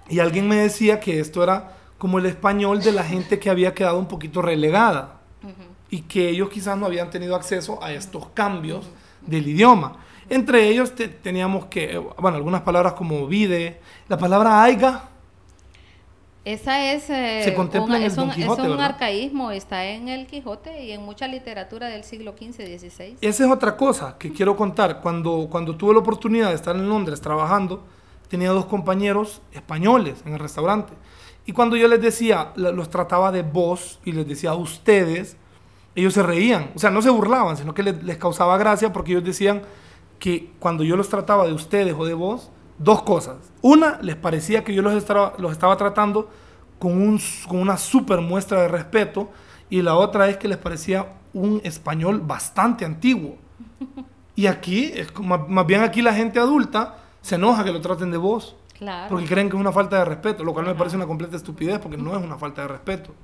y 0.09 0.19
alguien 0.19 0.49
me 0.49 0.57
decía 0.57 1.01
que 1.01 1.21
esto 1.21 1.43
era 1.43 1.77
como 2.01 2.19
el 2.19 2.25
español 2.25 2.83
de 2.83 2.93
la 2.93 3.05
gente 3.05 3.39
que 3.39 3.51
había 3.51 3.75
quedado 3.75 3.99
un 3.99 4.07
poquito 4.07 4.41
relegada. 4.41 5.21
Y 5.91 6.03
que 6.03 6.31
ellos 6.31 6.49
quizás 6.49 6.79
no 6.79 6.87
habían 6.87 7.11
tenido 7.11 7.37
acceso 7.37 7.83
a 7.83 7.93
estos 7.93 8.29
cambios 8.29 8.89
del 9.21 9.47
idioma. 9.47 9.99
Entre 10.31 10.69
ellos 10.69 10.95
teníamos 11.23 11.67
que, 11.67 11.99
bueno, 11.99 12.39
algunas 12.39 12.63
palabras 12.63 12.95
como 12.95 13.27
vide, 13.27 13.81
la 14.09 14.17
palabra 14.17 14.63
aiga, 14.63 15.11
esa 16.43 16.93
es, 16.95 17.11
eh, 17.11 17.55
un, 17.59 17.95
es 17.97 18.17
un, 18.17 18.81
arcaísmo, 18.81 19.51
está 19.51 19.85
en 19.85 20.09
el 20.09 20.27
Quijote 20.27 20.85
y 20.85 20.93
en 20.93 21.03
mucha 21.03 21.29
literatura 21.29 21.89
del 21.89 22.03
siglo 22.03 22.33
XV, 22.33 22.55
XVI. 22.79 23.19
Esa 23.21 23.45
es 23.45 23.51
otra 23.51 23.77
cosa 23.77 24.17
que 24.19 24.33
quiero 24.33 24.57
contar. 24.57 25.03
Cuando, 25.03 25.49
cuando 25.51 25.77
tuve 25.77 25.93
la 25.93 25.99
oportunidad 25.99 26.49
de 26.49 26.55
estar 26.55 26.75
en 26.75 26.89
Londres 26.89 27.21
trabajando, 27.21 27.85
tenía 28.29 28.51
dos 28.53 28.65
compañeros 28.65 29.43
españoles 29.53 30.23
en 30.25 30.33
el 30.33 30.39
restaurante. 30.39 30.95
Y 31.47 31.53
cuando 31.53 31.77
yo 31.77 31.89
les 31.89 32.01
decía, 32.01 32.53
los 32.57 32.91
trataba 32.91 33.33
de 33.33 33.43
vos 33.43 34.01
y 34.05 34.13
les 34.13 34.27
decía 34.27 34.51
a 34.51 34.55
ustedes, 34.55 35.37
ellos 35.95 36.15
se 36.15 36.23
reían. 36.23 36.71
O 36.75 36.79
sea, 36.79 36.91
no 36.91 37.03
se 37.03 37.11
burlaban, 37.11 37.57
sino 37.57 37.75
que 37.75 37.83
les, 37.83 38.03
les 38.03 38.17
causaba 38.19 38.57
gracia 38.59 38.93
porque 38.93 39.13
ellos 39.13 39.25
decían 39.25 39.63
que 40.19 40.53
cuando 40.59 40.85
yo 40.85 40.97
los 40.97 41.09
trataba 41.09 41.47
de 41.47 41.53
ustedes 41.53 41.95
o 41.99 42.05
de 42.05 42.15
vos, 42.15 42.51
dos 42.79 43.03
cosas. 43.03 43.37
Una, 43.63 43.99
les 44.03 44.17
parecía 44.17 44.65
que 44.65 44.75
yo 44.75 44.83
los 44.83 44.95
estaba, 44.95 45.35
los 45.39 45.53
estaba 45.53 45.77
tratando 45.77 46.31
con, 46.79 46.93
un, 46.93 47.21
con 47.49 47.59
una 47.59 47.77
super 47.77 48.21
muestra 48.21 48.63
de 48.63 48.69
respeto. 48.69 49.31
Y 49.69 49.83
la 49.83 49.95
otra 49.95 50.29
es 50.29 50.37
que 50.37 50.49
les 50.49 50.59
parecía 50.59 51.13
un 51.33 51.61
español 51.65 52.21
bastante 52.21 52.85
antiguo. 52.85 53.37
Y 54.35 54.47
aquí, 54.47 54.93
es 54.95 55.09
más, 55.21 55.49
más 55.49 55.67
bien 55.67 55.83
aquí 55.83 56.03
la 56.03 56.15
gente 56.15 56.39
adulta 56.39 56.97
se 57.21 57.35
enoja 57.35 57.65
que 57.65 57.73
lo 57.73 57.81
traten 57.81 58.11
de 58.11 58.17
vos. 58.17 58.57
Claro. 58.81 59.11
Porque 59.11 59.27
creen 59.27 59.51
que 59.51 59.57
es 59.57 59.61
una 59.61 59.73
falta 59.73 59.99
de 59.99 60.07
respeto, 60.07 60.43
lo 60.43 60.55
cual 60.55 60.65
me 60.65 60.75
parece 60.75 60.97
una 60.97 61.07
completa 61.07 61.37
estupidez 61.37 61.79
porque 61.79 61.99
no 61.99 62.17
es 62.17 62.25
una 62.25 62.39
falta 62.39 62.63
de 62.63 62.69
respeto. 62.69 63.15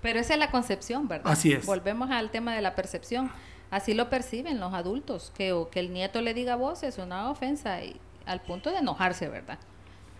Pero 0.00 0.18
esa 0.18 0.32
es 0.32 0.40
la 0.40 0.50
concepción, 0.50 1.06
¿verdad? 1.06 1.30
Así 1.30 1.52
es. 1.52 1.66
Volvemos 1.66 2.10
al 2.10 2.30
tema 2.30 2.54
de 2.54 2.62
la 2.62 2.74
percepción. 2.74 3.30
Así 3.70 3.92
lo 3.92 4.08
perciben 4.08 4.58
los 4.58 4.72
adultos, 4.72 5.32
que, 5.36 5.66
que 5.70 5.80
el 5.80 5.92
nieto 5.92 6.22
le 6.22 6.32
diga 6.32 6.56
vos 6.56 6.82
es 6.82 6.96
una 6.96 7.30
ofensa 7.30 7.82
y 7.84 8.00
al 8.24 8.40
punto 8.40 8.70
de 8.70 8.78
enojarse, 8.78 9.28
¿verdad? 9.28 9.58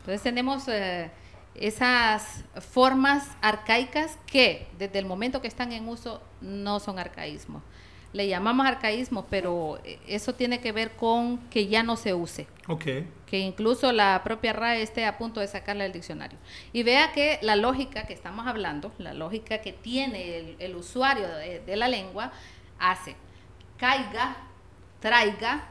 Entonces 0.01 0.23
tenemos 0.23 0.69
eh, 0.69 1.11
esas 1.55 2.45
formas 2.61 3.29
arcaicas 3.41 4.19
que 4.27 4.69
desde 4.79 4.99
el 4.99 5.07
momento 5.07 5.41
que 5.41 5.49
están 5.49 5.73
en 5.73 5.89
uso 5.89 6.21
no 6.43 6.81
son 6.81 6.99
arcaísmos. 6.99 7.63
Le 8.17 8.29
llamamos 8.29 8.67
arcaísmo, 8.67 9.27
pero 9.29 9.79
eso 10.07 10.35
tiene 10.35 10.61
que 10.61 10.73
ver 10.73 10.93
con 10.93 11.37
que 11.51 11.67
ya 11.67 11.83
no 11.83 11.97
se 11.97 12.15
use. 12.15 12.47
Ok. 12.67 12.85
Que 13.27 13.41
incluso 13.41 13.93
la 13.93 14.23
propia 14.25 14.55
RAE 14.55 14.81
esté 14.81 15.05
a 15.05 15.19
punto 15.19 15.41
de 15.41 15.49
sacarla 15.49 15.85
del 15.85 15.93
diccionario. 15.93 16.39
Y 16.73 16.83
vea 16.83 17.13
que 17.13 17.39
la 17.43 17.57
lógica 17.57 18.07
que 18.07 18.15
estamos 18.15 18.47
hablando, 18.47 18.93
la 18.97 19.13
lógica 19.13 19.59
que 19.59 19.73
tiene 19.73 20.57
el, 20.59 20.77
usuario 20.77 21.29
de, 21.29 21.61
de 21.61 21.77
la 21.77 21.89
lengua, 21.89 22.33
hace 22.79 23.17
caiga, 23.77 24.37
traiga, 25.01 25.69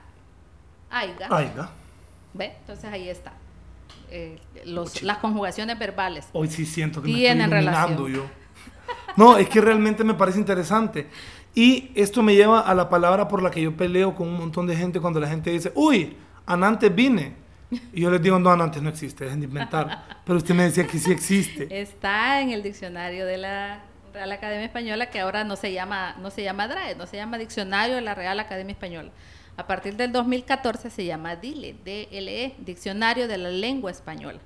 aiga. 0.90 1.28
Aiga 1.30 1.72
¿Ve? 2.34 2.54
Entonces 2.60 2.86
ahí 2.86 3.10
está. 3.10 3.34
Eh, 4.12 4.40
los, 4.66 5.02
las 5.02 5.18
conjugaciones 5.18 5.80
verbales. 5.80 6.28
Hoy 6.34 6.48
sí 6.50 6.66
siento 6.66 7.02
que 7.02 7.08
me 7.08 7.28
estoy 7.28 7.42
iluminando 7.42 8.08
yo. 8.08 8.26
No, 9.16 9.38
es 9.38 9.48
que 9.50 9.62
realmente 9.62 10.04
me 10.04 10.14
parece 10.14 10.40
interesante. 10.40 11.08
Y 11.56 11.92
esto 11.96 12.22
me 12.22 12.36
lleva 12.36 12.60
a 12.60 12.76
la 12.76 12.90
palabra 12.90 13.28
por 13.28 13.42
la 13.42 13.50
que 13.50 13.62
yo 13.62 13.76
peleo 13.76 14.14
con 14.14 14.28
un 14.28 14.38
montón 14.38 14.68
de 14.68 14.76
gente 14.76 15.00
cuando 15.00 15.20
la 15.20 15.28
gente 15.28 15.50
dice, 15.50 15.72
uy, 15.74 16.16
antes 16.46 16.94
vine. 16.94 17.34
Y 17.94 18.02
yo 18.02 18.12
les 18.12 18.22
digo, 18.22 18.38
no, 18.38 18.52
antes 18.52 18.82
no 18.82 18.90
existe, 18.90 19.24
dejen 19.24 19.40
de 19.40 19.48
inventar. 19.48 20.22
Pero 20.26 20.38
usted 20.38 20.54
me 20.54 20.64
decía 20.64 20.86
que 20.86 21.00
sí 21.00 21.12
existe. 21.12 21.68
Está 21.82 22.42
en 22.42 22.52
el 22.52 22.62
diccionario 22.62 23.26
de 23.26 23.38
la 23.38 23.84
Real 24.14 24.32
Academia 24.32 24.66
Española, 24.66 25.10
que 25.10 25.20
ahora 25.20 25.44
no 25.44 25.56
se 25.56 25.72
llama, 25.74 26.16
no 26.22 26.30
se 26.30 26.44
llama 26.44 26.68
DRAE, 26.68 26.96
no 26.96 27.08
se 27.08 27.18
llama 27.18 27.38
Diccionario 27.38 27.96
de 27.96 28.02
la 28.02 28.16
Real 28.16 28.40
Academia 28.40 28.74
Española. 28.74 29.12
A 29.58 29.68
partir 29.68 29.96
del 29.96 30.12
2014 30.12 30.90
se 30.90 31.06
llama 31.06 31.38
DILE, 31.38 31.76
DLE, 31.84 32.56
Diccionario 32.60 33.28
de 33.28 33.38
la 33.38 33.50
Lengua 33.50 33.92
Española. 33.92 34.40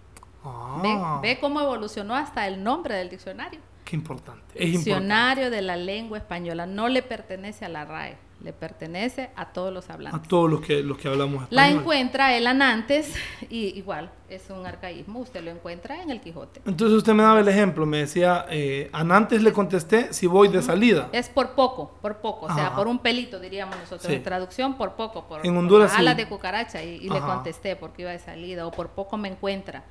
Ah. 0.44 1.20
Ve, 1.22 1.40
cómo 1.40 1.60
evolucionó 1.60 2.16
hasta 2.16 2.48
el 2.48 2.64
nombre 2.64 2.96
del 2.96 3.10
diccionario. 3.10 3.60
Qué 3.90 3.96
importante. 3.96 4.60
diccionario 4.60 5.50
de 5.50 5.62
la 5.62 5.76
Lengua 5.76 6.18
Española. 6.18 6.66
No 6.66 6.90
le 6.90 7.02
pertenece 7.02 7.66
a 7.66 7.70
la 7.70 7.86
RAE 7.86 8.30
le 8.44 8.54
pertenece 8.54 9.30
a 9.36 9.48
todos 9.48 9.74
los 9.74 9.90
hablantes. 9.90 10.22
A 10.22 10.24
todos 10.24 10.50
los 10.50 10.62
que, 10.62 10.82
los 10.82 10.98
que 10.98 11.08
hablamos 11.08 11.44
español. 11.44 11.50
La 11.52 11.70
encuentra 11.70 12.36
el 12.38 12.48
anantes 12.48 13.14
y 13.50 13.78
igual 13.78 14.12
es 14.30 14.50
un 14.50 14.66
arcaísmo, 14.66 15.20
usted 15.20 15.44
lo 15.44 15.52
encuentra 15.52 16.02
en 16.02 16.12
el 16.12 16.22
Quijote. 16.22 16.62
Entonces 16.66 16.98
usted 16.98 17.14
me 17.14 17.24
daba 17.24 17.40
el 17.40 17.48
ejemplo, 17.48 17.86
me 17.86 17.98
decía, 17.98 18.46
eh, 18.50 18.90
anantes 18.94 19.42
le 19.42 19.52
contesté 19.52 20.14
si 20.14 20.28
voy 20.28 20.48
de 20.48 20.62
salida. 20.62 21.10
Es 21.12 21.30
por 21.30 21.52
poco, 21.52 21.92
por 22.02 22.18
poco, 22.18 22.46
o 22.46 22.54
sea, 22.54 22.76
por 22.76 22.88
un 22.88 23.00
pelito 23.00 23.40
diríamos 23.40 23.76
nosotros, 23.78 24.12
en 24.12 24.24
traducción 24.24 24.78
por 24.78 24.94
poco, 24.94 25.28
por, 25.28 25.46
en 25.46 25.58
Honduras, 25.58 25.94
alas 25.96 26.16
de 26.16 26.28
cucaracha 26.28 26.84
y, 26.84 27.10
le 27.10 27.20
contesté 27.20 27.76
porque 27.76 28.04
iba 28.04 28.12
de 28.12 28.20
salida 28.20 28.66
o 28.68 28.72
por 28.72 28.90
poco 28.90 29.18
me 29.18 29.30
encuentra. 29.30 29.84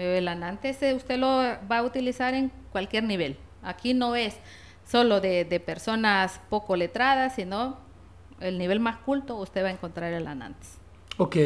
El 0.00 0.28
anantes 0.28 0.82
eh, 0.82 0.94
usted 0.94 1.18
lo 1.18 1.26
va 1.26 1.78
a 1.78 1.82
utilizar 1.82 2.34
en 2.34 2.50
cualquier 2.72 3.04
nivel. 3.04 3.36
Aquí 3.62 3.94
no 3.94 4.16
es 4.16 4.36
solo 4.86 5.20
de, 5.20 5.44
de 5.44 5.60
personas 5.60 6.40
poco 6.48 6.74
letradas, 6.74 7.34
sino 7.34 7.76
el 8.40 8.58
nivel 8.58 8.80
más 8.80 8.96
culto, 8.98 9.36
usted 9.36 9.62
va 9.62 9.68
a 9.68 9.72
encontrar 9.72 10.12
el 10.12 10.26
anantes. 10.26 10.78
Ok. 11.18 11.36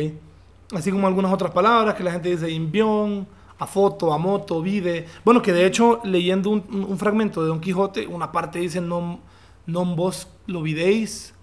Así 0.72 0.90
como 0.90 1.06
algunas 1.06 1.32
otras 1.32 1.52
palabras 1.52 1.94
que 1.94 2.04
la 2.04 2.12
gente 2.12 2.30
dice 2.30 2.50
invión, 2.50 3.26
a 3.58 3.66
foto, 3.66 4.12
a 4.12 4.18
moto, 4.18 4.62
vive. 4.62 5.06
Bueno, 5.24 5.42
que 5.42 5.52
de 5.52 5.66
hecho, 5.66 6.00
leyendo 6.04 6.50
un, 6.50 6.98
fragmento 6.98 7.42
de 7.42 7.48
Don 7.48 7.60
Quijote, 7.60 8.06
una 8.06 8.32
parte 8.32 8.58
dice 8.58 8.80
non, 8.80 9.20
non 9.66 9.94
vos 9.96 10.28
lo 10.46 10.62
vidéis. 10.62 11.34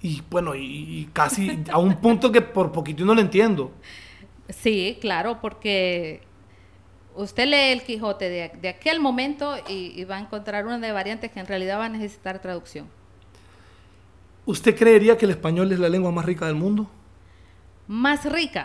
Y 0.00 0.22
bueno, 0.30 0.54
y, 0.54 1.08
casi 1.12 1.64
a 1.72 1.78
un 1.78 1.96
punto 1.96 2.30
que 2.30 2.40
por 2.40 2.70
poquito 2.72 3.04
no 3.04 3.14
lo 3.14 3.20
entiendo. 3.20 3.72
Sí, 4.48 4.96
claro, 5.00 5.40
porque 5.40 6.22
usted 7.18 7.46
lee 7.46 7.72
el 7.72 7.82
Quijote 7.82 8.28
de, 8.28 8.68
aquel 8.68 9.00
momento 9.00 9.56
y, 9.68 9.92
y, 10.00 10.04
va 10.04 10.16
a 10.16 10.20
encontrar 10.20 10.66
una 10.66 10.78
de 10.78 10.92
variantes 10.92 11.30
que 11.30 11.40
en 11.40 11.46
realidad 11.46 11.78
va 11.78 11.86
a 11.86 11.88
necesitar 11.88 12.40
traducción 12.40 12.86
¿Usted 14.48 14.74
creería 14.78 15.18
que 15.18 15.26
el 15.26 15.32
español 15.32 15.70
es 15.72 15.78
la 15.78 15.90
lengua 15.90 16.10
más 16.10 16.24
rica 16.24 16.46
del 16.46 16.54
mundo? 16.54 16.88
Más 17.86 18.24
rica. 18.24 18.64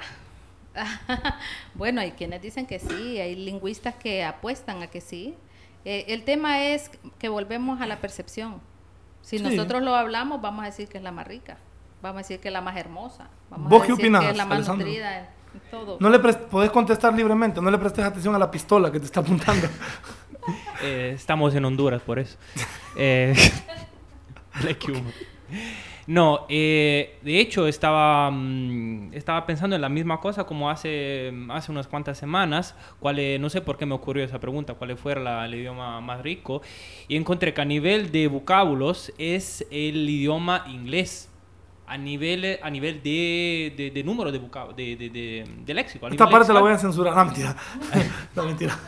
bueno, 1.76 2.00
hay 2.00 2.12
quienes 2.12 2.42
dicen 2.42 2.66
que 2.66 2.80
sí, 2.80 3.20
hay 3.20 3.36
lingüistas 3.36 3.94
que 3.96 4.24
apuestan 4.24 4.82
a 4.82 4.88
que 4.88 5.02
sí. 5.02 5.36
Eh, 5.84 6.06
el 6.08 6.24
tema 6.24 6.64
es 6.64 6.90
que 7.20 7.28
volvemos 7.28 7.82
a 7.82 7.86
la 7.86 8.00
percepción. 8.00 8.62
Si 9.24 9.40
Sí. 9.40 9.44
nosotros 9.44 9.84
lo 9.84 9.94
hablamos, 9.94 10.42
vamos 10.42 10.64
a 10.64 10.68
decir 10.68 10.88
que 10.88 10.98
es 10.98 11.04
la 11.04 11.12
más 11.12 11.28
rica, 11.28 11.58
vamos 12.02 12.20
a 12.20 12.20
decir 12.20 12.40
que 12.40 12.48
es 12.48 12.54
la 12.54 12.62
más 12.62 12.78
hermosa, 12.78 13.28
vamos 13.50 13.70
¿Vos 13.70 13.84
a 13.84 13.86
qué 13.88 13.92
opinás, 13.92 14.24
que 14.24 14.32
es 14.32 14.38
la 14.38 14.46
más 14.46 14.60
Alessandro? 14.60 14.88
nutrida 14.88 15.30
todo. 15.72 15.98
No 16.00 16.10
le 16.10 16.20
podés 16.20 16.72
contestar 16.72 17.14
libremente, 17.14 17.62
no 17.62 17.70
le 17.72 17.78
prestes 17.78 18.06
atención 18.06 18.34
a 18.36 18.40
la 18.40 18.50
pistola 18.52 18.92
que 18.92 19.00
te 19.00 19.06
está 19.06 19.20
apuntando. 19.22 19.68
Eh, 20.84 21.14
estamos 21.16 21.56
en 21.56 21.64
Honduras, 21.64 22.02
por 22.02 22.20
eso. 22.20 22.38
Eh. 22.98 23.34
No, 26.06 26.46
eh, 26.50 27.18
de 27.22 27.40
hecho 27.40 27.66
estaba, 27.66 28.30
mm, 28.30 29.14
estaba 29.14 29.46
pensando 29.46 29.76
en 29.78 29.82
la 29.82 29.88
misma 29.88 30.20
cosa 30.20 30.44
como 30.44 30.70
hace, 30.70 31.32
hace 31.50 31.72
unas 31.72 31.88
cuantas 31.88 32.18
semanas, 32.18 32.76
cuál, 33.00 33.20
eh, 33.20 33.38
no 33.40 33.50
sé 33.50 33.62
por 33.62 33.78
qué 33.78 33.86
me 33.86 33.94
ocurrió 33.96 34.26
esa 34.26 34.38
pregunta, 34.40 34.74
cuál 34.74 34.98
fuera 34.98 35.22
la- 35.22 35.46
el 35.46 35.56
idioma 35.56 36.02
más 36.02 36.22
rico, 36.22 36.62
y 37.08 37.16
encontré 37.16 37.54
que 37.54 37.62
a 37.62 37.66
nivel 37.66 38.12
de 38.12 38.28
vocábulos 38.28 39.14
es 39.18 39.66
el 39.72 40.10
idioma 40.10 40.66
inglés. 40.68 41.30
A 41.86 41.98
nivel, 41.98 42.60
a 42.64 42.70
nivel 42.70 43.04
de, 43.04 43.74
de, 43.76 43.92
de 43.92 44.04
número 44.04 44.32
de, 44.32 44.42
vocab- 44.42 44.74
de, 44.74 44.96
de, 44.96 45.46
de, 45.66 45.74
léxico. 45.74 46.08
Esta 46.08 46.30
parte 46.30 46.54
la 46.54 46.62
voy 46.62 46.72
a 46.72 46.78
censurar. 46.78 47.14
No, 47.16 47.26
mentira. 47.26 47.56
No, 48.36 48.44
mentira. 48.46 48.80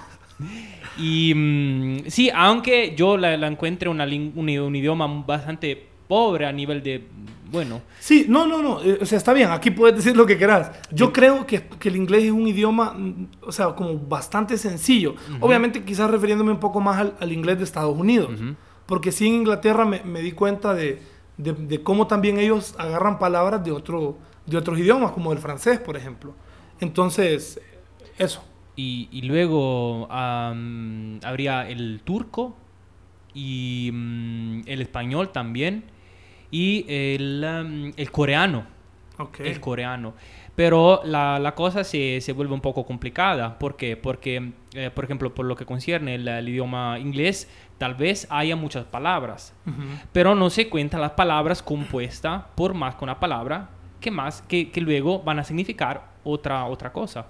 Y 0.98 1.34
mm, 1.36 1.98
sí, 2.08 2.30
aunque 2.34 2.94
yo 2.96 3.18
la, 3.18 3.36
la 3.38 3.48
encuentre 3.48 3.90
una 3.90 4.06
un, 4.06 4.34
un 4.36 4.76
idioma 4.76 5.08
bastante 5.26 5.88
pobre 6.08 6.46
a 6.46 6.52
nivel 6.52 6.82
de, 6.84 7.04
bueno, 7.52 7.82
Sí, 8.00 8.26
no, 8.28 8.46
no, 8.48 8.62
no. 8.62 8.82
eh, 8.84 9.00
o 9.02 9.06
sea, 9.06 9.18
está 9.18 9.34
bien. 9.34 9.50
Aquí 9.52 9.72
puedes 9.72 9.96
decir 9.98 10.16
lo 10.16 10.26
que 10.26 10.38
quieras. 10.38 10.72
Yo 10.92 11.12
creo 11.12 11.46
que, 11.46 11.64
que 11.80 11.90
el 11.90 11.96
inglés 11.96 12.24
es 12.26 12.32
un 12.32 12.48
idioma, 12.48 12.94
mm, 12.94 13.28
o 13.42 13.52
sea, 13.52 13.68
como 13.76 13.98
bastante 13.98 14.58
sencillo. 14.58 15.16
Obviamente, 15.42 15.84
quizás 15.84 16.10
refiriéndome 16.10 16.52
un 16.52 16.60
poco 16.60 16.80
más 16.82 16.98
al, 16.98 17.16
al 17.20 17.32
inglés 17.32 17.58
de 17.58 17.64
Estados 17.66 17.98
Unidos. 17.98 18.30
Ujú. 18.34 18.56
Porque 18.86 19.12
sí, 19.12 19.28
en 19.28 19.36
Inglaterra 19.36 19.84
me, 19.86 20.02
me 20.04 20.22
di 20.22 20.32
cuenta 20.32 20.74
de, 20.76 21.02
de- 21.38 21.54
de 21.54 21.84
cómo 21.84 22.08
también 22.08 22.38
ellos 22.40 22.76
agarran 22.78 23.20
palabras 23.20 23.64
de, 23.64 23.72
otro, 23.72 24.18
de 24.46 24.58
otros 24.58 24.80
idiomas, 24.80 25.12
como 25.12 25.32
el 25.34 25.40
francés, 25.40 25.80
por 25.80 25.98
ejemplo. 25.98 26.34
Entonces, 26.80 27.60
eso. 28.18 28.44
y, 28.76 29.08
y 29.12 29.22
luego 29.24 30.08
habría 30.12 31.68
el 31.70 32.02
turco 32.04 32.56
y 33.34 33.90
mm, 33.94 34.62
el 34.66 34.82
español 34.82 35.32
también 35.32 35.86
y 36.52 36.86
el, 36.88 37.94
el 37.96 38.12
coreano. 38.12 38.68
Ok. 39.18 39.40
el 39.42 39.60
coreano. 39.62 40.14
Pero 40.56 41.02
la, 41.04 41.38
la 41.40 41.54
cosa 41.54 41.84
se, 41.84 42.22
se 42.22 42.32
vuelve 42.32 42.54
un 42.54 42.62
poco 42.62 42.86
complicada. 42.86 43.60
¿Por 43.60 43.76
qué? 43.76 43.98
Porque, 43.98 44.54
eh, 44.74 44.90
por 44.94 45.04
ejemplo, 45.04 45.34
por 45.36 45.46
lo 45.46 45.56
que 45.58 45.66
concierne 45.66 46.16
el, 46.16 46.28
el 46.28 46.48
idioma 46.48 46.98
inglés, 46.98 47.50
tal 47.78 47.96
vez 47.96 48.26
haya 48.30 48.56
muchas 48.56 48.86
palabras, 48.86 49.54
Ujú. 49.68 49.82
pero 50.14 50.34
no 50.34 50.50
se 50.50 50.70
cuentan 50.70 51.02
las 51.02 51.12
palabras 51.12 51.62
compuestas 51.62 52.44
por 52.56 52.74
más 52.74 52.96
que 52.96 53.04
una 53.04 53.20
palabra 53.20 53.70
que 54.00 54.12
más 54.12 54.42
que, 54.44 54.72
que 54.72 54.80
luego 54.80 55.20
van 55.24 55.40
a 55.40 55.44
significar 55.44 56.06
otra, 56.24 56.66
otra 56.66 56.94
cosa. 56.94 57.26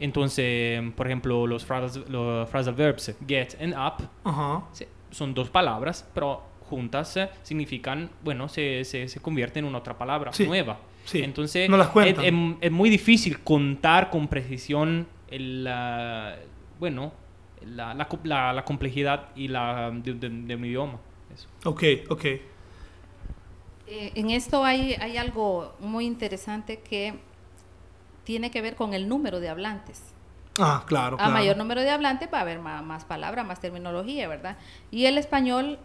Entonces, 0.00 0.80
por 0.96 1.06
ejemplo, 1.06 1.46
los 1.46 1.64
phrasal, 1.64 2.04
los 2.08 2.48
phrasal 2.48 2.74
verbs 2.74 3.14
get 3.26 3.54
and 3.60 3.74
up 3.74 4.08
Ajá. 4.24 4.62
se- 4.72 4.88
son 5.10 5.34
dos 5.34 5.50
palabras, 5.50 6.08
pero 6.14 6.42
juntas 6.70 7.18
significan, 7.42 8.10
bueno, 8.22 8.48
se, 8.48 8.84
se, 8.84 9.08
se 9.08 9.20
convierten 9.20 9.64
en 9.64 9.68
una 9.70 9.78
otra 9.78 9.96
palabra 9.98 10.32
Sí, 10.32 10.46
nueva. 10.46 10.78
Sí. 11.08 11.22
Entonces, 11.22 11.68
No 11.68 11.76
las 11.76 11.88
es, 11.88 11.92
cuentan. 11.92 12.24
es- 12.24 12.56
es 12.60 12.70
muy 12.72 12.90
difícil 12.90 13.40
contar 13.40 14.10
con 14.10 14.28
precisión 14.28 15.06
el, 15.30 15.64
la- 15.64 16.36
bueno, 16.78 17.12
la, 17.66 17.94
la, 17.94 18.06
co- 18.08 18.20
la- 18.24 18.52
la 18.52 18.64
complejidad 18.64 19.28
y 19.36 19.48
la, 19.48 19.90
de, 19.92 20.14
de- 20.14 20.28
de 20.28 20.54
un 20.56 20.64
idioma. 20.64 20.98
Eso. 21.34 21.48
Ok, 21.64 21.82
ok. 22.08 22.24
Eh, 22.24 24.12
en 24.14 24.30
esto 24.30 24.64
hay, 24.64 24.94
hay 24.94 25.16
algo 25.16 25.74
muy 25.80 26.04
interesante 26.06 26.80
que 26.80 27.14
tiene 28.24 28.50
que 28.50 28.60
ver 28.60 28.76
con 28.76 28.92
el 28.94 29.08
número 29.08 29.40
de 29.40 29.48
hablantes. 29.48 30.02
Ah, 30.58 30.84
claro, 30.86 31.14
A 31.16 31.18
claro. 31.18 31.32
mayor 31.32 31.56
número 31.56 31.80
de 31.82 31.90
hablantes 31.90 32.28
va 32.32 32.38
a 32.38 32.40
haber 32.42 32.58
más, 32.58 32.82
más 32.84 33.04
palabras, 33.04 33.46
más 33.46 33.60
terminología, 33.60 34.28
¿verdad? 34.28 34.56
Y 34.90 35.06
el 35.06 35.16
español 35.16 35.78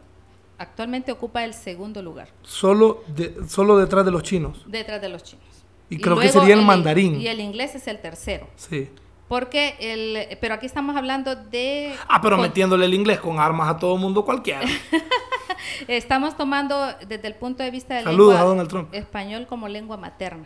actualmente 0.64 1.12
ocupa 1.12 1.44
el 1.44 1.54
segundo 1.54 2.02
lugar, 2.02 2.30
Solo, 2.42 3.04
de, 3.08 3.48
solo 3.48 3.78
detrás 3.78 4.04
de 4.06 4.12
los 4.12 4.24
chinos. 4.24 4.64
detrás 4.68 5.00
de 5.02 5.10
los 5.10 5.24
chinos. 5.24 5.46
Y 5.90 5.98
creo 6.00 6.18
que 6.18 6.30
sería 6.30 6.56
el 6.56 6.64
mandarín. 6.64 7.22
Y 7.22 7.28
el 7.28 7.40
inglés 7.40 7.76
es 7.76 7.88
el 7.88 8.00
tercero. 8.00 8.48
Sí. 8.56 8.90
Porque 9.28 9.76
el, 9.80 10.38
pero 10.40 10.56
aquí 10.56 10.66
estamos 10.66 10.96
hablando 10.96 11.36
de... 11.36 11.96
Ah, 12.08 12.20
pero 12.22 12.36
con- 12.38 12.46
metiéndole 12.46 12.86
el 12.86 12.94
inglés 12.94 13.20
con 13.20 13.40
armas 13.40 13.70
a 13.70 13.78
todo 13.78 13.96
mundo 13.98 14.26
cualquiera. 14.26 14.62
Estamos 15.88 16.36
tomando 16.36 16.76
desde 17.08 17.28
el 17.28 17.36
punto 17.36 17.64
de 17.64 17.72
vista 17.72 17.96
de 17.96 18.04
Saludos 18.04 18.34
lengua 18.34 18.42
a 18.42 18.48
Donald 18.50 18.70
Trump. 18.70 18.94
español 18.94 19.48
como 19.48 19.68
lengua 19.68 19.98
materna. 19.98 20.46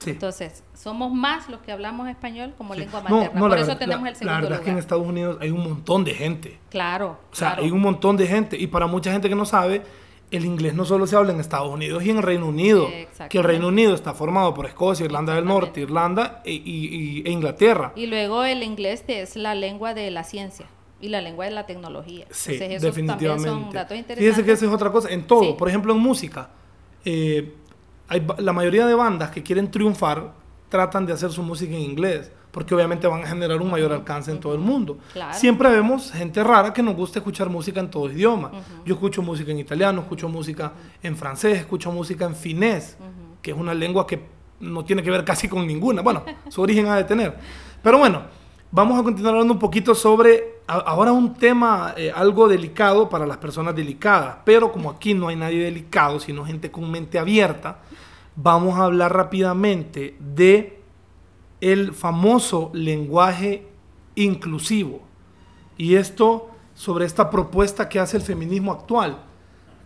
Sí. 0.00 0.10
Entonces, 0.10 0.62
somos 0.74 1.12
más 1.12 1.48
los 1.48 1.60
que 1.60 1.72
hablamos 1.72 2.08
español 2.08 2.52
como 2.58 2.74
Sí. 2.74 2.80
lengua 2.80 3.00
materna. 3.00 3.30
no, 3.32 3.40
Por 3.40 3.50
la 3.50 3.56
eso 3.56 3.66
verdad- 3.68 3.78
tenemos 3.78 4.02
la- 4.02 4.08
el 4.08 4.14
La 4.14 4.18
segundo 4.18 4.40
verdad 4.42 4.52
es 4.58 4.64
que 4.64 4.70
en 4.70 4.74
lugar. 4.74 4.82
Estados 4.84 5.06
Unidos 5.06 5.38
hay 5.40 5.50
un 5.50 5.64
montón 5.64 6.04
de 6.04 6.14
gente. 6.14 6.58
Claro. 6.70 7.18
O 7.32 7.34
sea, 7.34 7.48
claro. 7.50 7.62
hay 7.62 7.70
un 7.70 7.80
montón 7.80 8.16
de 8.16 8.26
gente. 8.26 8.56
Y 8.58 8.66
para 8.66 8.86
mucha 8.86 9.10
gente 9.12 9.28
que 9.30 9.34
no 9.34 9.46
sabe, 9.46 9.82
el 10.30 10.44
inglés 10.44 10.74
no 10.74 10.84
solo 10.84 11.06
se 11.06 11.16
habla 11.16 11.32
en 11.32 11.40
Estados 11.40 11.72
Unidos 11.72 12.04
y 12.04 12.10
en 12.10 12.16
el 12.18 12.22
Reino 12.22 12.46
Unido. 12.48 12.88
Que 13.30 13.38
el 13.38 13.44
Reino 13.44 13.68
Unido 13.68 13.94
está 13.94 14.12
formado 14.14 14.52
por 14.52 14.66
Escocia, 14.66 15.04
Irlanda 15.06 15.34
del 15.34 15.44
Norte, 15.46 15.80
Irlanda 15.80 16.42
e, 16.44 16.52
y- 16.52 16.62
y- 16.64 17.22
e 17.26 17.30
Inglaterra. 17.30 17.92
Y 17.96 18.06
luego 18.06 18.44
el 18.44 18.62
inglés 18.62 19.04
es 19.08 19.36
la 19.36 19.54
lengua 19.54 19.94
de 19.94 20.10
la 20.10 20.24
ciencia 20.24 20.66
y 21.00 21.08
la 21.08 21.20
lengua 21.22 21.44
de 21.46 21.52
la 21.52 21.64
tecnología. 21.66 22.26
Sí, 22.30 22.52
Entonces, 22.54 22.82
esos 22.82 22.94
también 22.94 23.06
definitivamente. 23.06 23.48
son 23.48 23.70
datos 23.72 23.96
interesantes. 23.96 24.18
Fíjese 24.34 24.44
que 24.44 24.52
esa 24.52 24.66
es 24.66 24.72
otra 24.72 24.90
cosa. 24.90 25.08
En 25.10 25.26
todo, 25.26 25.44
Sí. 25.44 25.54
por 25.56 25.68
ejemplo, 25.68 25.94
en 25.94 26.00
música, 26.00 26.50
eh, 27.04 27.54
hay 28.08 28.26
la 28.38 28.52
mayoría 28.52 28.86
de 28.86 28.94
bandas 28.94 29.30
que 29.30 29.42
quieren 29.42 29.70
triunfar 29.70 30.32
tratan 30.68 31.06
de 31.06 31.12
hacer 31.12 31.30
su 31.30 31.42
música 31.42 31.74
en 31.74 31.82
inglés, 31.82 32.32
porque 32.50 32.74
obviamente 32.74 33.06
van 33.06 33.22
a 33.22 33.26
generar 33.26 33.60
un 33.60 33.70
mayor 33.70 33.92
alcance 33.92 34.30
en 34.30 34.40
todo 34.40 34.54
el 34.54 34.60
mundo. 34.60 34.98
Claro. 35.12 35.32
Siempre 35.34 35.70
vemos 35.70 36.10
gente 36.10 36.42
rara 36.42 36.72
que 36.72 36.82
nos 36.82 36.96
gusta 36.96 37.20
escuchar 37.20 37.48
música 37.48 37.80
en 37.80 37.90
todo 37.90 38.10
idioma. 38.10 38.50
Yo 38.84 38.94
escucho 38.94 39.22
música 39.22 39.52
en 39.52 39.58
italiano, 39.58 40.00
escucho 40.00 40.28
música 40.28 40.72
en 41.02 41.16
francés, 41.16 41.58
escucho 41.58 41.92
música 41.92 42.24
en 42.24 42.34
finés, 42.34 42.96
que 43.40 43.52
es 43.52 43.56
una 43.56 43.74
lengua 43.74 44.06
que 44.06 44.20
no 44.60 44.84
tiene 44.84 45.02
que 45.02 45.10
ver 45.10 45.24
casi 45.24 45.48
con 45.48 45.66
ninguna. 45.66 46.02
Bueno, 46.02 46.24
su 46.48 46.60
origen 46.60 46.86
ha 46.86 46.96
de 46.96 47.04
tener. 47.04 47.36
Pero 47.82 47.98
bueno, 47.98 48.22
vamos 48.74 48.98
a 48.98 49.04
continuar 49.04 49.34
hablando 49.34 49.54
un 49.54 49.60
poquito 49.60 49.94
sobre 49.94 50.56
ahora 50.66 51.12
un 51.12 51.34
tema 51.34 51.94
eh, 51.96 52.10
algo 52.12 52.48
delicado 52.48 53.08
para 53.08 53.24
las 53.24 53.36
personas 53.36 53.76
delicadas, 53.76 54.38
pero 54.44 54.72
como 54.72 54.90
aquí 54.90 55.14
no 55.14 55.28
hay 55.28 55.36
nadie 55.36 55.62
delicado, 55.62 56.18
sino 56.18 56.44
gente 56.44 56.72
con 56.72 56.90
mente 56.90 57.20
abierta, 57.20 57.78
vamos 58.34 58.76
a 58.76 58.86
hablar 58.86 59.14
rápidamente 59.14 60.16
de 60.18 60.80
el 61.60 61.92
famoso 61.92 62.72
lenguaje 62.74 63.64
inclusivo. 64.16 65.02
Y 65.76 65.94
esto 65.94 66.50
sobre 66.74 67.04
esta 67.04 67.30
propuesta 67.30 67.88
que 67.88 68.00
hace 68.00 68.16
el 68.16 68.24
feminismo 68.24 68.72
actual, 68.72 69.18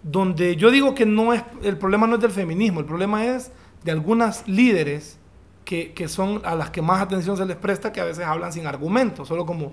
donde 0.02 0.56
yo 0.56 0.70
digo 0.70 0.94
que 0.94 1.04
no 1.04 1.34
es 1.34 1.44
el 1.62 1.76
problema 1.76 2.06
no 2.06 2.14
es 2.14 2.22
del 2.22 2.30
feminismo, 2.30 2.80
el 2.80 2.86
problema 2.86 3.26
es 3.26 3.52
de 3.84 3.92
algunas 3.92 4.48
líderes 4.48 5.17
que, 5.68 5.92
que 5.92 6.08
son 6.08 6.40
a 6.46 6.54
las 6.54 6.70
que 6.70 6.80
más 6.80 7.02
atención 7.02 7.36
se 7.36 7.44
les 7.44 7.56
presta, 7.56 7.92
que 7.92 8.00
a 8.00 8.04
veces 8.04 8.24
hablan 8.24 8.50
sin 8.54 8.66
argumentos, 8.66 9.28
solo 9.28 9.44
como, 9.44 9.72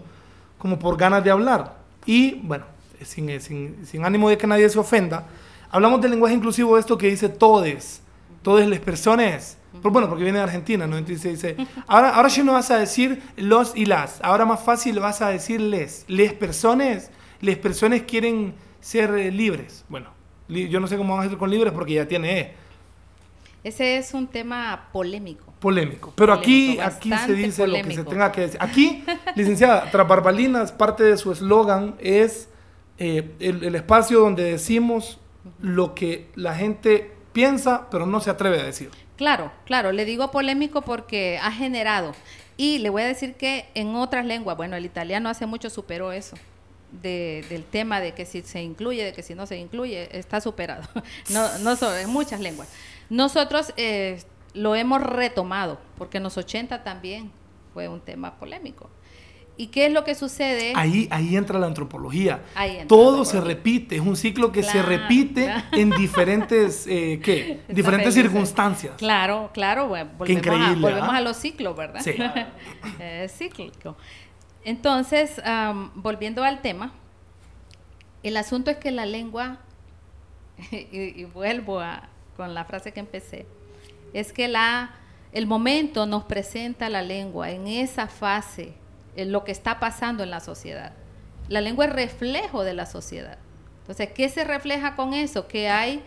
como 0.58 0.78
por 0.78 0.98
ganas 0.98 1.24
de 1.24 1.32
hablar. 1.32 1.78
Y 2.06 2.34
bueno, 2.44 2.66
sin, 3.02 3.40
sin, 3.40 3.86
sin 3.86 4.04
ánimo 4.04 4.28
de 4.30 4.38
que 4.38 4.46
nadie 4.46 4.68
se 4.70 4.78
ofenda, 4.78 5.26
hablamos 5.72 6.02
del 6.02 6.12
lenguaje 6.12 6.36
inclusivo, 6.36 6.78
esto 6.78 6.98
que 6.98 7.08
dice 7.08 7.30
todes, 7.30 8.02
todas 8.44 8.68
las 8.68 8.80
personas. 8.80 9.58
Pero 9.72 9.92
bueno, 9.92 10.10
porque 10.10 10.24
viene 10.24 10.40
de 10.40 10.44
Argentina, 10.44 10.86
¿no? 10.86 10.98
Entonces 10.98 11.24
dice, 11.42 11.56
ahora, 11.88 12.10
ahora 12.16 12.28
ya 12.28 12.44
no 12.44 12.52
vas 12.54 12.72
a 12.72 12.78
decir 12.78 13.22
los 13.38 13.72
y 13.76 13.86
las, 13.86 14.20
ahora 14.22 14.46
más 14.46 14.60
fácil 14.62 15.00
vas 15.00 15.22
a 15.22 15.30
decir 15.30 15.62
les. 15.62 16.04
Les 16.10 16.34
personas, 16.34 17.10
les 17.40 17.58
personas 17.58 18.02
quieren 18.02 18.54
ser 18.82 19.12
eh, 19.16 19.32
libres. 19.32 19.86
Bueno, 19.88 20.10
li- 20.50 20.68
yo 20.68 20.80
no 20.82 20.88
sé 20.88 20.98
cómo 20.98 21.16
van 21.16 21.26
a 21.26 21.30
ser 21.30 21.38
con 21.38 21.50
libres 21.50 21.72
porque 21.74 21.94
ya 21.94 22.06
tiene 22.08 22.40
E, 22.40 22.54
Ese 23.64 23.98
es 23.98 24.14
un 24.14 24.28
tema 24.28 24.90
polémico. 24.94 25.55
Polémico. 25.66 26.14
Pero 26.16 26.32
aquí, 26.32 26.76
Polémico, 26.76 26.96
aquí 26.96 27.12
se 27.26 27.34
dice 27.34 27.66
lo 27.68 27.82
que 27.82 27.96
se 27.96 28.04
tenga 28.04 28.32
que 28.32 28.42
decir. 28.42 28.58
Aquí, 28.62 29.04
licenciada, 29.36 29.90
tras 29.90 30.08
barbalinas, 30.08 30.72
parte 30.72 31.04
de 31.04 31.18
su 31.18 31.32
eslogan 31.32 31.96
es 32.00 32.48
eh, 33.00 33.32
el, 33.40 33.64
el 33.64 33.74
espacio 33.76 34.20
donde 34.20 34.44
decimos 34.44 35.18
lo 35.60 35.96
que 35.96 36.28
la 36.36 36.54
gente 36.54 37.12
piensa, 37.34 37.88
pero 37.90 38.06
no 38.06 38.20
se 38.20 38.30
atreve 38.30 38.60
a 38.60 38.64
decir. 38.64 38.90
Claro, 39.18 39.52
claro, 39.66 39.92
le 39.92 40.06
digo 40.06 40.30
polémico 40.30 40.82
porque 40.84 41.40
ha 41.42 41.52
generado. 41.52 42.12
Y 42.58 42.78
le 42.78 42.90
voy 42.90 43.02
a 43.02 43.06
decir 43.06 43.34
que 43.34 43.66
en 43.74 43.96
otras 43.96 44.26
lenguas, 44.26 44.56
bueno, 44.58 44.76
el 44.76 44.86
italiano 44.86 45.30
hace 45.30 45.46
mucho 45.48 45.70
superó 45.70 46.12
eso. 46.12 46.38
de- 47.02 47.44
del 47.50 47.64
tema 47.66 48.00
de 48.00 48.14
que 48.14 48.26
si 48.26 48.42
se 48.44 48.62
incluye, 48.62 49.04
de 49.04 49.12
que 49.12 49.22
si 49.24 49.36
no 49.36 49.46
se 49.48 49.58
incluye, 49.58 50.08
está 50.18 50.40
superado. 50.40 50.84
No, 51.34 51.42
no 51.60 51.76
en 51.98 52.10
muchas 52.10 52.40
lenguas. 52.40 52.70
Nosotros 53.10 53.74
eh, 53.76 54.22
lo 54.56 54.74
hemos 54.74 55.02
retomado, 55.02 55.80
porque 55.98 56.18
en 56.18 56.24
los 56.24 56.38
80 56.38 56.84
también 56.84 57.32
fue 57.74 57.88
un 57.88 58.00
tema 58.00 58.36
polémico. 58.36 58.90
¿Y 59.58 59.68
qué 59.68 59.86
es 59.86 59.94
lo 59.94 60.04
que 60.04 60.16
sucede? 60.16 60.74
Ahí, 60.76 61.08
ahí 61.12 61.38
entra 61.38 61.60
la 61.60 61.68
antropología. 61.68 62.42
Entra 62.60 62.88
Todo 62.88 63.20
la 63.20 63.26
se 63.26 63.40
repite, 63.40 63.96
es 63.96 64.02
un 64.02 64.18
ciclo 64.18 64.52
que 64.52 64.64
se 64.64 64.82
repite 64.82 65.46
claro. 65.46 65.68
en 65.72 65.92
diferentes, 65.92 66.86
eh, 66.88 67.22
¿qué? 67.24 67.62
Diferentes 67.70 68.14
circunstancias. 68.14 68.96
Claro, 68.98 69.52
claro, 69.54 69.88
bueno, 69.88 70.12
volvemos, 70.18 70.46
a, 70.46 70.50
increíble, 70.50 70.82
volvemos 70.82 71.10
¿ah? 71.10 71.18
a 71.18 71.22
los 71.22 71.38
ciclos, 71.38 71.76
¿verdad? 71.76 72.02
Sí. 72.02 72.16
es 73.00 73.38
cíclico. 73.38 73.96
Entonces, 74.66 75.42
volviendo 75.96 76.44
al 76.44 76.62
tema, 76.62 76.92
el 78.24 78.36
asunto 78.36 78.72
es 78.72 78.78
que 78.78 78.92
la 78.92 79.06
lengua, 79.06 79.60
y, 80.72 81.22
y 81.22 81.24
vuelvo 81.26 81.80
a, 81.80 82.10
con 82.36 82.54
la 82.54 82.66
frase 82.66 82.92
que 82.92 83.00
empecé, 83.00 83.46
es 84.20 84.32
que 84.34 84.48
la, 84.48 84.92
el 85.32 85.46
momento 85.48 86.06
nos 86.06 86.24
presenta 86.24 86.90
la 86.90 87.02
lengua 87.02 87.52
en 87.52 87.68
esa 87.68 88.08
fase, 88.08 88.74
en 89.16 89.32
lo 89.32 89.44
que 89.44 89.52
está 89.52 89.80
pasando 89.80 90.24
en 90.24 90.30
la 90.30 90.40
sociedad. 90.40 90.94
La 91.50 91.62
lengua 91.62 91.86
es 91.86 91.94
reflejo 91.94 92.64
de 92.64 92.74
la 92.74 92.86
sociedad. 92.86 93.38
Entonces, 93.82 94.10
¿qué 94.14 94.30
se 94.30 94.44
refleja 94.44 94.96
con 94.96 95.14
eso? 95.14 95.48
Que 95.48 95.70
hay 95.70 96.04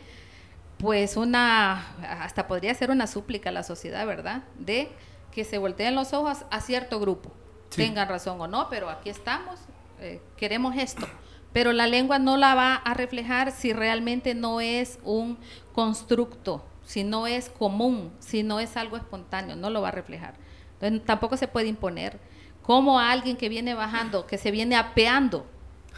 pues 0.78 1.16
una, 1.16 1.86
hasta 2.22 2.46
podría 2.48 2.72
ser 2.74 2.90
una 2.90 3.06
súplica 3.06 3.50
a 3.50 3.52
la 3.52 3.62
sociedad, 3.62 4.06
¿verdad? 4.06 4.44
De 4.58 4.88
que 5.32 5.44
se 5.44 5.58
volteen 5.58 5.94
los 5.94 6.12
ojos 6.12 6.38
a 6.50 6.60
cierto 6.60 6.98
grupo, 7.00 7.32
Sí. 7.70 7.82
tengan 7.82 8.08
razón 8.08 8.40
o 8.40 8.46
no, 8.46 8.68
pero 8.70 8.88
aquí 8.88 9.10
estamos, 9.10 9.60
eh, 10.00 10.22
queremos 10.36 10.74
esto. 10.76 11.06
Pero 11.52 11.72
la 11.72 11.86
lengua 11.86 12.18
no 12.18 12.36
la 12.36 12.54
va 12.54 12.74
a 12.76 12.94
reflejar 12.94 13.52
si 13.52 13.72
realmente 13.72 14.34
no 14.34 14.60
es 14.60 14.98
un 15.04 15.38
constructo, 15.72 16.64
si 16.88 17.04
no 17.04 17.26
es 17.26 17.50
común, 17.50 18.10
si 18.18 18.42
no 18.42 18.60
es 18.60 18.78
algo 18.78 18.96
espontáneo, 18.96 19.56
no 19.56 19.68
lo 19.68 19.82
va 19.82 19.88
a 19.88 19.90
reflejar. 19.90 20.32
Entonces 20.80 21.04
tampoco 21.04 21.36
se 21.36 21.46
puede 21.46 21.66
imponer. 21.68 22.18
Como 22.62 22.98
a 22.98 23.10
alguien 23.12 23.36
que 23.36 23.50
viene 23.50 23.74
bajando, 23.74 24.26
que 24.26 24.38
se 24.38 24.50
viene 24.50 24.74
apeando 24.74 25.44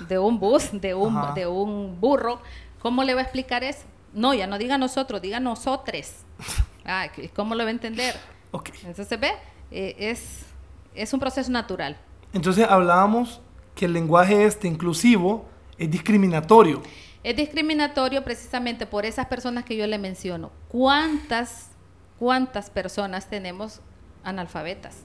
de 0.09 0.19
un 0.19 0.41
bus, 0.41 0.71
de 0.73 0.95
un, 0.95 1.17
Ajá. 1.17 1.33
de 1.35 1.47
un 1.47 2.01
burro, 2.01 2.41
¿cómo 2.81 3.05
le 3.05 3.15
va 3.15 3.21
a 3.21 3.23
explicar 3.23 3.63
eso? 3.63 3.85
No, 4.13 4.35
ya 4.35 4.49
no 4.49 4.59
diga 4.59 4.79
nosotros, 4.79 5.23
diga 5.23 5.39
nosotres. 5.41 6.25
Ah, 6.85 7.07
¿Cómo 7.37 7.55
lo 7.55 7.63
va 7.63 7.69
a 7.69 7.73
entender? 7.73 8.17
Ok. 8.51 8.71
Entonces, 8.85 9.21
ve, 9.21 9.31
Eh, 9.71 9.95
es, 9.99 10.47
es 10.95 11.13
un 11.13 11.21
proceso 11.21 11.53
natural. 11.53 11.97
Entonces 12.33 12.67
hablábamos 12.69 13.41
que 13.77 13.85
el 13.85 13.93
lenguaje 13.93 14.45
este 14.45 14.67
inclusivo 14.67 15.45
es 15.79 15.89
discriminatorio. 15.89 16.83
Es 17.23 17.37
discriminatorio 17.37 18.25
precisamente 18.25 18.87
por 18.87 19.05
esas 19.05 19.27
personas 19.27 19.65
que 19.65 19.77
yo 19.77 19.87
le 19.87 19.99
menciono. 19.99 20.51
¿Cuántas, 20.71 21.71
cuántas 22.19 22.71
personas 22.71 23.29
tenemos 23.29 23.81
analfabetas? 24.23 25.03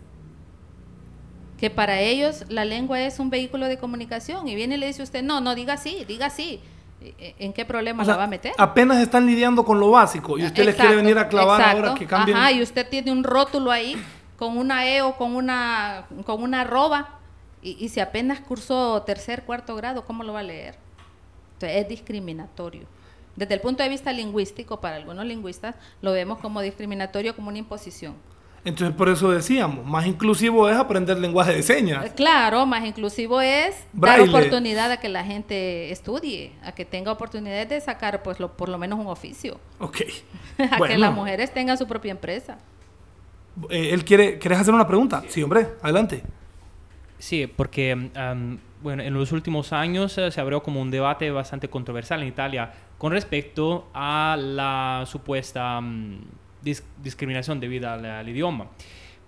Que 1.57 1.69
para 1.69 1.99
ellos 2.01 2.43
la 2.49 2.65
lengua 2.65 3.01
es 3.01 3.19
un 3.19 3.29
vehículo 3.29 3.65
de 3.67 3.77
comunicación 3.77 4.47
y 4.47 4.55
viene 4.55 4.75
y 4.75 4.77
le 4.77 4.87
dice 4.87 5.01
usted, 5.01 5.23
no, 5.23 5.41
no, 5.41 5.55
diga 5.55 5.73
así, 5.73 6.05
diga 6.05 6.27
así. 6.27 6.61
¿E- 7.01 7.35
¿En 7.39 7.53
qué 7.53 7.65
problema 7.65 8.03
O 8.03 8.05
sea, 8.05 8.13
la 8.13 8.17
va 8.19 8.23
a 8.25 8.27
meter? 8.27 8.53
apenas 8.57 8.97
están 9.01 9.25
lidiando 9.25 9.63
con 9.65 9.79
lo 9.79 9.89
básico 9.91 10.37
y 10.37 10.45
usted 10.45 10.65
les 10.65 10.75
quiere 10.75 10.91
Exacto, 10.91 11.03
venir 11.03 11.17
a 11.17 11.29
clavar 11.29 11.59
exacto. 11.61 11.77
ahora 11.87 11.99
que 11.99 12.05
cambien. 12.05 12.37
Ajá, 12.37 12.51
y 12.51 12.61
usted 12.61 12.87
tiene 12.89 13.11
un 13.11 13.23
rótulo 13.23 13.71
ahí 13.71 13.95
con 14.37 14.57
una 14.57 14.87
E 14.87 15.01
o 15.01 15.15
con 15.17 15.35
una, 15.35 16.05
con 16.25 16.43
una 16.43 16.61
arroba 16.61 17.19
y, 17.61 17.83
y 17.83 17.89
si 17.89 17.99
apenas 18.01 18.39
cursó 18.41 19.01
tercer, 19.03 19.43
cuarto 19.43 19.75
grado, 19.75 20.05
¿cómo 20.05 20.23
lo 20.23 20.33
va 20.33 20.39
a 20.41 20.43
leer? 20.43 20.77
Entonces, 21.53 21.81
es 21.83 21.89
discriminatorio. 21.89 22.85
Desde 23.35 23.53
el 23.53 23.61
punto 23.61 23.83
de 23.83 23.89
vista 23.89 24.11
lingüístico, 24.13 24.79
para 24.79 24.95
algunos 24.95 25.25
lingüistas, 25.25 25.75
lo 26.01 26.11
vemos 26.13 26.39
como 26.39 26.61
discriminatorio, 26.61 27.35
como 27.35 27.49
una 27.49 27.57
imposición. 27.57 28.15
Entonces 28.63 28.95
por 28.95 29.09
eso 29.09 29.29
decíamos, 29.29 29.85
más 29.85 30.07
inclusivo 30.07 30.67
es 30.67 30.75
aprender 30.75 31.19
lenguaje 31.19 31.53
de 31.53 31.59
Eh, 31.59 31.63
señas. 31.63 32.11
Claro, 32.15 32.65
más 32.65 32.83
inclusivo 32.83 33.39
es 33.39 33.75
Braille. 33.93 34.25
dar 34.25 34.29
oportunidad 34.29 34.91
a 34.91 34.97
que 34.97 35.07
la 35.07 35.23
gente 35.23 35.91
estudie, 35.91 36.51
a 36.63 36.71
que 36.71 36.83
tenga 36.83 37.11
oportunidad 37.11 37.67
de 37.67 37.79
sacar 37.79 38.23
pues 38.23 38.39
lo, 38.39 38.53
por 38.57 38.69
lo 38.69 38.79
menos 38.79 38.97
un 38.97 39.05
oficio, 39.05 39.59
Ok. 39.79 39.97
a 40.57 40.79
que 40.87 40.97
las 40.97 41.13
mujeres 41.13 41.53
tengan 41.53 41.77
su 41.77 41.85
propia 41.85 42.11
empresa. 42.11 42.57
Eh, 43.69 43.89
él 43.91 44.03
quiere, 44.03 44.39
¿quieres 44.39 44.59
hacer 44.59 44.73
una 44.73 44.87
pregunta? 44.87 45.23
Sí, 45.29 45.43
hombre, 45.43 45.67
adelante. 45.83 46.23
Sí, 47.19 47.45
porque 47.47 48.09
bueno, 48.85 49.01
en 49.01 49.13
los 49.15 49.31
últimos 49.31 49.73
años 49.73 50.15
eh, 50.19 50.29
se 50.29 50.39
abrió 50.39 50.61
como 50.61 50.79
un 50.79 50.91
debate 50.91 51.31
bastante 51.31 51.67
controversial 51.69 52.21
en 52.21 52.27
Italia 52.27 52.71
con 52.99 53.11
respecto 53.11 53.87
a 53.95 54.37
la 54.39 55.03
supuesta 55.07 55.81
mm, 55.81 56.19
dis- 56.63 56.83
discriminación 57.01 57.59
debido 57.59 57.89
al, 57.89 58.05
al 58.05 58.29
idioma. 58.29 58.67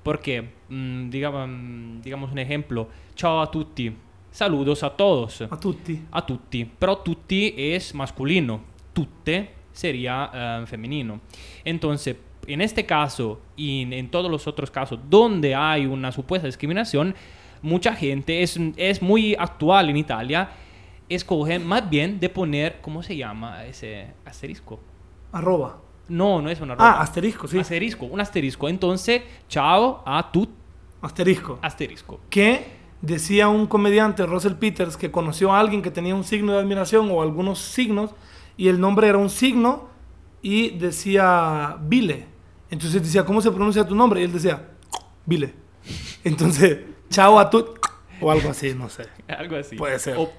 Porque, 0.04 0.52
mm, 0.70 1.10
digamos, 1.10 1.48
mm, 1.50 2.02
digamos 2.02 2.32
un 2.32 2.38
ejemplo, 2.38 2.88
ciao 3.16 3.42
a 3.42 3.50
tutti, 3.50 3.92
saludos 4.32 4.84
a 4.84 4.92
todos, 4.92 5.42
A 5.42 5.60
tutti. 5.60 6.02
a 6.12 6.24
tutti, 6.24 6.64
pero 6.78 7.00
tutti 7.00 7.54
es 7.58 7.96
masculino, 7.96 8.62
tutte 8.94 9.50
sería 9.74 10.30
eh, 10.34 10.64
femenino. 10.68 11.20
Entonces, 11.66 12.16
en 12.46 12.62
este 12.62 12.86
caso 12.86 13.42
y 13.58 13.82
en, 13.82 13.92
en 13.94 14.10
todos 14.12 14.30
los 14.30 14.46
otros 14.48 14.70
casos 14.70 15.00
donde 15.10 15.56
hay 15.56 15.88
una 15.88 16.12
supuesta 16.12 16.46
discriminación, 16.48 17.16
mucha 17.62 17.94
gente, 17.94 18.44
es, 18.44 18.60
es 18.78 19.02
muy 19.02 19.36
actual 19.38 19.90
en 19.90 19.98
Italia, 19.98 20.50
escoge 21.10 21.60
más 21.60 21.90
bien 21.90 22.20
de 22.20 22.30
poner, 22.30 22.80
¿cómo 22.82 23.02
se 23.04 23.16
llama 23.16 23.66
ese 23.66 24.08
asterisco? 24.26 24.80
Arroba. 25.32 25.80
No, 26.10 26.42
no 26.42 26.50
es 26.50 26.60
una 26.62 26.74
Ah, 26.74 26.90
arroba. 26.90 27.02
asterisco, 27.02 27.48
sí. 27.48 27.60
Asterisco, 27.60 28.06
un 28.06 28.22
asterisco. 28.22 28.70
Entonces, 28.70 29.22
chao 29.50 30.04
a 30.06 30.32
tu 30.32 30.48
Asterisco. 31.02 31.60
asterisco. 31.62 32.20
Que 32.30 32.66
decía 33.02 33.48
un 33.50 33.68
comediante, 33.68 34.26
Russell 34.26 34.54
Peters, 34.54 34.98
que 34.98 35.12
conoció 35.12 35.52
a 35.54 35.60
alguien 35.60 35.82
que 35.82 35.92
tenía 35.92 36.16
un 36.16 36.24
signo 36.24 36.54
de 36.54 36.60
admiración 36.60 37.10
o 37.12 37.22
algunos 37.22 37.60
signos, 37.60 38.12
y 38.56 38.70
el 38.70 38.80
nombre 38.80 39.08
era 39.08 39.18
un 39.18 39.30
signo 39.30 39.90
y 40.42 40.72
decía 40.72 41.78
Vile. 41.82 42.26
Entonces 42.70 43.02
decía, 43.04 43.24
¿cómo 43.26 43.40
se 43.42 43.52
pronuncia 43.52 43.86
tu 43.88 43.94
nombre? 43.96 44.22
Y 44.22 44.24
él 44.24 44.34
decía, 44.34 44.70
Vile. 45.26 45.54
Entonces, 46.24 46.80
chao 47.10 47.40
a 47.40 47.50
tu... 47.50 47.74
O 48.22 48.32
algo 48.32 48.50
así, 48.50 48.74
no 48.74 48.90
sé. 48.90 49.08
Algo 49.28 49.56
así. 49.58 49.76
Puede 49.76 50.00
ser. 50.00 50.18
O- 50.18 50.32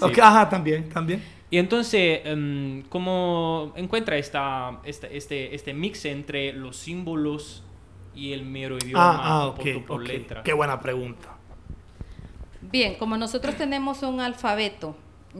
Ok, 0.00 0.18
ajá, 0.18 0.48
también, 0.48 0.88
también. 0.88 1.22
Y 1.50 1.58
entonces, 1.58 2.20
em, 2.24 2.82
¿cómo 2.88 3.72
encuentra 3.76 4.16
esta, 4.16 4.80
esta- 4.84 5.06
este, 5.06 5.54
este 5.54 5.74
mix 5.74 6.04
entre 6.06 6.52
los 6.52 6.76
símbolos 6.76 7.62
y 8.14 8.32
el 8.32 8.44
mero 8.44 8.76
idioma 8.78 9.20
Ah, 9.22 9.54
ah, 9.54 9.54
por 9.86 10.02
letra? 10.06 10.42
Qué 10.42 10.52
buena 10.52 10.80
pregunta. 10.80 11.28
Bien, 12.60 12.94
como 12.96 13.16
nosotros 13.16 13.56
tenemos 13.56 14.02
un 14.02 14.20
alfabeto 14.20 14.96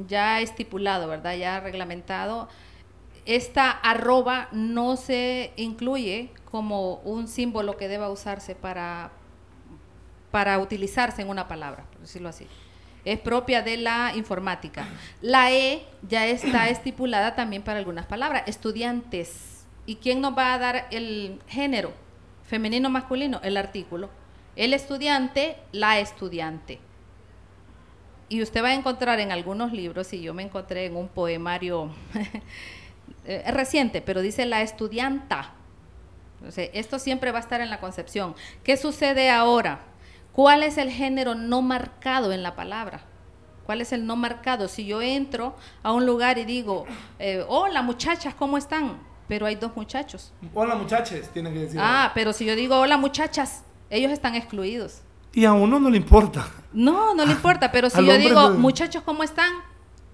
ya 0.08 0.40
estipulado, 0.40 1.08
¿verdad? 1.08 1.36
Ya 1.36 1.60
reglamentado, 1.60 2.48
esta 3.24 3.70
arroba 3.70 4.48
no 4.52 4.96
se 4.96 5.52
incluye 5.56 6.30
como 6.50 6.96
un 7.04 7.28
símbolo 7.28 7.76
que 7.76 7.88
deba 7.88 8.10
usarse 8.10 8.54
para, 8.54 9.12
para 10.32 10.58
utilizarse 10.58 11.22
en 11.22 11.28
una 11.28 11.46
palabra, 11.46 11.84
por 11.84 12.00
decirlo 12.00 12.28
así. 12.28 12.48
Es 13.04 13.20
propia 13.20 13.62
de 13.62 13.76
la 13.76 14.12
informática. 14.16 14.86
La 15.20 15.52
E 15.52 15.84
ya 16.08 16.26
está 16.26 16.68
estipulada 16.68 17.36
también 17.36 17.62
para 17.62 17.78
algunas 17.78 18.06
palabras. 18.06 18.42
Estudiantes. 18.46 19.66
¿Y 19.86 19.96
quién 19.96 20.20
nos 20.20 20.36
va 20.36 20.54
a 20.54 20.58
dar 20.58 20.86
el 20.90 21.40
género? 21.46 21.92
Femenino, 22.44 22.90
masculino, 22.90 23.40
el 23.44 23.56
artículo. 23.56 24.08
El 24.56 24.74
estudiante, 24.74 25.56
la 25.72 26.00
estudiante. 26.00 26.80
Y 28.28 28.40
usted 28.42 28.62
va 28.62 28.68
a 28.68 28.74
encontrar 28.74 29.20
en 29.20 29.32
algunos 29.32 29.72
libros, 29.72 30.12
y 30.14 30.22
yo 30.22 30.32
me 30.32 30.42
encontré 30.42 30.86
en 30.86 30.96
un 30.96 31.08
poemario 31.08 31.90
eh, 33.26 33.44
reciente, 33.50 34.00
pero 34.00 34.22
dice 34.22 34.46
la 34.46 34.62
estudianta. 34.62 35.52
Entonces, 36.38 36.70
esto 36.72 36.98
siempre 36.98 37.30
va 37.30 37.38
a 37.38 37.42
estar 37.42 37.60
en 37.60 37.68
la 37.68 37.80
concepción. 37.80 38.34
¿Qué 38.64 38.76
sucede 38.76 39.28
ahora? 39.28 39.91
¿Cuál 40.32 40.62
es 40.62 40.78
el 40.78 40.90
género 40.90 41.34
no 41.34 41.62
marcado 41.62 42.32
en 42.32 42.42
la 42.42 42.54
palabra? 42.56 43.02
¿Cuál 43.66 43.80
es 43.80 43.92
el 43.92 44.06
no 44.06 44.16
marcado? 44.16 44.66
Si 44.68 44.86
yo 44.86 45.02
entro 45.02 45.54
a 45.82 45.92
un 45.92 46.06
lugar 46.06 46.38
y 46.38 46.44
digo, 46.44 46.84
eh, 47.18 47.44
hola 47.48 47.82
muchachas, 47.82 48.34
¿cómo 48.34 48.56
están? 48.58 48.98
Pero 49.28 49.46
hay 49.46 49.54
dos 49.54 49.76
muchachos. 49.76 50.32
Hola 50.54 50.74
muchachos, 50.74 51.28
tiene 51.32 51.52
que 51.52 51.60
decir. 51.60 51.80
Ah, 51.80 52.10
pero 52.14 52.32
si 52.32 52.44
yo 52.44 52.56
digo, 52.56 52.76
hola 52.78 52.96
muchachas, 52.96 53.64
ellos 53.90 54.10
están 54.10 54.34
excluidos. 54.34 55.02
Y 55.32 55.44
a 55.44 55.52
uno 55.52 55.78
no 55.78 55.88
le 55.90 55.96
importa. 55.96 56.46
No, 56.72 57.14
no 57.14 57.24
le 57.24 57.32
importa, 57.32 57.70
pero 57.70 57.88
si 57.90 58.04
yo 58.04 58.16
digo, 58.18 58.34
no- 58.50 58.54
muchachos, 58.54 59.02
¿cómo 59.04 59.22
están? 59.22 59.52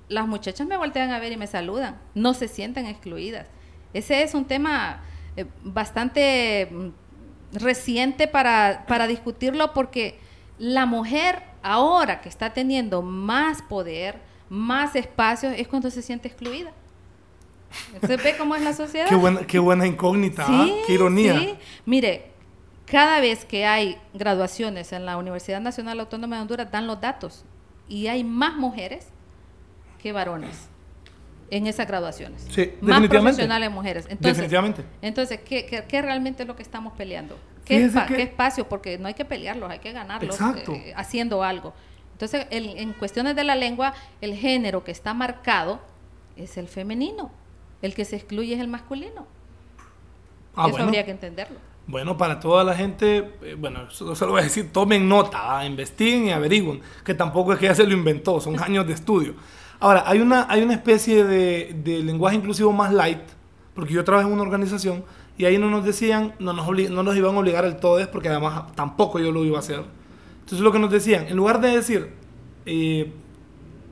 Las 0.09 0.27
muchachas 0.27 0.67
me 0.67 0.77
voltean 0.77 1.11
a 1.11 1.19
ver 1.19 1.33
y 1.33 1.37
me 1.37 1.47
saludan. 1.47 1.99
No 2.15 2.35
se 2.35 2.49
sienten 2.49 2.87
excluidas. 2.87 3.47
Ese 3.93 4.23
es 4.23 4.35
un 4.35 4.45
tema 4.45 5.01
eh, 5.37 5.47
bastante 5.65 6.69
mm, 6.71 6.89
reciente 7.53 8.29
para, 8.29 8.85
para 8.87 9.07
discutirlo 9.07 9.73
porque 9.73 10.19
la 10.59 10.87
mujer 10.87 11.43
ahora 11.63 12.21
que 12.21 12.29
está 12.29 12.53
teniendo 12.53 13.03
más 13.03 13.63
poder, 13.63 14.21
más 14.49 14.97
espacios, 14.97 15.55
es 15.57 15.69
cuando 15.69 15.91
se 15.91 16.03
siente 16.03 16.29
excluida. 16.29 16.73
¿Se 18.07 18.17
ve 18.17 18.35
cómo 18.39 18.55
es 18.55 18.63
la 18.63 18.73
sociedad? 18.73 19.09
Qué 19.09 19.15
buena, 19.15 19.47
qué 19.47 19.59
buena 19.59 19.87
incógnita, 19.87 20.47
¿ah? 20.49 20.67
Qué 20.87 20.95
ironía. 20.95 21.39
sí. 21.39 21.55
Mire, 21.85 22.31
cada 22.87 23.21
vez 23.21 23.45
que 23.45 23.67
hay 23.67 23.99
graduaciones 24.15 24.93
en 24.93 25.05
la 25.05 25.19
Universidad 25.19 25.61
Nacional 25.61 26.01
Autónoma 26.01 26.37
de 26.37 26.43
Honduras 26.43 26.71
dan 26.71 26.87
los 26.87 27.01
datos 27.01 27.45
y 27.87 28.07
hay 28.07 28.25
más 28.25 28.57
mujeres 28.57 29.09
que 30.03 30.13
varones 30.13 30.68
en 31.51 31.67
esas 31.67 31.87
graduaciones. 31.87 32.47
Sí, 32.51 32.73
más 32.81 33.07
profesionales 33.09 33.71
mujeres. 33.71 34.05
Entonces, 34.09 34.37
Definitivamente. 34.37 34.85
Entonces, 35.03 35.41
¿qué, 35.45 35.65
qué, 35.67 35.85
qué 35.89 36.03
realmente 36.03 36.43
es 36.43 36.47
lo 36.49 36.57
que 36.57 36.63
estamos 36.63 36.93
peleando? 36.95 37.39
¿Qué, 37.65 37.87
espa- 37.87 38.07
que- 38.07 38.17
qué 38.17 38.23
espacio? 38.23 38.69
Porque 38.69 38.99
no 38.99 39.09
hay 39.09 39.15
que 39.15 39.25
pelearlos, 39.25 39.71
hay 39.71 39.79
que 39.79 39.93
ganarlos 39.93 40.39
eh, 40.41 40.93
haciendo 40.97 41.43
algo. 41.43 41.73
Entonces, 42.13 42.47
el- 42.51 42.77
en 42.79 42.93
cuestiones 42.93 43.37
de 43.37 43.45
la 43.45 43.55
lengua, 43.55 43.95
el 44.21 44.35
género 44.35 44.85
que 44.85 44.91
está 44.91 45.15
marcado 45.15 45.81
es 46.37 46.57
el 46.57 46.69
femenino. 46.69 47.31
El 47.83 47.95
que 47.95 48.05
se 48.05 48.17
excluye 48.17 48.55
es 48.55 48.61
el 48.61 48.69
masculino. 48.69 49.27
Ah, 50.55 50.63
Eso 50.65 50.71
bueno. 50.73 50.87
habría 50.87 51.05
que 51.05 51.13
entenderlo. 51.13 51.59
Bueno, 51.87 52.17
para 52.19 52.39
toda 52.41 52.65
la 52.65 52.75
gente, 52.75 53.31
eh, 53.43 53.55
bueno, 53.59 53.91
solo 53.91 54.15
se 54.15 54.27
lo 54.27 54.33
voy 54.33 54.41
a 54.41 54.45
decir, 54.45 54.71
tomen 54.73 55.09
nota, 55.09 55.65
investiguen 55.65 56.27
y 56.27 56.33
averigüen, 56.33 56.83
que 57.05 57.15
tampoco 57.15 57.53
es 57.55 57.59
que 57.59 57.67
ya 57.67 57.75
se 57.75 57.87
lo 57.87 57.95
inventó, 57.95 58.41
son 58.41 58.59
años 58.63 58.87
de 58.87 58.93
estudio. 58.93 59.35
Ahora, 59.81 60.05
hay 60.07 60.21
una, 60.21 60.47
hay 60.51 60.63
una 60.63 60.75
especie 60.75 61.25
de, 61.25 61.77
de 61.85 62.03
lenguaje 62.03 62.37
inclusivo 62.37 62.73
más 62.73 62.93
light, 62.93 63.21
porque 63.75 63.95
yo 63.95 64.03
trabajé 64.05 64.27
en 64.27 64.33
una 64.35 64.43
organización 64.43 65.05
y 65.37 65.45
ahí 65.45 65.57
no 65.59 65.71
nos 65.71 65.85
decían, 65.85 66.35
no 66.41 66.53
nos, 66.53 66.67
no 66.91 67.03
nos 67.05 67.17
iban 67.17 67.35
a 67.37 67.39
obligar 67.39 67.65
al 67.65 67.79
TODES, 67.79 68.09
porque 68.09 68.29
además 68.29 68.75
tampoco 68.75 69.21
yo 69.21 69.31
lo 69.31 69.45
iba 69.45 69.57
a 69.57 69.61
hacer. 69.61 69.83
Entonces 70.41 70.61
lo 70.61 70.73
que 70.73 70.79
nos 70.81 70.91
decían, 70.91 71.29
en 71.29 71.37
lugar 71.37 71.61
de 71.61 71.71
decir, 71.77 72.11
eh, 72.67 73.13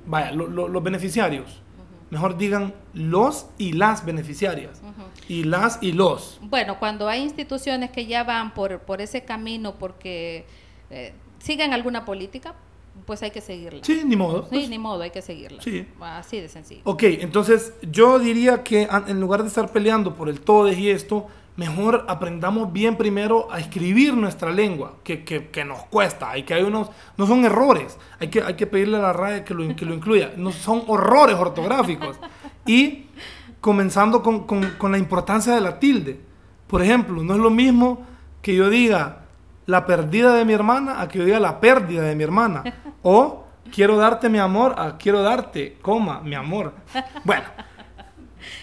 vaya, 0.07 0.33
lo- 0.33 0.49
lo- 0.49 0.67
los 0.69 0.83
beneficiarios, 0.83 1.63
mejor 2.11 2.37
digan 2.37 2.75
los 2.95 3.47
y 3.59 3.73
las 3.73 4.05
beneficiarias, 4.05 4.81
y 5.29 5.45
las 5.45 5.79
y 5.83 5.93
los. 5.93 6.39
Bueno, 6.43 6.79
cuando 6.81 7.09
hay 7.09 7.23
instituciones 7.23 7.91
que 7.91 8.07
ya 8.07 8.25
van 8.25 8.55
por, 8.55 8.81
por 8.81 9.01
ese 9.01 9.23
camino 9.25 9.75
porque 9.79 10.47
eh, 10.91 11.13
siguen 11.39 11.73
alguna 11.73 12.05
política, 12.05 12.55
pues 13.07 13.23
hay 13.23 13.31
que 13.31 13.41
seguirla. 13.41 13.81
Sí, 13.83 14.03
ni 14.05 14.17
modo. 14.17 14.43
Sí, 14.45 14.49
pues. 14.51 14.69
ni 14.69 14.79
modo, 14.79 15.03
hay 15.03 15.11
que 15.11 15.23
seguirla. 15.23 15.63
Sí. 15.63 15.87
Así 16.01 16.41
de 16.41 16.49
sencillo. 16.49 16.81
Ok, 16.85 17.05
entonces 17.05 17.73
yo 17.91 18.19
diría 18.19 18.63
que 18.63 18.89
en 19.07 19.21
lugar 19.21 19.43
de 19.43 19.49
estar 19.49 19.71
peleando 19.73 20.15
por 20.15 20.29
el 20.29 20.41
TODES 20.41 20.77
y 20.79 20.91
esto, 20.91 21.27
mejor 21.57 22.05
aprendamos 22.09 22.73
bien 22.73 22.97
primero 22.97 23.49
a 23.51 23.59
escribir 23.61 24.15
nuestra 24.15 24.51
lengua, 24.51 24.97
que, 25.05 25.25
que- 25.25 25.49
que 25.49 25.65
nos 25.65 25.85
cuesta, 25.85 26.37
y 26.37 26.43
que 26.43 26.53
hay 26.53 26.63
unos, 26.65 26.91
no 27.17 27.27
son 27.27 27.45
errores, 27.47 27.97
hay 28.21 28.29
que, 28.29 28.43
hay 28.43 28.55
que 28.55 28.67
pedirle 28.67 28.99
a 28.99 29.01
la 29.01 29.13
RAE 29.15 29.45
que 29.45 29.55
lo, 29.55 29.75
que 29.75 29.87
lo 29.87 29.95
incluya, 29.95 30.33
no 30.37 30.53
son 30.53 30.83
horrores 30.89 31.37
ortográficos. 31.37 32.19
Y 32.67 33.07
comenzando 33.61 34.23
con, 34.23 34.45
con- 34.47 34.73
con 34.77 34.91
la 34.93 34.99
importancia 34.99 35.55
de 35.55 35.61
la 35.61 35.79
tilde. 35.79 36.19
Por 36.67 36.83
ejemplo, 36.83 37.23
no 37.23 37.35
es 37.35 37.41
lo 37.41 37.51
mismo 37.51 38.05
que 38.43 38.55
yo 38.57 38.69
diga 38.69 39.23
la 39.67 39.87
perdida 39.87 40.35
de 40.35 40.45
mi 40.45 40.53
hermana 40.53 41.01
a 41.01 41.09
que 41.09 41.19
yo 41.21 41.25
diga 41.25 41.39
la 41.41 41.61
pérdida 41.61 42.03
de 42.03 42.15
mi 42.17 42.25
hermana. 42.25 42.63
O 43.09 43.45
quiero 43.73 43.97
darte 43.97 44.29
mi 44.29 44.39
amor 44.39 44.75
a 44.77 44.99
quiero 44.99 45.23
darte, 45.23 45.79
coma, 45.81 46.23
mi 46.23 46.35
amor. 46.35 46.73
Bueno, 47.23 47.45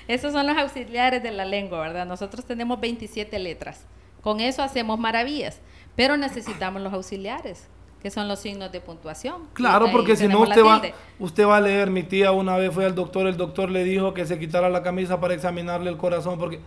Esos 0.07 0.33
son 0.33 0.45
los 0.47 0.57
auxiliares 0.57 1.23
de 1.23 1.31
la 1.31 1.45
lengua, 1.45 1.79
¿verdad? 1.79 2.05
Nosotros 2.05 2.43
tenemos 2.45 2.79
27 2.81 3.39
letras. 3.39 3.85
Con 4.21 4.41
eso 4.41 4.61
hacemos 4.61 4.99
maravillas, 4.99 5.61
pero 5.95 6.17
necesitamos 6.17 6.81
los 6.81 6.91
auxiliares, 6.93 7.69
que 8.01 8.11
son 8.11 8.27
los 8.27 8.39
signos 8.39 8.69
de 8.71 8.81
puntuación. 8.81 9.47
Claro, 9.53 9.87
porque 9.93 10.17
si 10.17 10.27
no 10.27 10.41
usted 10.41 10.63
va, 10.63 10.81
usted 11.19 11.45
va 11.47 11.57
a 11.57 11.61
leer, 11.61 11.89
mi 11.89 12.03
tía 12.03 12.33
una 12.33 12.57
vez 12.57 12.73
fue 12.73 12.85
al 12.85 12.95
doctor, 12.95 13.27
el 13.27 13.37
doctor 13.37 13.69
le 13.69 13.85
dijo 13.85 14.13
que 14.13 14.25
se 14.25 14.39
quitara 14.39 14.69
la 14.69 14.83
camisa 14.83 15.21
para 15.21 15.33
examinarle 15.33 15.89
el 15.89 15.95
corazón, 15.95 16.37
porque, 16.37 16.59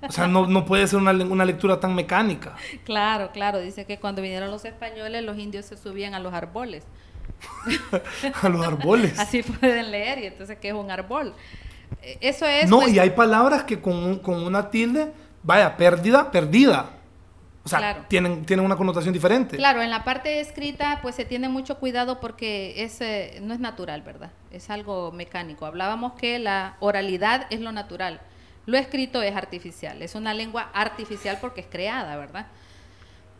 o 0.00 0.12
sea, 0.12 0.28
no, 0.28 0.46
no 0.46 0.64
puede 0.64 0.86
ser 0.86 1.00
una, 1.00 1.10
una 1.10 1.44
lectura 1.44 1.80
tan 1.80 1.92
mecánica. 1.94 2.54
Claro, 2.84 3.30
claro. 3.32 3.58
Dice 3.58 3.84
que 3.84 3.98
cuando 3.98 4.22
vinieron 4.22 4.50
los 4.50 4.64
españoles, 4.64 5.24
los 5.24 5.38
indios 5.38 5.66
se 5.66 5.76
subían 5.76 6.14
a 6.14 6.20
los 6.20 6.32
árboles. 6.32 6.86
A 8.42 8.48
los 8.48 8.66
árboles. 8.66 9.18
Así 9.18 9.42
pueden 9.42 9.90
leer, 9.90 10.18
y 10.20 10.26
entonces, 10.26 10.58
¿qué 10.58 10.68
es 10.68 10.74
un 10.74 10.90
árbol? 10.90 11.34
Eh, 12.02 12.18
Eso 12.20 12.46
es. 12.46 12.68
No, 12.68 12.80
pues, 12.80 12.92
y 12.94 12.98
hay 12.98 13.10
palabras 13.10 13.64
que 13.64 13.80
con, 13.80 13.94
un- 13.94 14.18
con 14.18 14.42
una 14.42 14.70
tilde, 14.70 15.12
vaya, 15.42 15.76
pérdida, 15.76 16.30
perdida. 16.30 16.90
O 17.64 17.68
sea, 17.68 17.78
Claro. 17.80 18.04
tienen, 18.06 18.44
tienen 18.46 18.64
una 18.64 18.76
connotación 18.76 19.12
diferente. 19.12 19.56
Claro, 19.56 19.82
en 19.82 19.90
la 19.90 20.04
parte 20.04 20.38
escrita 20.38 21.00
pues 21.02 21.16
se 21.16 21.24
tiene 21.24 21.48
mucho 21.48 21.78
cuidado 21.78 22.20
porque 22.20 22.84
es, 22.84 23.00
eh, 23.00 23.40
no 23.42 23.52
es 23.54 23.58
natural, 23.58 24.02
¿verdad? 24.02 24.30
Es 24.52 24.70
algo 24.70 25.10
mecánico. 25.10 25.66
Hablábamos 25.66 26.12
que 26.12 26.38
la 26.38 26.76
oralidad 26.78 27.46
es 27.50 27.60
lo 27.60 27.72
natural. 27.72 28.20
Lo 28.66 28.78
escrito 28.78 29.20
es 29.20 29.34
artificial. 29.34 30.00
Es 30.00 30.14
una 30.14 30.32
lengua 30.32 30.70
artificial 30.74 31.38
porque 31.40 31.60
es 31.62 31.66
creada, 31.68 32.16
¿verdad? 32.16 32.46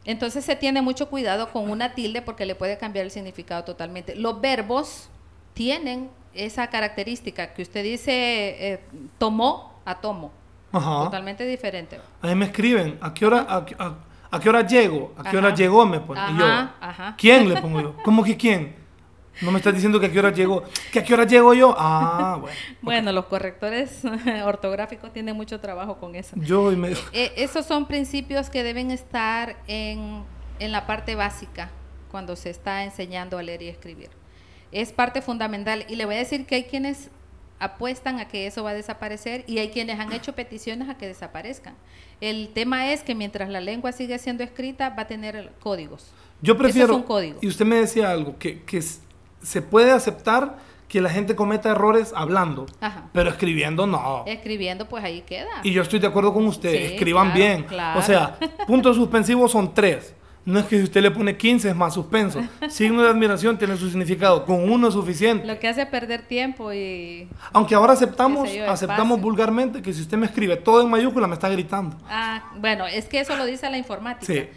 Entonces 0.06 0.44
se 0.44 0.56
tiene 0.56 0.80
mucho 0.82 1.08
cuidado 1.10 1.52
con 1.52 1.68
una 1.70 1.94
tilde 1.94 2.22
porque 2.22 2.46
le 2.46 2.54
puede 2.54 2.78
cambiar 2.78 3.04
el 3.04 3.10
significado 3.10 3.64
totalmente. 3.64 4.14
Los 4.14 4.40
verbos 4.40 5.10
tienen 5.52 6.08
esa 6.32 6.68
característica 6.68 7.52
que 7.52 7.62
usted 7.62 7.82
dice 7.82 8.12
eh, 8.12 8.80
tomó 9.18 9.74
a 9.84 9.96
tomo. 9.96 10.30
Ajá. 10.72 11.04
Totalmente 11.04 11.44
diferente. 11.46 12.00
A 12.22 12.26
mí 12.28 12.34
me 12.34 12.46
escriben, 12.46 12.98
¿a 13.00 13.12
qué 13.14 13.26
hora, 13.26 13.46
a, 13.48 13.64
qué- 13.64 13.76
a- 13.78 13.94
a 14.30 14.40
qué 14.40 14.48
hora 14.48 14.66
llego? 14.66 15.12
¿A 15.16 15.30
qué 15.30 15.36
hora 15.36 15.48
Ajá. 15.48 15.56
llegó? 15.56 15.86
Me 15.86 16.00
ponen. 16.00 16.34
Y 16.34 16.38
yo, 16.38 16.44
Ajá, 16.44 16.74
ajá. 16.80 17.14
¿quién 17.16 17.48
le 17.48 17.60
pongo 17.60 17.80
yo? 17.80 17.96
¿Cómo 18.04 18.22
que 18.24 18.36
quién? 18.36 18.74
No 19.42 19.50
me 19.50 19.58
estás 19.58 19.74
diciendo 19.74 20.00
que 20.00 20.06
a 20.06 20.12
qué 20.12 20.18
hora 20.18 20.32
llegó. 20.32 20.62
¿Que 20.92 21.00
a 21.00 21.04
qué 21.04 21.14
hora 21.14 21.24
llego 21.24 21.52
yo? 21.54 21.74
Ah, 21.76 22.38
bueno. 22.40 22.56
Bueno, 22.82 23.12
los 23.12 23.26
correctores 23.26 24.02
ortográficos 24.44 25.12
tienen 25.12 25.36
mucho 25.36 25.60
trabajo 25.60 25.98
con 25.98 26.14
eso. 26.14 26.36
Yo 26.36 26.72
y 26.72 26.76
me... 26.76 26.92
Eh, 27.12 27.32
esos 27.36 27.66
son 27.66 27.86
principios 27.86 28.50
que 28.50 28.62
deben 28.62 28.90
estar 28.90 29.56
en, 29.66 30.22
en 30.58 30.72
la 30.72 30.86
parte 30.86 31.14
básica 31.14 31.70
cuando 32.10 32.36
se 32.36 32.50
está 32.50 32.84
enseñando 32.84 33.38
a 33.38 33.42
leer 33.42 33.62
y 33.62 33.68
escribir. 33.68 34.10
Es 34.72 34.92
parte 34.92 35.22
fundamental 35.22 35.84
y 35.88 35.96
le 35.96 36.06
voy 36.06 36.14
a 36.14 36.18
decir 36.18 36.46
que 36.46 36.54
hay 36.54 36.64
quienes 36.64 37.10
apuestan 37.58 38.18
a 38.18 38.28
que 38.28 38.46
eso 38.46 38.62
va 38.64 38.70
a 38.70 38.74
desaparecer 38.74 39.44
y 39.46 39.58
hay 39.58 39.70
quienes 39.70 39.98
han 39.98 40.12
hecho 40.12 40.34
peticiones 40.34 40.88
a 40.88 40.96
que 40.96 41.06
desaparezcan. 41.06 41.74
El 42.20 42.50
tema 42.52 42.92
es 42.92 43.02
que 43.02 43.14
mientras 43.14 43.48
la 43.48 43.60
lengua 43.60 43.92
sigue 43.92 44.18
siendo 44.18 44.42
escrita 44.42 44.90
va 44.90 45.02
a 45.02 45.06
tener 45.06 45.52
códigos. 45.60 46.10
Yo 46.42 46.56
prefiero... 46.56 46.86
Eso 46.86 46.94
es 46.94 47.00
un 47.00 47.06
código. 47.06 47.38
Y 47.40 47.48
usted 47.48 47.64
me 47.64 47.76
decía 47.76 48.10
algo, 48.10 48.38
que, 48.38 48.62
que 48.62 48.78
se 49.46 49.62
puede 49.62 49.92
aceptar 49.92 50.56
que 50.88 51.00
la 51.00 51.08
gente 51.08 51.36
cometa 51.36 51.70
errores 51.70 52.12
hablando, 52.16 52.66
Ajá. 52.80 53.04
pero 53.12 53.30
escribiendo 53.30 53.86
no. 53.86 54.24
Escribiendo 54.26 54.88
pues 54.88 55.04
ahí 55.04 55.22
queda. 55.22 55.48
Y 55.62 55.72
yo 55.72 55.82
estoy 55.82 56.00
de 56.00 56.06
acuerdo 56.08 56.32
con 56.32 56.46
usted, 56.46 56.70
Sí, 56.70 56.94
escriban 56.94 57.28
claro, 57.32 57.38
bien. 57.38 57.62
claro. 57.64 57.98
O 58.00 58.02
sea, 58.02 58.38
puntos 58.66 58.96
suspensivos 58.96 59.52
son 59.52 59.72
tres. 59.72 60.14
No 60.44 60.60
es 60.60 60.66
que 60.66 60.76
si 60.78 60.84
usted 60.84 61.02
le 61.02 61.10
pone 61.10 61.36
15 61.36 61.70
es 61.70 61.74
más 61.74 61.94
suspenso. 61.94 62.40
Signo 62.68 63.02
de 63.02 63.08
admiración 63.08 63.58
tiene 63.58 63.76
su 63.76 63.88
significado. 63.88 64.44
Con 64.44 64.70
uno 64.70 64.86
es 64.88 64.94
suficiente. 64.94 65.44
Lo 65.44 65.58
que 65.58 65.66
hace 65.66 65.84
perder 65.86 66.22
tiempo 66.22 66.72
y... 66.72 67.28
Aunque 67.52 67.74
ahora 67.74 67.94
aceptamos, 67.94 68.52
yo, 68.52 68.70
aceptamos 68.70 69.20
vulgarmente 69.20 69.82
que 69.82 69.92
si 69.92 70.02
usted 70.02 70.16
me 70.16 70.26
escribe 70.26 70.54
todo 70.56 70.82
en 70.82 70.88
mayúscula 70.88 71.26
me 71.26 71.34
está 71.34 71.48
gritando. 71.48 71.96
Ah, 72.08 72.52
bueno, 72.58 72.86
es 72.86 73.06
que 73.06 73.18
eso 73.18 73.36
lo 73.36 73.44
dice 73.44 73.68
la 73.68 73.76
informática. 73.76 74.32
Sí. 74.32 74.48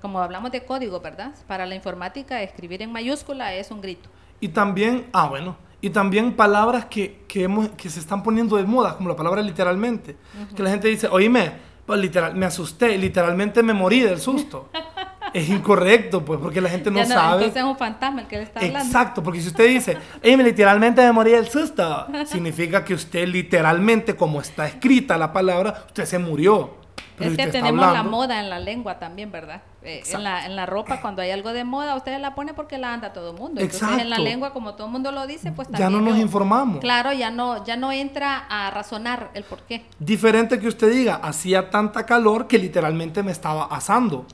Como 0.00 0.20
hablamos 0.20 0.52
de 0.52 0.64
código, 0.64 1.00
¿verdad? 1.00 1.32
Para 1.48 1.66
la 1.66 1.74
informática, 1.74 2.40
escribir 2.40 2.80
en 2.82 2.92
mayúscula 2.92 3.54
es 3.54 3.72
un 3.72 3.80
grito. 3.80 4.08
Y 4.40 4.48
también, 4.48 5.06
ah, 5.12 5.28
bueno, 5.28 5.56
y 5.80 5.90
también 5.90 6.32
palabras 6.34 6.86
que, 6.86 7.24
que, 7.28 7.44
hemos- 7.44 7.68
que 7.70 7.88
se 7.90 8.00
están 8.00 8.22
poniendo 8.22 8.56
de 8.56 8.64
moda, 8.64 8.96
como 8.96 9.08
la 9.08 9.16
palabra 9.16 9.42
literalmente. 9.42 10.16
Que 10.56 10.62
la 10.62 10.70
gente 10.70 10.88
dice, 10.88 11.08
oíme, 11.08 11.52
pues, 11.86 12.00
literal, 12.00 12.34
me 12.34 12.46
asusté, 12.46 12.96
literalmente 12.98 13.62
me 13.62 13.72
morí 13.74 14.00
del 14.00 14.18
susto. 14.20 14.70
es 15.34 15.48
incorrecto, 15.48 16.24
pues, 16.24 16.38
porque 16.40 16.60
la 16.60 16.70
gente 16.70 16.90
no, 16.90 16.98
Ya 16.98 17.06
sabe. 17.06 17.44
Entonces 17.44 17.56
es 17.62 17.68
un 17.68 17.76
fantasma 17.76 18.20
el 18.22 18.26
que 18.28 18.36
le 18.36 18.42
está 18.44 18.60
hablando. 18.60 18.78
Exacto, 18.86 19.22
porque 19.22 19.40
si 19.40 19.48
usted 19.48 19.66
dice, 19.68 19.96
oíme, 20.22 20.44
literalmente 20.44 21.02
me 21.02 21.12
morí 21.12 21.32
del 21.32 21.48
susto, 21.48 22.06
significa 22.26 22.84
que 22.84 22.94
usted 22.94 23.26
literalmente, 23.28 24.14
como 24.16 24.40
está 24.40 24.66
escrita 24.66 25.18
la 25.18 25.32
palabra, 25.32 25.84
usted 25.86 26.04
se 26.06 26.18
murió. 26.18 26.76
Pero 27.16 27.30
es 27.30 27.36
si 27.36 27.42
que 27.44 27.50
tenemos 27.50 27.80
la 27.80 27.88
hablando- 27.90 28.10
moda 28.10 28.40
en 28.40 28.48
la 28.50 28.58
lengua 28.58 28.98
también, 28.98 29.30
¿verdad? 29.30 29.62
Eh, 29.84 29.98
Exacto. 29.98 30.16
en, 30.18 30.24
la, 30.24 30.46
en 30.46 30.56
la 30.56 30.66
ropa, 30.66 31.00
cuando 31.00 31.20
hay 31.22 31.30
algo 31.30 31.52
de 31.52 31.62
moda, 31.64 31.94
usted 31.94 32.18
la 32.18 32.34
pone 32.34 32.54
porque 32.54 32.78
la 32.78 32.92
anda 32.94 33.12
todo 33.12 33.32
el 33.32 33.36
mundo. 33.38 33.60
Entonces 33.60 33.82
en 33.82 33.96
la 33.96 34.02
Exacto. 34.16 34.22
lengua, 34.24 34.52
como 34.52 34.74
todo 34.74 34.86
el 34.86 34.92
mundo 34.92 35.12
lo 35.12 35.26
dice, 35.26 35.52
pues 35.52 35.68
Ya 35.68 35.78
también 35.78 36.04
no 36.04 36.10
nos 36.10 36.18
informamos. 36.18 36.80
Claro, 36.80 37.12
ya 37.12 37.30
no, 37.30 37.64
ya 37.64 37.76
no 37.76 37.92
entra 37.92 38.38
a 38.48 38.70
razonar 38.70 39.30
el 39.34 39.44
por 39.44 39.62
qué. 39.62 39.84
Diferente 39.98 40.58
que 40.58 40.68
usted 40.68 40.90
diga, 40.90 41.16
hacía 41.16 41.68
tanta 41.70 42.06
calor 42.06 42.46
que 42.46 42.58
literalmente 42.58 43.22
me 43.22 43.32
estaba 43.32 43.64
asando. 43.66 44.26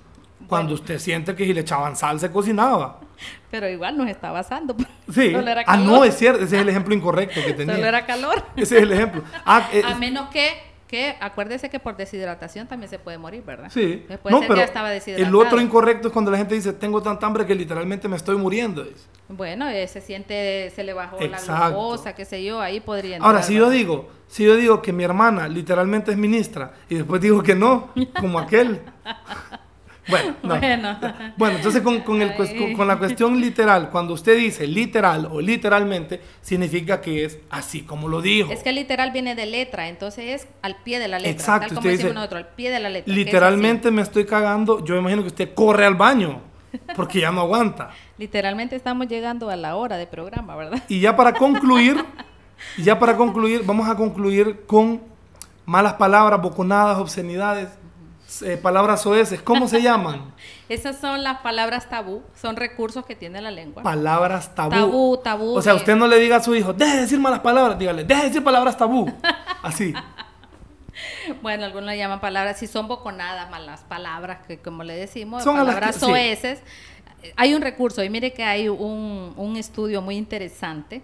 Cuando 0.46 0.74
usted 0.74 0.98
siente 0.98 1.34
que 1.36 1.44
si 1.44 1.52
le 1.52 1.60
echaban 1.60 1.94
sal 1.96 2.18
se 2.18 2.30
cocinaba. 2.32 2.98
Pero 3.50 3.68
igual 3.68 3.96
nos 3.96 4.08
está 4.08 4.32
basando. 4.32 4.74
Sí. 5.12 5.32
Solo 5.32 5.48
era 5.50 5.60
Ah, 5.62 5.64
calor. 5.76 5.86
no, 5.86 6.04
es 6.04 6.16
cierto. 6.16 6.42
Ese 6.44 6.56
es 6.56 6.62
el 6.62 6.68
ejemplo 6.68 6.94
incorrecto 6.94 7.40
que 7.44 7.52
tenía. 7.54 7.74
Solo 7.76 7.86
era 7.86 8.06
calor. 8.06 8.44
Ese 8.56 8.76
es 8.78 8.82
el 8.82 8.92
ejemplo. 8.92 9.22
Ah, 9.44 9.68
eh, 9.72 9.82
A 9.84 9.94
menos 9.96 10.28
que 10.30 10.69
que 10.90 11.14
acuérdese 11.20 11.70
que 11.70 11.78
por 11.78 11.96
deshidratación 11.96 12.66
también 12.66 12.90
se 12.90 12.98
puede 12.98 13.16
morir, 13.16 13.44
¿verdad? 13.46 13.70
Sí. 13.72 14.04
Puede 14.20 14.34
No, 14.34 14.40
pero 14.40 14.54
que 14.54 14.60
ya 14.60 14.64
estaba 14.64 14.92
el 14.92 15.34
otro 15.36 15.60
incorrecto 15.60 16.08
es 16.08 16.12
cuando 16.12 16.32
la 16.32 16.38
gente 16.38 16.56
dice, 16.56 16.72
tengo 16.72 17.00
tanta 17.00 17.28
hambre 17.28 17.46
que 17.46 17.54
literalmente 17.54 18.08
me 18.08 18.16
estoy 18.16 18.36
muriendo. 18.36 18.82
dice. 18.82 19.04
Bueno, 19.28 19.68
eh, 19.68 19.86
se 19.86 20.00
siente, 20.00 20.72
se 20.74 20.82
le 20.82 20.92
bajó 20.92 21.20
la 21.20 21.36
Exacto. 21.36 21.68
glucosa, 21.68 22.12
qué 22.16 22.24
sé 22.24 22.42
yo, 22.42 22.60
ahí 22.60 22.80
podría 22.80 23.16
entrar. 23.16 23.30
Ahora, 23.32 23.44
si 23.44 23.54
yo 23.54 23.66
¿verdad? 23.66 23.76
digo, 23.76 24.08
si 24.26 24.44
yo 24.44 24.56
digo 24.56 24.82
que 24.82 24.92
mi 24.92 25.04
hermana 25.04 25.46
literalmente 25.46 26.10
es 26.10 26.16
ministra 26.16 26.72
y 26.88 26.96
después 26.96 27.20
digo 27.20 27.40
que 27.40 27.54
no, 27.54 27.90
como 28.18 28.40
aquel. 28.40 28.80
Bueno, 30.10 30.34
no. 30.42 30.58
Bueno. 30.58 30.98
Bueno, 31.36 31.56
entonces 31.56 31.82
con, 31.82 32.00
con 32.00 32.20
el 32.22 32.34
con- 32.34 32.74
con 32.74 32.88
la 32.88 32.98
cuestión 32.98 33.40
literal, 33.40 33.90
cuando 33.90 34.14
usted 34.14 34.36
dice 34.36 34.66
literal 34.66 35.28
o 35.30 35.40
literalmente, 35.40 36.20
significa 36.42 37.00
que 37.00 37.24
es 37.24 37.38
así 37.50 37.82
como 37.82 38.08
lo 38.08 38.20
dijo. 38.20 38.52
Es 38.52 38.62
que 38.62 38.72
literal 38.72 39.10
viene 39.12 39.34
de 39.34 39.46
letra, 39.46 39.88
entonces 39.88 40.42
es 40.42 40.48
al 40.62 40.76
pie 40.82 40.98
de 40.98 41.08
la 41.08 41.18
letra. 41.18 41.30
Exacto, 41.32 41.60
Tal 41.68 41.76
como 41.76 41.88
usted 41.90 42.08
dice, 42.08 42.18
al 42.36 42.46
pie 42.48 42.70
de 42.70 42.80
la 42.80 42.88
letra. 42.90 43.12
es 43.12 43.16
Literalmente 43.18 43.90
me 43.90 44.02
estoy 44.02 44.24
cagando, 44.26 44.84
yo 44.84 44.96
imagino 44.96 45.22
que 45.22 45.28
usted 45.28 45.54
corre 45.54 45.86
al 45.86 45.94
baño 45.94 46.40
porque 46.94 47.20
ya 47.20 47.30
no 47.30 47.40
aguanta. 47.42 47.90
Literalmente 48.18 48.76
estamos 48.76 49.08
llegando 49.08 49.50
a 49.50 49.56
la 49.56 49.76
hora 49.76 49.96
de 49.96 50.06
programa, 50.06 50.54
¿verdad? 50.56 50.82
Y 50.88 51.00
ya 51.00 51.16
para 51.16 51.32
concluir, 51.32 52.04
ya 52.78 52.98
para 52.98 53.16
concluir, 53.16 53.62
vamos 53.64 53.88
a 53.88 53.94
concluir 53.96 54.64
con 54.66 55.00
malas 55.66 55.94
palabras, 55.94 56.40
boconadas, 56.42 56.98
obscenidades, 56.98 57.68
eh, 58.42 58.56
palabras 58.56 59.02
soeces. 59.02 59.42
¿Cómo 59.42 59.68
se 59.68 59.82
llaman? 59.82 60.32
Esas 60.68 60.98
son 60.98 61.22
las 61.22 61.38
palabras 61.40 61.88
tabú, 61.88 62.22
son 62.40 62.56
recursos 62.56 63.04
que 63.04 63.14
tiene 63.16 63.40
la 63.40 63.50
lengua. 63.50 63.82
Palabras 63.82 64.54
tabú. 64.54 64.70
Tabú, 64.70 65.16
tabú, 65.22 65.56
O 65.56 65.62
sea, 65.62 65.74
usted 65.74 65.96
no 65.96 66.06
le 66.06 66.18
diga 66.18 66.36
a 66.36 66.42
su 66.42 66.54
hijo, 66.54 66.72
deje 66.72 66.94
de 66.94 67.00
decir 67.02 67.18
malas 67.18 67.40
palabras, 67.40 67.78
dígale, 67.78 68.04
deje 68.04 68.20
de 68.22 68.26
decir 68.28 68.44
palabras 68.44 68.76
tabú. 68.76 69.10
Así. 69.62 69.92
Bueno, 71.42 71.64
algunos 71.64 71.86
le 71.90 71.96
llaman 71.96 72.20
palabras, 72.20 72.58
si 72.58 72.66
son 72.66 72.88
boconadas, 72.88 73.50
malas 73.50 73.80
palabras, 73.82 74.46
que 74.46 74.58
como 74.58 74.84
le 74.84 74.94
decimos, 74.94 75.42
Son 75.42 75.56
palabras 75.56 75.94
que- 75.94 76.00
sí. 76.00 76.06
soeces. 76.06 76.62
Hay 77.36 77.54
un 77.54 77.62
recurso, 77.62 78.02
y 78.02 78.10
mire 78.10 78.32
que 78.32 78.44
hay 78.44 78.68
un, 78.68 79.34
un 79.36 79.56
estudio 79.56 80.02
muy 80.02 80.16
interesante, 80.16 81.02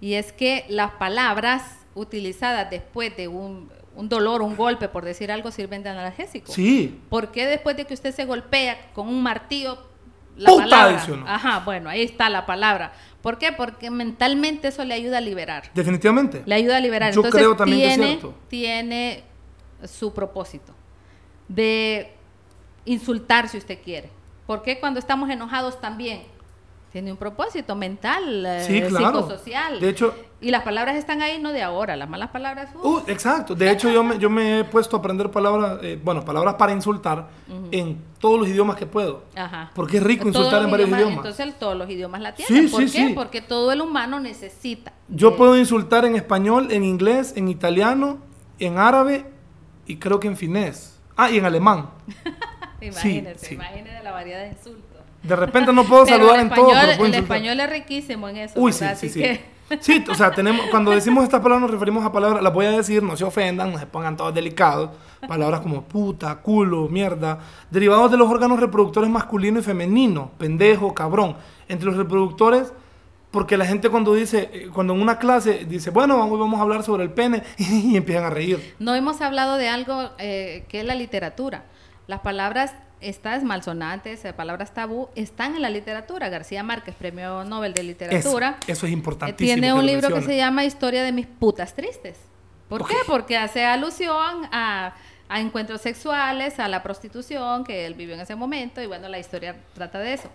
y 0.00 0.14
es 0.14 0.32
que 0.32 0.64
las 0.68 0.92
palabras 0.92 1.62
utilizadas 1.94 2.68
después 2.70 3.16
de 3.16 3.28
un, 3.28 3.70
un 3.94 4.08
dolor, 4.08 4.42
un 4.42 4.56
golpe, 4.56 4.88
por 4.88 5.04
decir 5.04 5.30
algo, 5.30 5.50
sirven 5.50 5.82
de 5.82 5.90
analgésico. 5.90 6.52
Sí. 6.52 7.00
¿Por 7.08 7.30
qué 7.30 7.46
después 7.46 7.76
de 7.76 7.84
que 7.84 7.94
usted 7.94 8.14
se 8.14 8.24
golpea 8.24 8.90
con 8.94 9.08
un 9.08 9.22
martillo, 9.22 9.78
la 10.36 10.48
¡Puta! 10.50 10.62
palabra? 10.64 11.04
Ajá, 11.26 11.58
bueno, 11.64 11.90
ahí 11.90 12.02
está 12.02 12.28
la 12.30 12.46
palabra. 12.46 12.92
¿Por 13.20 13.38
qué? 13.38 13.52
Porque 13.52 13.90
mentalmente 13.90 14.68
eso 14.68 14.84
le 14.84 14.94
ayuda 14.94 15.18
a 15.18 15.20
liberar. 15.20 15.64
Definitivamente. 15.74 16.42
Le 16.46 16.54
ayuda 16.54 16.78
a 16.78 16.80
liberar. 16.80 17.12
Yo 17.12 17.20
Entonces 17.20 17.40
creo 17.40 17.56
también 17.56 17.78
que 17.80 17.86
es 17.86 17.94
tiene, 17.94 18.08
cierto. 18.12 18.34
tiene 18.48 19.24
su 19.84 20.12
propósito 20.14 20.74
de 21.48 22.12
insultar 22.84 23.48
si 23.48 23.58
usted 23.58 23.78
quiere. 23.82 24.10
Porque 24.46 24.80
cuando 24.80 24.98
estamos 24.98 25.30
enojados 25.30 25.80
también 25.80 26.22
tiene 26.92 27.10
un 27.10 27.16
propósito 27.16 27.74
mental, 27.74 28.44
eh, 28.44 28.64
Sí, 28.66 28.82
claro. 28.82 29.22
psicosocial. 29.22 29.80
De 29.80 29.88
hecho- 29.88 30.14
y 30.42 30.50
las 30.50 30.62
palabras 30.62 30.96
están 30.96 31.22
ahí 31.22 31.38
no 31.40 31.50
de 31.52 31.62
ahora, 31.62 31.96
las 31.96 32.08
malas 32.08 32.30
palabras. 32.30 32.68
uh, 32.74 32.86
Uh, 32.88 33.02
exacto. 33.06 33.54
De 33.54 33.70
hecho, 33.70 33.88
yo 33.90 34.02
me, 34.04 34.18
yo 34.18 34.28
me 34.28 34.58
he 34.60 34.64
puesto 34.64 34.96
a 34.96 34.98
aprender 34.98 35.30
palabras, 35.30 35.78
eh, 35.82 35.98
bueno, 36.02 36.24
palabras 36.24 36.54
para 36.56 36.72
insultar 36.72 37.28
en 37.70 37.96
todos 38.18 38.38
los 38.40 38.48
idiomas 38.48 38.76
que 38.76 38.84
puedo. 38.86 39.22
Ajá. 39.34 39.70
Porque 39.74 39.96
es 39.98 40.02
rico 40.02 40.26
insultar 40.28 40.62
en 40.62 40.70
varios 40.70 40.88
idiomas. 40.90 41.16
Entonces 41.18 41.58
todos 41.58 41.76
los 41.76 41.88
idiomas 41.88 42.20
la 42.20 42.34
tienen. 42.34 42.68
Sí, 42.68 42.68
¿Por 42.70 42.80
sí, 42.88 42.92
qué? 42.98 43.08
sí. 43.08 43.12
Porque 43.14 43.40
todo 43.40 43.72
el 43.72 43.80
humano 43.80 44.20
necesita. 44.20 44.92
Yo 45.08 45.30
de- 45.30 45.36
puedo 45.36 45.56
insultar 45.56 46.04
en 46.04 46.16
español, 46.16 46.72
en 46.72 46.84
inglés, 46.84 47.34
en 47.36 47.48
italiano, 47.48 48.18
en 48.58 48.78
árabe 48.78 49.26
y 49.86 49.96
creo 49.96 50.18
que 50.20 50.28
en 50.28 50.36
finés. 50.36 50.98
Ah, 51.16 51.30
y 51.30 51.38
en 51.38 51.44
alemán. 51.44 51.90
Imagínese, 52.80 53.46
sí. 53.46 53.54
imagínese 53.54 54.02
la 54.02 54.10
variedad 54.10 54.40
de 54.42 54.48
insultos. 54.48 54.91
De 55.22 55.36
repente 55.36 55.72
no 55.72 55.84
puedo 55.84 56.06
saludar 56.06 56.40
en 56.40 56.48
todo, 56.50 56.68
pero 56.70 56.96
puedo 56.96 57.06
el 57.06 57.14
español 57.14 57.60
es 57.60 57.70
riquísimo 57.70 58.28
en 58.28 58.36
eso. 58.38 58.60
Uy, 58.60 58.72
sí, 58.72 58.84
sí, 58.96 59.08
sí. 59.08 59.20
que- 59.20 59.52
Sí, 59.80 60.04
o 60.10 60.14
sea, 60.14 60.30
tenemos, 60.32 60.66
cuando 60.66 60.90
decimos 60.94 61.24
estas 61.24 61.40
palabras 61.40 61.62
nos 61.62 61.70
referimos 61.70 62.04
a 62.04 62.12
palabras, 62.12 62.42
las 62.42 62.52
voy 62.52 62.66
a 62.66 62.72
decir, 62.72 63.02
no 63.02 63.16
se 63.16 63.24
ofendan, 63.24 63.72
no 63.72 63.78
se 63.78 63.86
pongan 63.86 64.16
todos 64.18 64.34
delicados. 64.34 64.90
Palabras 65.26 65.60
como 65.60 65.82
puta, 65.82 66.34
culo, 66.42 66.88
mierda, 66.88 67.38
derivados 67.70 68.10
de 68.10 68.18
los 68.18 68.28
órganos 68.28 68.60
reproductores 68.60 69.08
masculino 69.08 69.60
y 69.60 69.62
femenino, 69.62 70.32
pendejo, 70.36 70.92
cabrón. 70.92 71.36
Entre 71.68 71.86
los 71.86 71.96
reproductores, 71.96 72.72
porque 73.30 73.56
la 73.56 73.64
gente 73.64 73.88
cuando 73.88 74.12
dice, 74.12 74.50
eh, 74.52 74.68
cuando 74.74 74.92
en 74.92 75.00
una 75.00 75.18
clase 75.18 75.64
dice, 75.66 75.88
bueno, 75.88 76.22
hoy 76.22 76.38
vamos 76.38 76.58
a 76.58 76.64
hablar 76.64 76.82
sobre 76.82 77.04
el 77.04 77.10
pene, 77.10 77.42
y 77.56 77.96
empiezan 77.96 78.24
a 78.24 78.30
reír. 78.30 78.74
No 78.78 78.94
hemos 78.94 79.22
hablado 79.22 79.56
de 79.56 79.68
algo 79.70 80.10
eh, 80.18 80.64
que 80.68 80.80
es 80.80 80.84
la 80.86 80.94
literatura. 80.96 81.64
Las 82.08 82.20
palabras 82.20 82.74
estas 83.02 83.42
malsonantes, 83.42 84.24
eh, 84.24 84.32
palabras 84.32 84.72
tabú, 84.72 85.08
están 85.14 85.56
en 85.56 85.62
la 85.62 85.70
literatura. 85.70 86.28
García 86.28 86.62
Márquez, 86.62 86.94
premio 86.94 87.44
Nobel 87.44 87.74
de 87.74 87.82
Literatura, 87.82 88.56
eso 88.66 88.86
es 88.86 88.90
eh, 88.90 88.94
importantísimo. 88.94 89.60
tiene 89.60 89.74
un 89.74 89.84
libro 89.84 90.08
que 90.14 90.22
se 90.22 90.36
llama 90.36 90.64
Historia 90.64 91.02
de 91.02 91.12
mis 91.12 91.26
putas 91.26 91.74
tristes. 91.74 92.16
¿Por 92.68 92.86
qué? 92.86 92.96
Porque 93.06 93.36
hace 93.36 93.64
alusión 93.64 94.46
a, 94.50 94.94
a 95.28 95.40
encuentros 95.40 95.80
sexuales, 95.80 96.58
a 96.58 96.68
la 96.68 96.82
prostitución 96.82 97.64
que 97.64 97.86
él 97.86 97.94
vivió 97.94 98.14
en 98.14 98.20
ese 98.20 98.34
momento 98.34 98.80
y 98.80 98.86
bueno, 98.86 99.08
la 99.08 99.18
historia 99.18 99.56
trata 99.74 99.98
de 99.98 100.14
eso. 100.14 100.30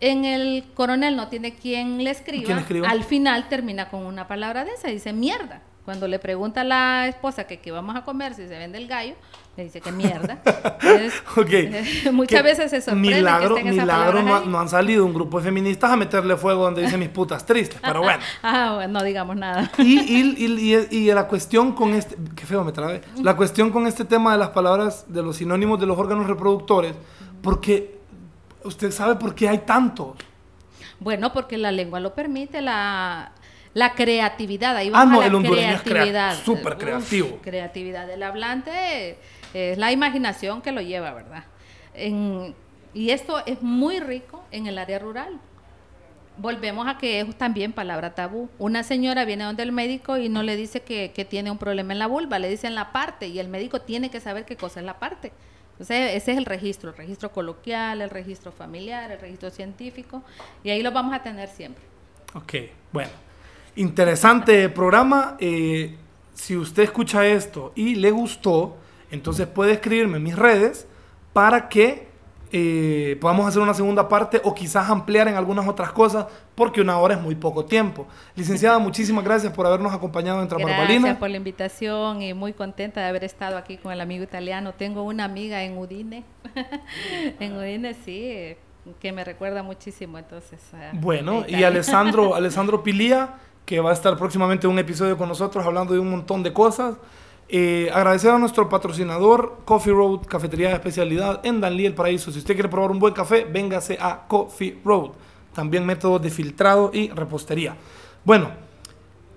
En 0.00 0.24
el 0.24 0.64
coronel 0.74 1.16
no 1.16 1.28
tiene 1.28 1.54
quien 1.54 2.04
le 2.04 2.10
escriba, 2.10 2.44
¿Quién 2.44 2.56
le 2.56 2.62
escriba? 2.62 2.88
al 2.88 3.04
final 3.04 3.48
termina 3.48 3.88
con 3.88 4.06
una 4.06 4.28
palabra 4.28 4.64
de 4.64 4.72
esa, 4.72 4.88
dice 4.88 5.12
mierda. 5.12 5.62
Cuando 5.84 6.06
le 6.06 6.18
pregunta 6.18 6.60
a 6.60 6.64
la 6.64 7.08
esposa 7.08 7.44
que 7.44 7.60
qué 7.60 7.70
vamos 7.70 7.96
a 7.96 8.02
comer 8.02 8.34
si 8.34 8.46
se 8.46 8.58
vende 8.58 8.76
el 8.76 8.86
gallo, 8.86 9.14
le 9.58 9.64
dice 9.64 9.80
que 9.80 9.90
mierda. 9.92 10.38
Entonces, 10.80 11.22
muchas 12.12 12.42
veces 12.44 12.70
se 12.70 12.80
sorprende 12.80 13.16
Milagro, 13.16 13.56
que 13.56 13.60
estén 13.62 13.74
esas 13.74 13.84
milagro 13.86 14.22
no, 14.22 14.40
no 14.46 14.60
han 14.60 14.68
salido 14.68 15.04
un 15.04 15.12
grupo 15.12 15.38
de 15.38 15.44
feministas 15.44 15.90
a 15.90 15.96
meterle 15.96 16.36
fuego 16.36 16.62
donde 16.62 16.82
dice 16.82 16.96
mis 16.96 17.08
putas 17.08 17.44
tristes, 17.44 17.78
pero 17.82 18.00
bueno. 18.00 18.22
Ah, 18.42 18.72
bueno, 18.76 18.92
no 19.00 19.04
digamos 19.04 19.36
nada. 19.36 19.70
Y, 19.78 19.98
y, 19.98 20.46
y, 20.46 20.96
y 20.96 21.12
la 21.12 21.26
cuestión 21.26 21.72
con 21.72 21.92
este, 21.94 22.16
qué 22.36 22.46
feo 22.46 22.62
me 22.64 22.70
trabé, 22.72 23.00
la 23.20 23.34
cuestión 23.36 23.70
con 23.70 23.86
este 23.88 24.04
tema 24.04 24.32
de 24.32 24.38
las 24.38 24.50
palabras, 24.50 25.04
de 25.08 25.22
los 25.22 25.36
sinónimos 25.36 25.80
de 25.80 25.86
los 25.86 25.98
órganos 25.98 26.26
reproductores, 26.28 26.94
porque 27.42 27.98
usted 28.64 28.92
sabe 28.92 29.16
por 29.16 29.34
qué 29.34 29.48
hay 29.48 29.58
tantos. 29.58 30.16
Bueno, 31.00 31.32
porque 31.32 31.58
la 31.58 31.72
lengua 31.72 31.98
lo 32.00 32.14
permite, 32.14 32.60
la, 32.60 33.32
la 33.74 33.92
creatividad. 33.94 34.76
Ahí 34.76 34.88
Ah, 34.88 35.04
vamos 35.04 35.12
no, 35.14 35.18
a 35.18 35.22
la 35.22 35.26
el 35.28 35.34
hondureño 35.34 35.68
es 35.74 35.82
crea- 35.82 35.92
creatividad. 35.92 36.36
súper 36.44 36.72
Uf, 36.74 36.78
creativo. 36.78 37.38
creatividad 37.42 38.06
del 38.06 38.22
hablante 38.22 39.18
es 39.54 39.78
la 39.78 39.92
imaginación 39.92 40.62
que 40.62 40.72
lo 40.72 40.80
lleva, 40.80 41.12
¿verdad? 41.12 41.44
En- 41.94 42.54
y 42.94 43.10
esto 43.10 43.44
es 43.46 43.62
muy 43.62 44.00
rico 44.00 44.42
en 44.50 44.66
el 44.66 44.78
área 44.78 44.98
rural. 44.98 45.38
Volvemos 46.36 46.86
a 46.86 46.98
que 46.98 47.20
es 47.20 47.36
también 47.36 47.72
palabra 47.72 48.14
tabú. 48.14 48.48
Una 48.58 48.82
señora 48.84 49.24
viene 49.24 49.44
donde 49.44 49.62
el 49.64 49.72
médico 49.72 50.16
y 50.16 50.28
no 50.28 50.42
le 50.42 50.56
dice 50.56 50.80
que, 50.82 51.10
que 51.12 51.24
tiene 51.24 51.50
un 51.50 51.58
problema 51.58 51.92
en 51.92 51.98
la 51.98 52.06
vulva, 52.06 52.38
le 52.38 52.48
dice 52.48 52.66
en 52.68 52.74
la 52.76 52.92
parte 52.92 53.26
y 53.26 53.40
el 53.40 53.48
médico 53.48 53.80
tiene 53.80 54.08
que 54.10 54.20
saber 54.20 54.44
qué 54.44 54.56
cosa 54.56 54.80
es 54.80 54.86
la 54.86 54.98
parte. 54.98 55.32
Entonces, 55.72 56.14
ese 56.14 56.32
es 56.32 56.38
el 56.38 56.44
registro, 56.44 56.90
el 56.90 56.96
registro 56.96 57.30
coloquial, 57.30 58.02
el 58.02 58.10
registro 58.10 58.50
familiar, 58.52 59.10
el 59.10 59.20
registro 59.20 59.50
científico, 59.50 60.22
y 60.64 60.70
ahí 60.70 60.82
lo 60.82 60.90
vamos 60.90 61.14
a 61.14 61.22
tener 61.22 61.48
siempre. 61.48 61.84
Ok, 62.34 62.54
bueno. 62.92 63.10
Interesante 63.76 64.68
programa. 64.68 65.36
eh, 65.38 65.96
si 66.34 66.56
usted 66.56 66.84
escucha 66.84 67.26
esto 67.26 67.72
y 67.74 67.94
le 67.96 68.10
gustó, 68.10 68.76
entonces 69.10 69.46
puede 69.46 69.72
escribirme 69.72 70.18
en 70.18 70.22
mis 70.22 70.36
redes 70.36 70.86
para 71.32 71.68
que 71.68 72.08
eh, 72.50 73.18
podamos 73.20 73.46
hacer 73.46 73.60
una 73.60 73.74
segunda 73.74 74.08
parte 74.08 74.40
o 74.42 74.54
quizás 74.54 74.88
ampliar 74.88 75.28
en 75.28 75.34
algunas 75.34 75.68
otras 75.68 75.92
cosas, 75.92 76.26
porque 76.54 76.80
una 76.80 76.98
hora 76.98 77.14
es 77.14 77.20
muy 77.20 77.34
poco 77.34 77.66
tiempo. 77.66 78.06
Licenciada, 78.34 78.78
muchísimas 78.78 79.22
gracias 79.22 79.52
por 79.52 79.66
habernos 79.66 79.92
acompañado 79.92 80.40
en 80.40 80.48
Gracias 80.48 80.66
Trabarbalina. 80.66 81.18
por 81.18 81.28
la 81.28 81.36
invitación 81.36 82.22
y 82.22 82.32
muy 82.32 82.54
contenta 82.54 83.00
de 83.00 83.06
haber 83.06 83.24
estado 83.24 83.58
aquí 83.58 83.76
con 83.76 83.92
el 83.92 84.00
amigo 84.00 84.24
italiano. 84.24 84.72
Tengo 84.72 85.02
una 85.02 85.24
amiga 85.24 85.62
en 85.62 85.76
Udine, 85.76 86.24
en 87.40 87.56
Udine 87.56 87.94
sí, 87.94 88.56
que 88.98 89.12
me 89.12 89.24
recuerda 89.24 89.62
muchísimo, 89.62 90.16
entonces. 90.16 90.60
Bueno, 90.94 91.44
y. 91.46 91.64
Alessandro, 91.64 92.34
Alessandro 92.34 92.82
Pilía, 92.82 93.34
que 93.66 93.80
va 93.80 93.90
a 93.90 93.92
estar 93.92 94.16
próximamente 94.16 94.66
en 94.66 94.72
un 94.72 94.78
episodio 94.78 95.18
con 95.18 95.28
nosotros 95.28 95.66
hablando 95.66 95.92
de 95.92 96.00
un 96.00 96.10
montón 96.10 96.42
de 96.42 96.54
cosas. 96.54 96.96
Eh, 97.50 97.90
agradecer 97.94 98.30
a 98.30 98.38
nuestro 98.38 98.68
patrocinador 98.68 99.60
Coffee 99.64 99.92
Road, 99.92 100.26
cafetería 100.26 100.68
de 100.68 100.74
especialidad 100.74 101.40
en 101.44 101.62
Danlí, 101.62 101.86
el 101.86 101.94
Paraíso. 101.94 102.30
Si 102.30 102.38
usted 102.38 102.52
quiere 102.52 102.68
probar 102.68 102.90
un 102.90 102.98
buen 102.98 103.14
café, 103.14 103.44
véngase 103.44 103.96
a 103.98 104.26
Coffee 104.28 104.78
Road. 104.84 105.12
También 105.54 105.86
métodos 105.86 106.20
de 106.20 106.28
filtrado 106.28 106.90
y 106.92 107.08
repostería. 107.08 107.74
Bueno, 108.22 108.50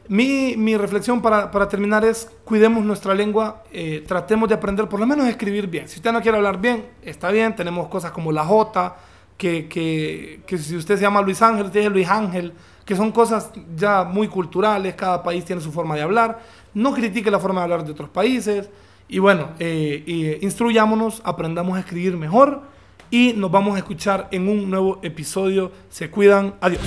mi, 0.09 0.55
mi 0.57 0.76
reflexión 0.76 1.22
para, 1.22 1.49
para 1.49 1.70
terminar 1.70 2.03
es, 2.03 2.30
cuidemos 2.43 2.84
nuestra 2.84 3.16
lengua, 3.16 3.64
eh, 3.72 4.03
tratemos 4.05 4.49
de 4.49 4.55
aprender 4.55 4.89
por 4.89 4.99
lo 4.99 5.07
menos 5.07 5.26
a 5.26 5.30
escribir 5.30 5.68
bien. 5.68 5.88
Si 5.88 5.95
usted 5.95 6.12
no 6.12 6.22
quiere 6.22 6.38
hablar 6.38 6.59
bien, 6.59 6.86
está 7.01 7.32
bien, 7.32 7.55
tenemos 7.55 7.88
cosas 7.88 8.12
como 8.12 8.34
la 8.34 8.43
J, 8.43 8.93
que, 9.38 9.70
que, 9.70 10.41
que 10.45 10.57
si 10.57 10.76
usted 10.76 10.97
se 10.97 11.01
llama 11.03 11.22
Luis 11.22 11.41
Ángel, 11.41 11.72
es 11.74 11.89
Luis 11.89 12.09
Ángel, 12.09 12.53
que 12.84 12.95
son 12.95 13.12
cosas 13.12 13.51
ya 13.76 14.03
muy 14.03 14.28
culturales, 14.28 14.95
cada 14.95 15.24
país 15.24 15.45
tiene 15.45 15.62
su 15.62 15.72
forma 15.72 15.95
de 15.95 16.01
hablar. 16.01 16.39
No 16.74 16.94
critique 16.94 17.30
la 17.30 17.40
forma 17.40 17.62
de 17.62 17.64
hablar 17.64 17.86
de 17.86 17.92
otros 17.92 18.10
países 18.10 18.70
Y 19.10 19.20
bueno, 19.20 19.50
eh, 19.60 20.04
eh, 20.08 20.40
instruyámonos, 20.42 21.22
aprendamos 21.26 21.76
a 21.78 21.82
escribir 21.82 22.16
mejor 22.16 22.62
y 23.10 23.34
nos 23.34 23.52
vamos 23.52 23.76
a 23.76 23.80
escuchar 23.80 24.30
en 24.32 24.48
un 24.48 24.70
nuevo 24.70 25.00
episodio. 25.04 25.72
Se 25.90 26.10
cuidan. 26.10 26.56
Adiós. 26.62 26.82